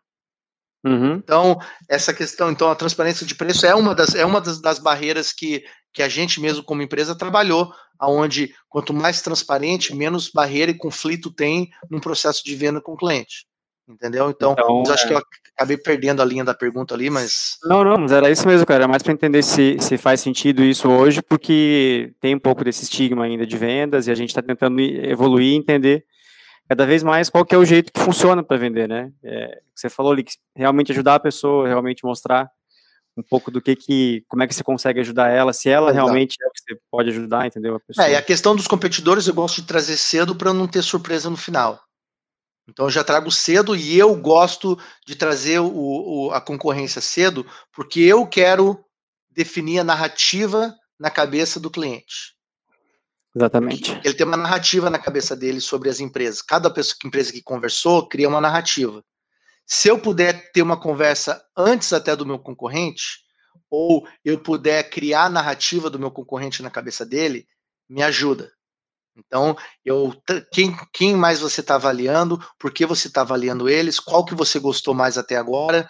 Uhum. 0.86 1.16
Então, 1.16 1.58
essa 1.90 2.14
questão, 2.14 2.52
então, 2.52 2.70
a 2.70 2.76
transparência 2.76 3.26
de 3.26 3.34
preço 3.34 3.66
é 3.66 3.74
uma 3.74 3.96
das, 3.96 4.14
é 4.14 4.24
uma 4.24 4.40
das, 4.40 4.62
das, 4.62 4.78
barreiras 4.78 5.34
que, 5.34 5.64
que 5.92 6.04
a 6.04 6.08
gente 6.08 6.40
mesmo 6.40 6.64
como 6.64 6.84
empresa 6.84 7.18
trabalhou, 7.18 7.74
aonde 7.98 8.54
quanto 8.70 8.94
mais 8.94 9.22
transparente, 9.22 9.96
menos 9.96 10.30
barreira 10.30 10.70
e 10.70 10.78
conflito 10.78 11.32
tem 11.32 11.72
no 11.90 12.00
processo 12.00 12.44
de 12.44 12.56
venda 12.56 12.80
com 12.80 12.94
o 12.94 12.98
cliente. 12.98 13.48
Entendeu? 13.88 14.30
Então, 14.30 14.54
então 14.54 14.84
acho 14.94 15.06
é... 15.06 15.08
que 15.08 15.14
eu 15.14 15.22
acabei 15.56 15.78
perdendo 15.78 16.22
a 16.22 16.26
linha 16.26 16.44
da 16.44 16.54
pergunta 16.54 16.94
ali, 16.94 17.10
mas. 17.10 17.58
Não, 17.64 17.84
não, 17.84 17.98
mas 17.98 18.12
era 18.12 18.30
isso 18.30 18.48
mesmo, 18.48 18.66
cara. 18.66 18.84
Era 18.84 18.88
mais 18.88 19.02
para 19.02 19.14
entender 19.14 19.42
se, 19.42 19.78
se 19.80 19.98
faz 19.98 20.22
sentido 20.22 20.64
isso 20.64 20.90
hoje, 20.90 21.22
porque 21.22 22.14
tem 22.20 22.36
um 22.36 22.40
pouco 22.40 22.64
desse 22.64 22.84
estigma 22.84 23.26
ainda 23.26 23.46
de 23.46 23.58
vendas 23.58 24.08
e 24.08 24.12
a 24.12 24.16
gente 24.16 24.30
está 24.30 24.42
tentando 24.42 24.80
evoluir 24.80 25.54
e 25.54 25.56
entender 25.56 26.06
cada 26.68 26.86
vez 26.86 27.04
mais 27.04 27.30
qual 27.30 27.46
que 27.46 27.54
é 27.54 27.58
o 27.58 27.66
jeito 27.66 27.92
que 27.92 28.00
funciona 28.00 28.44
para 28.44 28.58
vender, 28.58 28.88
né? 28.88 29.12
É, 29.24 29.62
você 29.74 29.90
falou 29.90 30.12
ali 30.12 30.24
que 30.24 30.34
realmente 30.56 30.92
ajudar 30.92 31.16
a 31.16 31.20
pessoa, 31.20 31.68
realmente 31.68 32.04
mostrar 32.04 32.50
um 33.18 33.24
pouco 33.24 33.50
do 33.50 33.62
que 33.62 33.76
que, 33.76 34.26
como 34.28 34.44
é 34.44 34.48
que 34.48 34.54
você 34.54 34.64
consegue 34.64 35.00
ajudar 35.00 35.30
ela, 35.30 35.54
se 35.54 35.70
ela 35.70 35.90
Exato. 35.90 36.06
realmente 36.06 36.36
é 36.42 36.48
o 36.48 36.52
que 36.52 36.60
você 36.60 36.82
pode 36.92 37.10
ajudar, 37.10 37.48
entendeu? 37.48 37.76
A 37.76 37.80
pessoa. 37.80 38.08
É, 38.08 38.12
e 38.12 38.16
a 38.16 38.22
questão 38.22 38.56
dos 38.56 38.68
competidores 38.68 39.28
eu 39.28 39.34
gosto 39.34 39.62
de 39.62 39.68
trazer 39.68 39.98
cedo 39.98 40.36
para 40.36 40.54
não 40.54 40.68
ter 40.68 40.82
surpresa 40.82 41.30
no 41.30 41.38
final. 41.38 41.82
Então 42.68 42.86
eu 42.86 42.92
já 42.92 43.04
trago 43.04 43.32
cedo 43.32 43.76
e 43.76 43.98
eu 43.98 44.16
gosto 44.16 44.78
de 45.06 45.16
trazer 45.16 45.60
o, 45.60 45.72
o, 45.72 46.32
a 46.32 46.42
concorrência 46.42 47.00
cedo, 47.00 47.46
porque 47.72 48.02
eu 48.02 48.28
quero 48.28 48.84
definir 49.30 49.80
a 49.80 49.84
narrativa 49.84 50.76
na 51.00 51.12
cabeça 51.12 51.60
do 51.60 51.70
cliente. 51.70 52.35
Exatamente. 53.36 54.00
Ele 54.04 54.14
tem 54.14 54.26
uma 54.26 54.38
narrativa 54.38 54.90
na 54.90 54.98
cabeça 54.98 55.36
dele 55.36 55.60
sobre 55.60 55.90
as 55.90 56.00
empresas. 56.00 56.42
Cada 56.42 56.70
pessoa, 56.70 56.96
empresa 57.04 57.34
que 57.34 57.42
conversou 57.42 58.08
cria 58.08 58.30
uma 58.30 58.40
narrativa. 58.40 59.04
Se 59.66 59.90
eu 59.90 60.00
puder 60.00 60.52
ter 60.52 60.62
uma 60.62 60.80
conversa 60.80 61.44
antes 61.58 61.92
até 61.92 62.16
do 62.16 62.26
meu 62.26 62.40
concorrente, 62.40 63.26
ou 63.70 64.08
eu 64.24 64.40
puder 64.40 64.90
criar 64.90 65.26
a 65.26 65.30
narrativa 65.30 65.90
do 65.90 66.00
meu 66.00 66.12
concorrente 66.12 66.64
na 66.64 66.70
cabeça 66.70 67.06
dele, 67.06 67.46
me 67.90 68.02
ajuda. 68.02 68.52
Então, 69.18 69.58
eu, 69.84 70.14
quem, 70.52 70.76
quem 70.94 71.16
mais 71.16 71.40
você 71.40 71.62
está 71.62 71.76
avaliando, 71.76 72.40
por 72.60 72.72
que 72.72 72.86
você 72.86 73.08
está 73.08 73.22
avaliando 73.22 73.68
eles, 73.68 74.00
qual 74.00 74.26
que 74.26 74.36
você 74.36 74.60
gostou 74.60 74.94
mais 74.94 75.18
até 75.18 75.36
agora, 75.36 75.90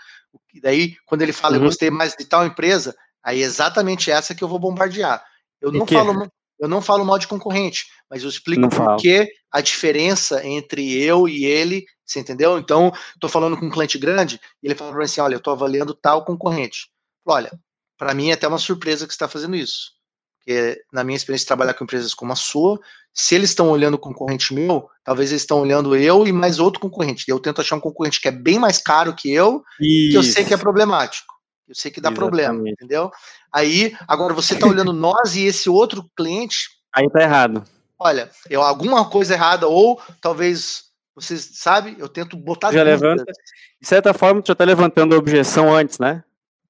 e 0.54 0.62
daí, 0.62 0.96
quando 1.06 1.22
ele 1.22 1.34
fala, 1.34 1.56
uhum. 1.56 1.64
eu 1.64 1.68
gostei 1.68 1.90
mais 1.90 2.16
de 2.16 2.26
tal 2.26 2.46
empresa, 2.46 2.96
aí 3.24 3.42
é 3.42 3.46
exatamente 3.46 4.12
essa 4.12 4.36
que 4.36 4.44
eu 4.44 4.48
vou 4.48 4.60
bombardear. 4.60 5.24
Eu 5.60 5.72
não, 5.72 5.88
falo, 5.88 6.14
eu 6.60 6.68
não 6.68 6.82
falo 6.82 7.06
mal 7.06 7.20
de 7.20 7.28
concorrente, 7.28 7.88
mas 8.10 8.24
eu 8.24 8.30
explico 8.30 8.62
não 8.62 8.70
por 8.70 8.98
que 8.98 9.28
a 9.52 9.62
diferença 9.62 10.46
entre 10.46 11.02
eu 11.02 11.28
e 11.28 11.46
ele, 11.46 11.86
você 12.06 12.20
entendeu? 12.20 12.58
Então, 12.58 12.94
estou 13.14 13.30
falando 13.30 13.58
com 13.58 13.66
um 13.66 13.72
cliente 13.72 13.98
grande, 13.98 14.40
e 14.62 14.68
ele 14.68 14.76
fala 14.76 14.92
para 14.92 15.00
mim 15.00 15.06
assim, 15.06 15.22
olha, 15.22 15.36
eu 15.36 15.40
estou 15.40 15.54
avaliando 15.54 15.94
tal 15.94 16.24
concorrente. 16.24 16.88
Olha, 17.26 17.52
para 17.98 18.14
mim 18.14 18.30
é 18.30 18.34
até 18.34 18.48
uma 18.48 18.58
surpresa 18.58 19.06
que 19.06 19.14
você 19.14 19.16
está 19.16 19.28
fazendo 19.28 19.56
isso. 19.56 19.96
Porque, 20.40 20.80
na 20.94 21.04
minha 21.04 21.18
experiência 21.18 21.46
de 21.46 21.48
trabalhar 21.48 21.74
com 21.74 21.84
empresas 21.84 22.14
como 22.14 22.32
a 22.32 22.36
sua, 22.36 22.80
se 23.12 23.34
eles 23.34 23.50
estão 23.50 23.70
olhando 23.70 23.96
o 23.96 24.00
concorrente 24.00 24.54
meu, 24.54 24.88
talvez 25.04 25.32
eles 25.32 25.42
estão 25.42 25.62
olhando 25.62 25.96
eu 25.96 26.28
e 26.28 26.32
mais 26.32 26.60
outro 26.60 26.80
concorrente. 26.80 27.26
Eu 27.28 27.40
tento 27.40 27.62
achar 27.62 27.76
um 27.78 27.82
concorrente 27.82 28.22
que 28.22 28.28
é 28.28 28.32
bem 28.32 28.60
mais 28.60 28.78
caro 28.78 29.16
que 29.16 29.32
eu, 29.32 29.64
Isso. 29.80 30.12
que 30.12 30.18
eu 30.18 30.24
sei 30.24 30.46
que 30.46 30.54
é 30.54 30.58
problemático. 30.58 31.34
Eu 31.68 31.76
sei 31.76 31.92
que 31.92 32.00
dá 32.00 32.10
Exatamente. 32.10 32.20
problema, 32.20 32.70
entendeu? 32.70 33.12
Aí, 33.52 33.96
agora 34.08 34.34
você 34.34 34.54
está 34.54 34.68
olhando 34.68 34.94
nós 34.94 35.36
e 35.36 35.46
esse 35.46 35.70
outro 35.70 36.10
cliente. 36.16 36.70
Aí 36.94 37.10
tá 37.10 37.22
errado. 37.22 37.64
Olha, 37.98 38.30
eu 38.50 38.62
alguma 38.62 39.10
coisa 39.10 39.34
errada, 39.34 39.68
ou 39.68 40.02
talvez 40.22 40.86
vocês 41.16 41.50
sabe, 41.54 41.96
eu 41.98 42.10
tento 42.10 42.36
botar. 42.36 42.72
Já 42.72 42.84
levanta. 42.84 43.24
De 43.24 43.88
certa 43.88 44.14
forma, 44.14 44.42
tu 44.42 44.48
já 44.48 44.54
está 44.54 44.66
levantando 44.66 45.16
a 45.16 45.18
objeção 45.18 45.74
antes, 45.74 45.98
né? 45.98 46.24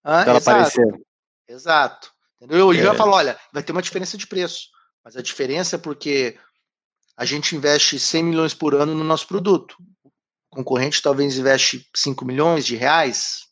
Ah, 0.04 0.22
exato. 0.22 0.38
Aparecer. 0.38 1.02
Exato. 1.48 2.12
Entendeu? 2.39 2.74
E 2.74 2.80
é. 2.80 2.86
eu 2.86 2.93
falo, 2.93 3.14
olha, 3.14 3.38
vai 3.52 3.64
ter 3.64 3.72
uma 3.72 3.82
diferença 3.82 4.18
de 4.18 4.28
preço. 4.28 4.68
Mas 5.04 5.18
a 5.18 5.22
diferença 5.22 5.76
é 5.76 5.80
porque 5.80 6.38
a 7.18 7.26
gente 7.26 7.56
investe 7.56 7.98
100 7.98 8.24
milhões 8.24 8.54
por 8.54 8.76
ano 8.76 8.93
no 8.93 9.04
nosso 9.04 9.28
produto. 9.28 9.76
O 10.04 10.58
concorrente 10.58 11.02
talvez 11.02 11.38
investe 11.38 11.88
5 11.96 12.24
milhões 12.24 12.66
de 12.66 12.76
reais. 12.76 13.45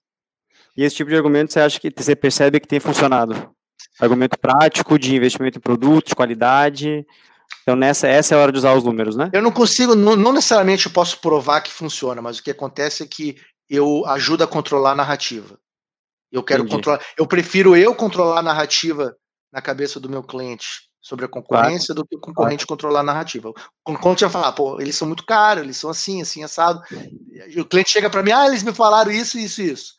E 0.76 0.84
esse 0.84 0.95
tipo 0.95 1.09
de 1.09 1.15
argumento 1.15 1.53
você 1.53 1.59
acha 1.59 1.80
que 1.80 1.91
você 1.95 2.15
percebe 2.15 2.59
que 2.59 2.67
tem 2.67 2.80
funcionado? 2.80 3.51
Argumento 3.99 4.38
prático 4.39 4.97
de 4.97 5.15
investimento 5.15 5.59
em 5.59 5.61
produto, 5.61 6.07
de 6.07 6.15
qualidade. 6.15 7.05
Então, 7.61 7.76
nessa, 7.76 8.07
essa 8.07 8.34
é 8.34 8.38
a 8.38 8.41
hora 8.41 8.51
de 8.51 8.57
usar 8.57 8.74
os 8.74 8.84
números, 8.84 9.15
né? 9.15 9.30
Eu 9.32 9.41
não 9.41 9.51
consigo, 9.51 9.95
não, 9.95 10.15
não 10.15 10.34
necessariamente 10.34 10.88
eu 10.88 10.91
posso 10.91 11.19
provar 11.19 11.61
que 11.61 11.71
funciona, 11.71 12.21
mas 12.21 12.39
o 12.39 12.43
que 12.43 12.51
acontece 12.51 13.03
é 13.03 13.07
que 13.07 13.38
eu 13.69 14.05
ajudo 14.07 14.43
a 14.43 14.47
controlar 14.47 14.91
a 14.91 14.95
narrativa. 14.95 15.57
Eu 16.32 16.43
quero 16.43 16.63
Entendi. 16.63 16.76
controlar. 16.76 17.01
Eu 17.17 17.28
prefiro 17.28 17.76
eu 17.76 17.93
controlar 17.93 18.39
a 18.39 18.43
narrativa 18.43 19.15
na 19.51 19.61
cabeça 19.61 19.99
do 19.99 20.09
meu 20.09 20.24
cliente 20.24 20.89
sobre 20.99 21.26
a 21.26 21.28
concorrência 21.28 21.93
claro. 21.93 22.01
do 22.01 22.07
que 22.07 22.15
o 22.15 22.19
concorrente 22.19 22.65
claro. 22.65 22.67
controlar 22.67 22.99
a 23.01 23.03
narrativa. 23.03 23.49
O 23.49 23.55
concorrente 23.84 24.24
vai 24.24 24.32
falar, 24.32 24.51
pô, 24.53 24.82
eles 24.82 24.95
são 24.95 25.07
muito 25.07 25.26
caros, 25.26 25.63
eles 25.63 25.78
são 25.78 25.89
assim, 25.89 26.21
assim, 26.21 26.43
assado. 26.43 26.82
E 27.47 27.61
o 27.61 27.65
cliente 27.65 27.91
chega 27.91 28.09
para 28.09 28.24
mim, 28.24 28.32
ah, 28.32 28.47
eles 28.47 28.63
me 28.63 28.74
falaram 28.74 29.11
isso, 29.11 29.38
isso, 29.38 29.61
isso. 29.61 29.93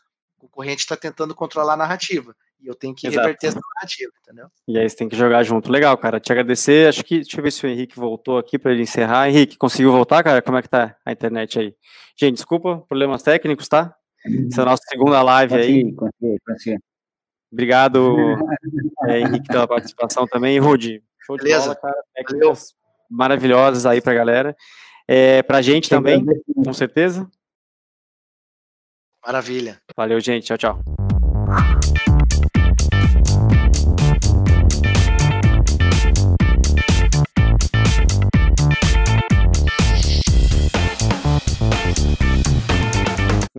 O 0.44 0.48
concorrente 0.48 0.82
está 0.82 0.94
tentando 0.94 1.34
controlar 1.34 1.72
a 1.72 1.76
narrativa. 1.76 2.36
E 2.60 2.66
eu 2.66 2.74
tenho 2.74 2.94
que 2.94 3.06
Exato. 3.06 3.22
reverter 3.26 3.46
essa 3.46 3.60
narrativa, 3.74 4.12
entendeu? 4.22 4.46
E 4.68 4.78
aí 4.78 4.88
você 4.88 4.94
tem 4.96 5.08
que 5.08 5.16
jogar 5.16 5.42
junto. 5.42 5.72
Legal, 5.72 5.96
cara. 5.96 6.20
Te 6.20 6.32
agradecer. 6.32 6.86
Acho 6.86 7.02
que. 7.02 7.20
Deixa 7.20 7.38
eu 7.38 7.42
ver 7.42 7.50
se 7.50 7.64
o 7.64 7.68
Henrique 7.68 7.96
voltou 7.96 8.36
aqui 8.36 8.58
para 8.58 8.72
ele 8.72 8.82
encerrar. 8.82 9.28
Henrique, 9.28 9.56
conseguiu 9.56 9.90
voltar, 9.90 10.22
cara? 10.22 10.42
Como 10.42 10.58
é 10.58 10.62
que 10.62 10.68
tá 10.68 10.96
a 11.04 11.12
internet 11.12 11.58
aí? 11.58 11.74
Gente, 12.16 12.36
desculpa, 12.36 12.84
problemas 12.86 13.22
técnicos, 13.22 13.68
tá? 13.68 13.94
Essa 14.50 14.60
é 14.60 14.62
a 14.62 14.66
nossa 14.66 14.82
segunda 14.86 15.22
live 15.22 15.54
consegui, 15.54 15.72
aí. 15.72 15.94
Consegui, 15.94 16.40
consegui. 16.46 16.78
Obrigado, 17.50 18.16
é, 19.06 19.20
Henrique, 19.20 19.48
pela 19.48 19.66
participação 19.66 20.26
também. 20.26 20.58
Rudi, 20.58 21.02
show 21.24 21.36
de 21.36 21.44
Beleza. 21.44 21.66
bola, 21.66 21.76
cara. 21.76 22.04
Técnicas 22.14 22.74
maravilhosas 23.10 23.86
aí 23.86 24.00
pra 24.00 24.12
galera. 24.12 24.56
É, 25.06 25.42
pra 25.42 25.62
gente 25.62 25.88
também, 25.88 26.24
com 26.64 26.72
certeza. 26.72 27.28
Maravilha. 29.24 29.78
Valeu, 29.96 30.20
gente. 30.20 30.46
Tchau, 30.46 30.58
tchau. 30.58 31.83